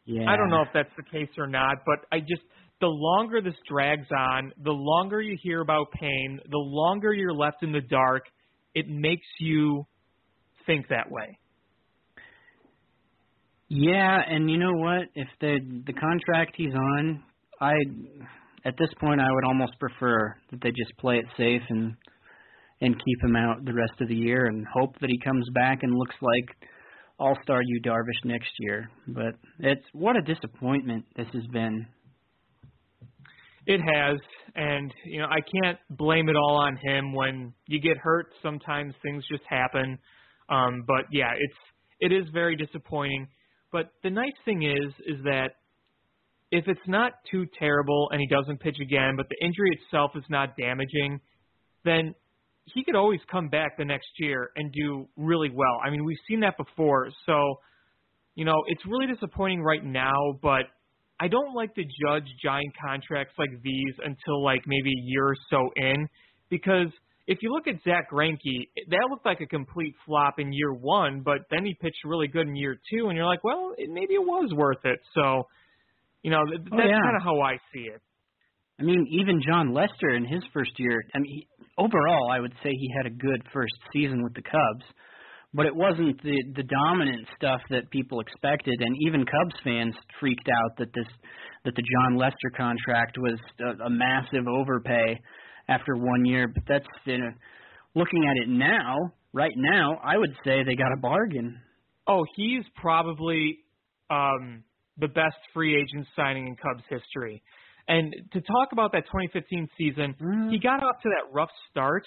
yeah. 0.05 0.29
I 0.29 0.35
don't 0.35 0.49
know 0.49 0.61
if 0.61 0.69
that's 0.73 0.91
the 0.97 1.03
case 1.03 1.29
or 1.37 1.47
not, 1.47 1.77
but 1.85 2.05
I 2.11 2.19
just 2.19 2.43
the 2.81 2.87
longer 2.87 3.41
this 3.41 3.53
drags 3.69 4.07
on, 4.17 4.51
the 4.63 4.71
longer 4.71 5.21
you 5.21 5.37
hear 5.41 5.61
about 5.61 5.91
pain, 5.91 6.39
the 6.49 6.57
longer 6.57 7.13
you're 7.13 7.33
left 7.33 7.63
in 7.63 7.71
the 7.71 7.81
dark, 7.81 8.23
it 8.73 8.87
makes 8.87 9.27
you 9.39 9.85
think 10.65 10.87
that 10.89 11.11
way. 11.11 11.37
Yeah, 13.69 14.19
and 14.27 14.51
you 14.51 14.57
know 14.57 14.73
what? 14.73 15.03
If 15.15 15.27
the 15.39 15.59
the 15.85 15.93
contract 15.93 16.55
he's 16.57 16.73
on, 16.73 17.23
I 17.61 17.73
at 18.65 18.75
this 18.77 18.89
point 18.99 19.21
I 19.21 19.31
would 19.31 19.45
almost 19.45 19.79
prefer 19.79 20.35
that 20.51 20.61
they 20.61 20.69
just 20.71 20.97
play 20.99 21.17
it 21.17 21.25
safe 21.37 21.61
and 21.69 21.95
and 22.81 22.95
keep 22.95 23.23
him 23.23 23.35
out 23.35 23.63
the 23.63 23.73
rest 23.73 23.93
of 24.01 24.07
the 24.07 24.15
year 24.15 24.47
and 24.47 24.65
hope 24.67 24.99
that 24.99 25.09
he 25.09 25.19
comes 25.19 25.47
back 25.53 25.83
and 25.83 25.93
looks 25.95 26.15
like 26.21 26.69
All 27.19 27.37
Star 27.43 27.61
Yu 27.63 27.79
Darvish 27.81 28.25
next 28.25 28.49
year. 28.59 28.89
But 29.07 29.35
it's 29.59 29.85
what 29.93 30.17
a 30.17 30.21
disappointment 30.21 31.05
this 31.15 31.27
has 31.33 31.45
been. 31.53 31.85
It 33.67 33.79
has, 33.79 34.17
and 34.55 34.93
you 35.05 35.19
know 35.19 35.27
I 35.27 35.39
can't 35.41 35.77
blame 35.89 36.29
it 36.29 36.35
all 36.35 36.57
on 36.57 36.77
him. 36.77 37.13
When 37.13 37.53
you 37.67 37.79
get 37.79 37.97
hurt, 37.97 38.27
sometimes 38.41 38.93
things 39.03 39.23
just 39.29 39.43
happen. 39.47 39.97
Um, 40.49 40.83
but 40.87 41.05
yeah, 41.11 41.31
it's 41.37 41.57
it 41.99 42.11
is 42.11 42.25
very 42.33 42.55
disappointing. 42.55 43.27
But 43.71 43.91
the 44.03 44.09
nice 44.09 44.33
thing 44.43 44.63
is, 44.63 44.93
is 45.05 45.23
that 45.23 45.51
if 46.51 46.67
it's 46.67 46.87
not 46.87 47.13
too 47.29 47.45
terrible 47.57 48.09
and 48.11 48.19
he 48.19 48.27
doesn't 48.27 48.59
pitch 48.59 48.75
again, 48.81 49.15
but 49.15 49.27
the 49.29 49.45
injury 49.45 49.79
itself 49.81 50.11
is 50.15 50.23
not 50.29 50.57
damaging, 50.57 51.21
then 51.85 52.13
he 52.65 52.83
could 52.83 52.95
always 52.95 53.21
come 53.31 53.47
back 53.47 53.77
the 53.77 53.85
next 53.85 54.09
year 54.19 54.51
and 54.55 54.71
do 54.71 55.07
really 55.15 55.49
well. 55.49 55.79
I 55.83 55.89
mean, 55.89 56.03
we've 56.03 56.17
seen 56.27 56.41
that 56.41 56.57
before. 56.57 57.09
So, 57.25 57.55
you 58.35 58.45
know, 58.45 58.63
it's 58.67 58.85
really 58.85 59.07
disappointing 59.07 59.61
right 59.61 59.83
now, 59.83 60.37
but 60.41 60.63
I 61.21 61.27
don't 61.27 61.53
like 61.53 61.75
to 61.75 61.83
judge 61.83 62.25
giant 62.43 62.73
contracts 62.83 63.35
like 63.37 63.51
these 63.63 63.93
until 64.03 64.43
like 64.43 64.63
maybe 64.65 64.89
a 64.89 65.03
year 65.05 65.27
or 65.27 65.35
so 65.51 65.69
in 65.75 66.07
because 66.49 66.87
if 67.27 67.37
you 67.41 67.51
look 67.53 67.67
at 67.67 67.75
Zack 67.83 68.09
Greinke, 68.11 68.67
that 68.89 69.07
looked 69.09 69.25
like 69.25 69.39
a 69.39 69.45
complete 69.45 69.93
flop 70.05 70.39
in 70.39 70.51
year 70.51 70.73
one, 70.73 71.21
but 71.23 71.41
then 71.51 71.63
he 71.63 71.75
pitched 71.79 72.03
really 72.03 72.27
good 72.27 72.47
in 72.47 72.55
year 72.55 72.75
two, 72.91 73.07
and 73.07 73.15
you're 73.15 73.27
like, 73.27 73.43
well, 73.43 73.73
it, 73.77 73.89
maybe 73.89 74.15
it 74.15 74.25
was 74.25 74.51
worth 74.55 74.83
it. 74.83 74.99
So, 75.13 75.43
you 76.23 76.31
know, 76.31 76.43
th- 76.45 76.61
Oh, 76.71 76.77
that's 76.77 76.89
yeah. 76.89 76.99
kind 77.03 77.15
of 77.15 77.23
how 77.23 77.39
I 77.39 77.57
see 77.73 77.81
it. 77.81 78.01
I 78.79 78.83
mean, 78.83 79.05
even 79.11 79.41
Jon 79.47 79.73
Lester 79.73 80.09
in 80.09 80.25
his 80.25 80.41
first 80.53 80.71
year. 80.77 81.03
I 81.13 81.19
mean, 81.19 81.31
he, 81.31 81.47
overall, 81.77 82.31
I 82.31 82.39
would 82.39 82.53
say 82.63 82.71
he 82.71 82.89
had 82.97 83.05
a 83.05 83.11
good 83.15 83.43
first 83.53 83.73
season 83.93 84.23
with 84.23 84.33
the 84.33 84.41
Cubs, 84.41 84.85
but 85.53 85.65
it 85.65 85.75
wasn't 85.75 86.21
the 86.23 86.37
the 86.55 86.63
dominant 86.63 87.27
stuff 87.35 87.61
that 87.69 87.89
people 87.89 88.19
expected, 88.19 88.75
and 88.81 88.95
even 89.05 89.25
Cubs 89.25 89.55
fans 89.63 89.93
freaked 90.19 90.47
out 90.49 90.77
that 90.77 90.93
this 90.93 91.07
that 91.65 91.75
the 91.75 91.83
Jon 91.83 92.17
Lester 92.17 92.51
contract 92.55 93.17
was 93.19 93.39
a, 93.59 93.85
a 93.85 93.89
massive 93.89 94.47
overpay 94.47 95.19
after 95.67 95.95
one 95.95 96.25
year. 96.25 96.47
But 96.47 96.63
that's 96.67 96.85
you 97.05 97.17
know, 97.17 97.31
looking 97.95 98.25
at 98.29 98.37
it 98.43 98.49
now, 98.49 98.95
right 99.33 99.53
now, 99.55 99.99
I 100.03 100.17
would 100.17 100.33
say 100.43 100.63
they 100.63 100.75
got 100.75 100.93
a 100.93 100.99
bargain. 101.01 101.59
Oh, 102.07 102.23
he's 102.35 102.63
probably 102.75 103.59
um, 104.09 104.63
the 104.97 105.07
best 105.07 105.37
free 105.53 105.75
agent 105.75 106.07
signing 106.15 106.47
in 106.47 106.55
Cubs 106.55 106.83
history. 106.89 107.41
And 107.87 108.13
to 108.33 108.41
talk 108.41 108.69
about 108.71 108.91
that 108.93 109.05
2015 109.07 109.67
season, 109.77 110.15
Mm. 110.21 110.51
he 110.51 110.59
got 110.59 110.83
off 110.83 111.01
to 111.03 111.09
that 111.09 111.33
rough 111.33 111.49
start. 111.69 112.03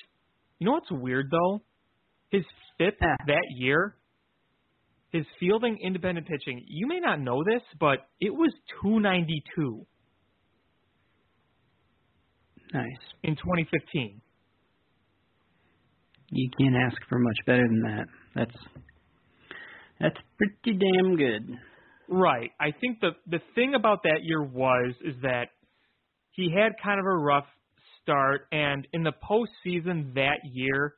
You 0.58 0.66
know 0.66 0.72
what's 0.72 0.90
weird 0.90 1.30
though? 1.30 1.60
His 2.34 2.44
FIP 2.78 2.96
Ah. 3.00 3.16
that 3.28 3.46
year, 3.50 3.94
his 5.10 5.24
fielding 5.38 5.78
independent 5.80 6.26
pitching. 6.26 6.64
You 6.66 6.88
may 6.88 6.98
not 6.98 7.20
know 7.20 7.44
this, 7.44 7.62
but 7.78 8.08
it 8.20 8.34
was 8.34 8.52
292 8.82 9.86
Nice. 12.72 13.14
in 13.22 13.36
2015. 13.36 14.20
You 16.30 16.50
can't 16.58 16.74
ask 16.74 16.96
for 17.08 17.20
much 17.20 17.36
better 17.46 17.68
than 17.68 17.82
that. 17.82 18.06
That's 18.34 18.56
that's 20.00 20.16
pretty 20.36 20.76
damn 20.76 21.14
good. 21.16 21.56
Right. 22.08 22.50
I 22.58 22.72
think 22.72 22.98
the 23.00 23.12
the 23.28 23.38
thing 23.54 23.74
about 23.74 24.02
that 24.02 24.24
year 24.24 24.42
was 24.42 24.96
is 25.04 25.14
that 25.22 25.50
he 26.32 26.50
had 26.50 26.72
kind 26.82 26.98
of 26.98 27.06
a 27.06 27.16
rough 27.16 27.46
start, 28.02 28.48
and 28.50 28.88
in 28.92 29.04
the 29.04 29.12
postseason 29.12 30.14
that 30.14 30.40
year, 30.44 30.96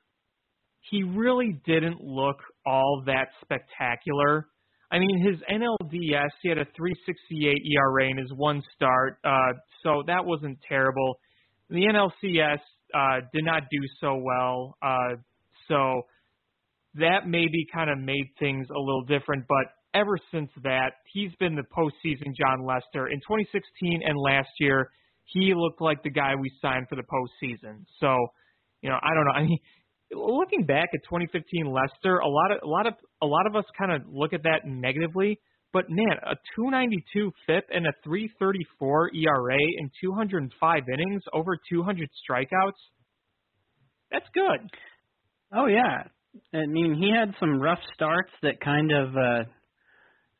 he 0.91 1.03
really 1.03 1.61
didn't 1.67 2.01
look 2.01 2.37
all 2.65 3.03
that 3.07 3.29
spectacular. 3.43 4.47
I 4.91 4.99
mean, 4.99 5.21
his 5.21 5.41
NLDS, 5.51 6.31
he 6.43 6.49
had 6.49 6.59
a 6.59 6.65
3.68 6.65 7.55
ERA 7.75 8.09
in 8.09 8.19
his 8.19 8.33
one 8.35 8.63
start, 8.75 9.19
uh, 9.25 9.53
so 9.83 10.05
that 10.07 10.25
wasn't 10.25 10.59
terrible. 10.69 11.19
The 11.71 11.87
NLCS 11.87 12.61
uh, 12.95 13.21
did 13.35 13.45
not 13.45 13.65
do 13.71 13.81
so 14.01 14.15
well, 14.15 14.77
uh, 14.81 15.17
so 15.67 16.03
that 16.95 17.27
maybe 17.27 17.67
kind 17.75 17.91
of 17.91 17.99
made 17.99 18.31
things 18.39 18.69
a 18.71 18.79
little 18.79 19.03
different. 19.03 19.45
But 19.49 19.67
ever 19.93 20.19
since 20.31 20.51
that, 20.63 20.93
he's 21.13 21.33
been 21.41 21.57
the 21.57 21.65
postseason 21.77 22.35
Jon 22.37 22.65
Lester. 22.65 23.09
In 23.09 23.19
2016 23.21 24.03
and 24.05 24.17
last 24.19 24.51
year, 24.61 24.91
he 25.25 25.53
looked 25.55 25.81
like 25.81 26.03
the 26.05 26.11
guy 26.11 26.35
we 26.41 26.51
signed 26.63 26.87
for 26.89 26.95
the 26.95 27.03
postseason. 27.03 27.85
So, 27.99 28.17
you 28.83 28.89
know, 28.89 28.99
I 29.03 29.15
don't 29.15 29.25
know. 29.25 29.33
I 29.35 29.43
mean, 29.43 29.59
looking 30.13 30.65
back 30.67 30.91
at 30.95 31.01
2015 31.05 31.67
Lester, 31.67 32.19
a 32.19 32.29
lot 32.29 32.53
of 32.53 32.59
a 32.63 32.67
lot 32.67 32.87
of 32.87 32.95
a 33.23 33.27
lot 33.27 33.47
of 33.47 33.57
us 33.57 33.65
kind 33.79 33.93
of 33.93 34.03
look 34.09 34.33
at 34.33 34.43
that 34.45 34.61
negatively. 34.67 35.39
But 35.73 35.87
man, 35.91 36.17
a 36.25 36.37
292 36.57 37.33
FIP 37.47 37.65
and 37.71 37.87
a 37.87 37.93
334 38.05 39.11
ERA 39.15 39.59
in 39.79 39.91
205 40.01 40.83
innings, 40.93 41.23
over 41.35 41.59
200 41.69 42.09
strikeouts. 42.25 42.81
That's 44.11 44.27
good. 44.33 44.71
Oh 45.55 45.67
yeah. 45.67 46.05
I 46.55 46.67
mean, 46.67 46.95
he 47.01 47.11
had 47.11 47.35
some 47.41 47.61
rough 47.61 47.81
starts 47.95 48.31
that 48.43 48.61
kind 48.61 48.93
of 48.93 49.17
uh 49.17 49.45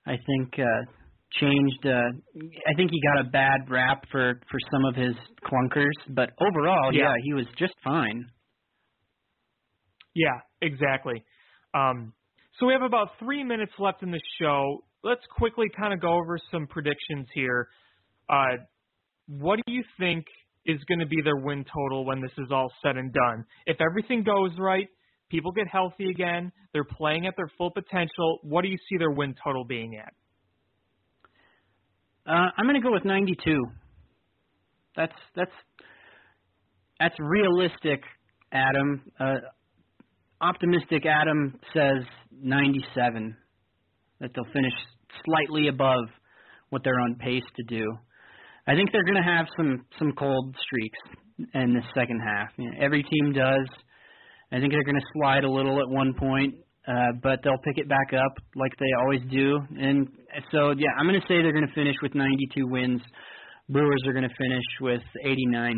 I 0.07 0.17
think 0.27 0.55
uh 0.59 0.93
changed 1.41 1.85
uh 1.85 2.13
I 2.71 2.75
think 2.77 2.91
he 2.93 3.01
got 3.03 3.27
a 3.27 3.31
bad 3.31 3.69
rap 3.69 4.05
for 4.11 4.41
for 4.51 4.59
some 4.71 4.85
of 4.85 4.95
his 4.95 5.15
clunkers, 5.45 6.15
but 6.15 6.31
overall, 6.41 6.95
Yeah. 6.95 7.03
yeah, 7.05 7.15
he 7.25 7.35
was 7.35 7.47
just 7.59 7.75
fine. 7.85 8.27
Yeah, 10.17 10.41
exactly. 10.63 11.23
Um, 11.75 12.15
so 12.59 12.65
we 12.67 12.73
have 12.73 12.81
about 12.83 13.11
three 13.19 13.45
minutes 13.45 13.73
left 13.79 14.03
in 14.03 14.11
the 14.11 14.21
show. 14.41 14.83
Let's 15.05 15.21
quickly 15.37 15.67
kind 15.79 15.93
of 15.93 16.01
go 16.01 16.15
over 16.15 16.39
some 16.51 16.67
predictions 16.67 17.29
here. 17.35 17.69
Uh, 18.31 18.57
what 19.29 19.61
do 19.67 19.73
you 19.73 19.85
think 20.01 20.25
is 20.65 20.79
going 20.89 21.01
to 21.01 21.07
be 21.07 21.21
their 21.23 21.37
win 21.37 21.65
total 21.65 22.07
when 22.07 22.23
this 22.23 22.33
is 22.39 22.49
all 22.51 22.73
said 22.83 22.97
and 22.97 23.13
done? 23.13 23.45
If 23.67 23.77
everything 23.83 24.25
goes 24.25 24.53
right, 24.59 24.89
people 25.31 25.53
get 25.53 25.69
healthy 25.71 26.09
again, 26.09 26.51
they're 26.73 26.85
playing 26.85 27.27
at 27.27 27.35
their 27.37 27.51
full 27.59 27.71
potential, 27.71 28.39
what 28.43 28.63
do 28.63 28.69
you 28.69 28.79
see 28.89 28.97
their 28.97 29.11
win 29.11 29.35
total 29.45 29.65
being 29.67 29.97
at? 29.99 30.15
Uh 32.27 32.49
I'm 32.57 32.65
going 32.65 32.75
to 32.75 32.81
go 32.81 32.93
with 32.93 33.05
92. 33.05 33.65
That's 34.97 35.13
that's 35.37 35.51
that's 36.99 37.15
realistic, 37.21 38.01
Adam. 38.51 39.03
Uh 39.21 39.35
optimistic 40.41 41.05
Adam 41.07 41.59
says 41.73 42.05
97 42.33 43.37
that 44.21 44.31
they'll 44.35 44.53
finish 44.53 44.73
slightly 45.25 45.69
above 45.69 46.05
what 46.71 46.83
they're 46.85 47.01
on 47.01 47.17
pace 47.17 47.45
to 47.57 47.63
do. 47.65 47.85
I 48.67 48.75
think 48.75 48.91
they're 48.93 49.05
going 49.05 49.23
to 49.23 49.31
have 49.31 49.47
some 49.57 49.87
some 49.99 50.13
cold 50.19 50.55
streaks 50.67 50.99
in 51.55 51.75
the 51.75 51.83
second 51.95 52.21
half. 52.21 52.49
You 52.57 52.71
know, 52.71 52.77
every 52.81 53.03
team 53.03 53.33
does. 53.33 53.69
I 54.53 54.59
think 54.59 54.73
they're 54.73 54.85
going 54.85 55.01
to 55.01 55.07
slide 55.15 55.45
a 55.45 55.51
little 55.51 55.81
at 55.81 55.89
one 55.89 56.15
point, 56.15 56.55
uh, 56.87 57.13
but 57.23 57.41
they'll 57.43 57.63
pick 57.65 57.79
it 57.79 57.89
back 57.89 58.13
up 58.13 58.33
like 58.55 58.73
they 58.79 58.87
always 59.01 59.21
do. 59.31 59.59
And 59.79 60.09
so, 60.53 60.71
yeah, 60.71 60.91
I'm 60.99 61.07
going 61.07 61.21
to 61.21 61.27
say 61.27 61.43
they're 61.43 61.53
going 61.53 61.67
to 61.67 61.75
finish 61.75 61.97
with 62.03 62.15
92 62.15 62.67
wins. 62.67 63.01
Brewers 63.69 64.03
are 64.07 64.13
going 64.13 64.29
to 64.29 64.35
finish 64.39 64.65
with 64.81 65.03
89-90. 65.25 65.75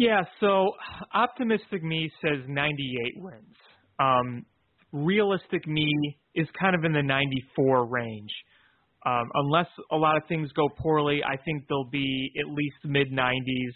Yeah, 0.00 0.22
so 0.40 0.72
optimistic 1.12 1.84
me 1.84 2.10
says 2.22 2.38
98 2.48 3.22
wins. 3.22 3.54
Um, 3.98 4.46
realistic 4.92 5.66
me 5.66 5.92
is 6.34 6.48
kind 6.58 6.74
of 6.74 6.84
in 6.86 6.92
the 6.94 7.02
94 7.02 7.84
range. 7.84 8.30
Um, 9.04 9.30
unless 9.34 9.66
a 9.92 9.96
lot 9.96 10.16
of 10.16 10.22
things 10.26 10.50
go 10.52 10.70
poorly, 10.70 11.20
I 11.22 11.36
think 11.44 11.64
they'll 11.68 11.90
be 11.90 12.32
at 12.40 12.50
least 12.50 12.76
mid 12.82 13.08
90s 13.12 13.74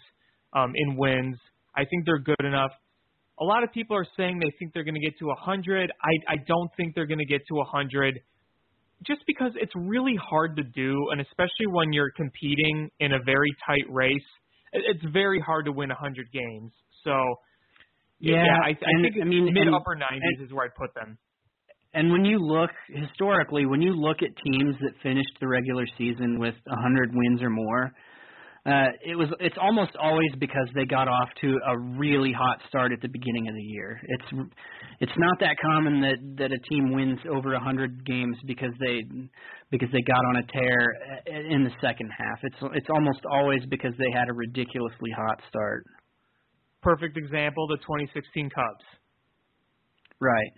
um, 0.55 0.73
in 0.73 0.97
wins. 0.97 1.37
I 1.75 1.85
think 1.85 2.07
they're 2.07 2.17
good 2.17 2.43
enough. 2.43 2.71
A 3.39 3.43
lot 3.43 3.63
of 3.63 3.71
people 3.71 3.95
are 3.95 4.07
saying 4.17 4.39
they 4.39 4.51
think 4.57 4.73
they're 4.73 4.83
going 4.83 4.95
to 4.95 5.05
get 5.05 5.19
to 5.19 5.27
100. 5.27 5.91
I, 6.01 6.33
I 6.33 6.37
don't 6.47 6.71
think 6.75 6.95
they're 6.95 7.05
going 7.05 7.19
to 7.19 7.25
get 7.25 7.45
to 7.49 7.53
100 7.53 8.19
just 9.05 9.21
because 9.27 9.51
it's 9.57 9.73
really 9.75 10.15
hard 10.15 10.55
to 10.55 10.63
do, 10.63 11.09
and 11.11 11.21
especially 11.21 11.67
when 11.69 11.93
you're 11.93 12.09
competing 12.17 12.89
in 12.99 13.11
a 13.11 13.19
very 13.23 13.51
tight 13.67 13.85
race, 13.89 14.25
it's 14.87 15.13
very 15.13 15.39
hard 15.39 15.65
to 15.65 15.71
win 15.71 15.89
100 15.89 16.31
games. 16.31 16.71
So, 17.03 17.11
Yeah, 18.19 18.45
I, 18.63 18.69
I 18.69 18.75
and, 18.81 19.03
think 19.03 19.15
I 19.21 19.25
mean, 19.25 19.53
mid 19.53 19.67
upper 19.73 19.95
90s 19.95 20.43
is 20.45 20.53
where 20.53 20.65
I'd 20.65 20.75
put 20.75 20.93
them. 20.95 21.17
And 21.93 22.11
when 22.11 22.25
you 22.25 22.39
look 22.39 22.71
historically, 22.89 23.65
when 23.65 23.81
you 23.81 23.93
look 23.93 24.17
at 24.21 24.29
teams 24.51 24.75
that 24.81 24.91
finished 25.01 25.31
the 25.39 25.47
regular 25.47 25.85
season 25.97 26.39
with 26.39 26.55
100 26.65 27.11
wins 27.13 27.41
or 27.41 27.49
more, 27.49 27.91
uh, 28.65 28.89
it 29.05 29.15
was 29.15 29.29
it's 29.39 29.57
almost 29.61 29.91
always 30.01 30.31
because 30.39 30.67
they 30.73 30.85
got 30.85 31.07
off 31.07 31.29
to 31.39 31.55
a 31.67 31.77
really 31.77 32.33
hot 32.33 32.57
start 32.67 32.91
at 32.91 32.99
the 32.99 33.07
beginning 33.07 33.47
of 33.47 33.53
the 33.53 33.61
year. 33.61 34.01
It's 34.03 34.49
it's 35.01 35.11
not 35.17 35.39
that 35.39 35.57
common 35.61 36.01
that 36.01 36.17
that 36.37 36.51
a 36.51 36.57
team 36.69 36.91
wins 36.91 37.19
over 37.29 37.51
100 37.53 38.05
games 38.07 38.35
because 38.47 38.71
they 38.79 39.03
because 39.69 39.89
they 39.91 40.01
got 40.01 40.25
on 40.25 40.37
a 40.37 40.43
tear 40.51 40.93
in 41.51 41.63
the 41.63 41.69
second 41.79 42.09
half. 42.09 42.39
It's 42.41 42.57
it's 42.73 42.87
almost 42.89 43.19
always 43.31 43.61
because 43.69 43.93
they 43.99 44.11
had 44.11 44.29
a 44.29 44.33
ridiculously 44.33 45.11
hot 45.15 45.39
start. 45.47 45.85
Perfect 46.81 47.17
example, 47.17 47.67
the 47.67 47.77
2016 47.77 48.49
Cubs. 48.49 48.85
Right. 50.19 50.53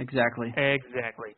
Exactly. 0.00 0.48
Exactly. 0.56 1.36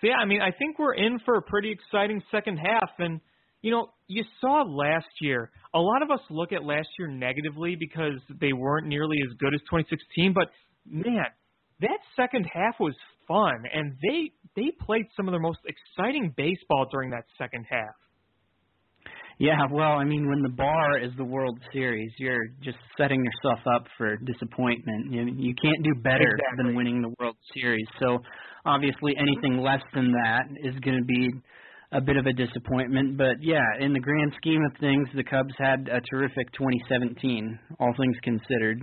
So 0.00 0.06
yeah, 0.06 0.16
I 0.16 0.24
mean, 0.24 0.40
I 0.40 0.50
think 0.50 0.78
we're 0.78 0.94
in 0.94 1.18
for 1.26 1.36
a 1.36 1.42
pretty 1.42 1.70
exciting 1.70 2.22
second 2.30 2.56
half, 2.56 2.90
and 2.98 3.20
you 3.62 3.70
know, 3.70 3.88
you 4.12 4.24
saw 4.40 4.62
last 4.62 5.08
year. 5.20 5.50
A 5.74 5.78
lot 5.78 6.02
of 6.02 6.10
us 6.10 6.20
look 6.30 6.52
at 6.52 6.64
last 6.64 6.88
year 6.98 7.08
negatively 7.08 7.76
because 7.78 8.20
they 8.40 8.52
weren't 8.52 8.86
nearly 8.86 9.16
as 9.26 9.36
good 9.38 9.54
as 9.54 9.60
2016, 9.62 10.32
but 10.34 10.48
man, 10.86 11.26
that 11.80 11.98
second 12.16 12.46
half 12.52 12.74
was 12.78 12.94
fun, 13.26 13.64
and 13.72 13.96
they 14.02 14.32
they 14.56 14.70
played 14.84 15.06
some 15.16 15.28
of 15.28 15.32
their 15.32 15.40
most 15.40 15.60
exciting 15.66 16.32
baseball 16.36 16.86
during 16.90 17.10
that 17.10 17.24
second 17.38 17.66
half. 17.68 17.94
Yeah, 19.38 19.66
well, 19.72 19.92
I 19.92 20.04
mean, 20.04 20.28
when 20.28 20.42
the 20.42 20.50
bar 20.50 20.98
is 20.98 21.10
the 21.16 21.24
World 21.24 21.58
Series, 21.72 22.12
you're 22.18 22.48
just 22.62 22.76
setting 22.96 23.24
yourself 23.24 23.60
up 23.74 23.86
for 23.98 24.16
disappointment. 24.18 25.10
You, 25.10 25.22
you 25.36 25.54
can't 25.60 25.82
do 25.82 25.94
better 26.00 26.38
Exactly. 26.38 26.56
than 26.58 26.76
winning 26.76 27.02
the 27.02 27.12
World 27.18 27.36
Series. 27.54 27.86
So, 27.98 28.18
obviously, 28.64 29.14
anything 29.18 29.58
less 29.60 29.82
than 29.94 30.12
that 30.12 30.42
is 30.62 30.78
going 30.80 30.98
to 30.98 31.04
be 31.04 31.30
a 31.92 32.00
bit 32.00 32.16
of 32.16 32.26
a 32.26 32.32
disappointment. 32.32 33.16
But 33.16 33.36
yeah, 33.42 33.62
in 33.80 33.92
the 33.92 34.00
grand 34.00 34.32
scheme 34.38 34.62
of 34.64 34.72
things, 34.80 35.08
the 35.14 35.24
Cubs 35.24 35.54
had 35.58 35.88
a 35.88 36.00
terrific 36.10 36.52
2017, 36.52 37.58
all 37.78 37.92
things 37.96 38.16
considered. 38.22 38.80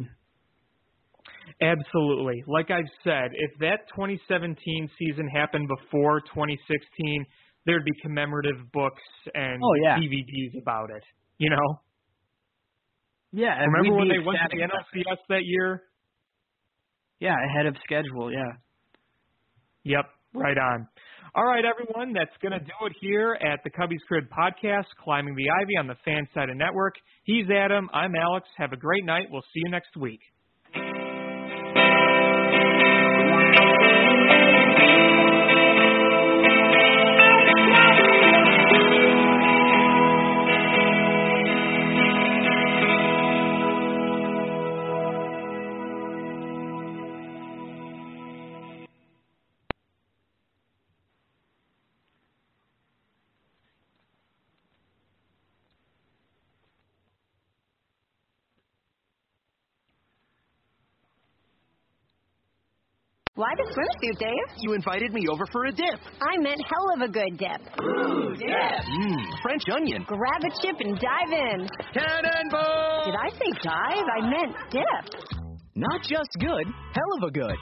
Absolutely. 1.62 2.43
Like 2.47 2.72
I've 2.72 2.89
said, 3.03 3.32
if 3.34 3.51
that 3.60 3.88
2017 3.95 4.89
season 4.97 5.28
happened 5.28 5.68
before 5.68 6.22
2016, 6.22 7.26
there'd 7.66 7.84
be 7.84 7.91
commemorative 8.01 8.72
books 8.72 9.01
and 9.34 9.62
Oh, 9.64 9.74
yeah. 9.84 9.97
DVDs 9.97 10.62
about 10.62 10.89
it. 10.91 11.03
You 11.38 11.49
know, 11.49 11.82
Yeah, 13.32 13.60
remember 13.60 13.97
when 13.97 14.07
they 14.10 14.20
went 14.26 14.39
to 14.49 14.57
the. 14.57 14.64
NLCS 14.64 15.18
that 15.30 15.41
year? 15.45 15.84
Yeah, 17.20 17.36
ahead 17.51 17.66
of 17.66 17.76
schedule. 17.84 18.32
Yeah. 18.32 18.51
Yep, 19.84 20.05
right 20.34 20.57
on. 20.57 20.88
All 21.36 21.46
right, 21.46 21.64
everyone, 21.64 22.12
that's 22.14 22.36
going 22.42 22.54
to 22.54 22.60
do 22.60 22.74
it 22.88 22.94
here 23.00 23.38
at 23.40 23.60
the 23.64 23.70
Cubbies 23.70 24.02
Crib 24.08 24.26
podcast, 24.36 24.86
Climbing 25.04 25.36
the 25.36 25.46
Ivy 25.62 25.78
on 25.78 25.86
the 25.86 25.96
Fansided 26.08 26.56
Network. 26.56 26.96
He's 27.24 27.46
Adam. 27.52 27.88
I'm 27.94 28.16
Alex. 28.16 28.48
Have 28.58 28.74
a 28.74 28.78
great 28.78 29.06
night. 29.06 29.28
We'll 29.30 29.44
see 29.54 29.62
you 29.64 29.70
next 29.70 29.96
week. 29.96 30.22
Why 63.40 63.56
the 63.56 63.64
swimsuit, 63.72 64.20
Dave? 64.20 64.48
You 64.60 64.74
invited 64.74 65.14
me 65.14 65.26
over 65.32 65.46
for 65.54 65.64
a 65.64 65.72
dip. 65.72 65.96
I 66.20 66.36
meant 66.44 66.60
hell 66.60 66.92
of 66.94 67.08
a 67.08 67.08
good 67.08 67.38
dip. 67.40 67.64
Dip. 68.36 68.84
Mmm, 68.84 69.42
French 69.42 69.64
onion. 69.72 70.04
Grab 70.04 70.44
a 70.44 70.52
chip 70.60 70.76
and 70.82 71.00
dive 71.00 71.32
in. 71.32 71.70
Cannonball! 71.94 73.06
Did 73.06 73.16
I 73.16 73.30
say 73.40 73.50
dive? 73.64 74.08
I 74.12 74.28
meant 74.28 74.56
dip. 74.72 75.24
Not 75.74 76.02
just 76.04 76.28
good, 76.42 76.68
hell 76.92 77.12
of 77.16 77.30
a 77.30 77.32
good. 77.32 77.56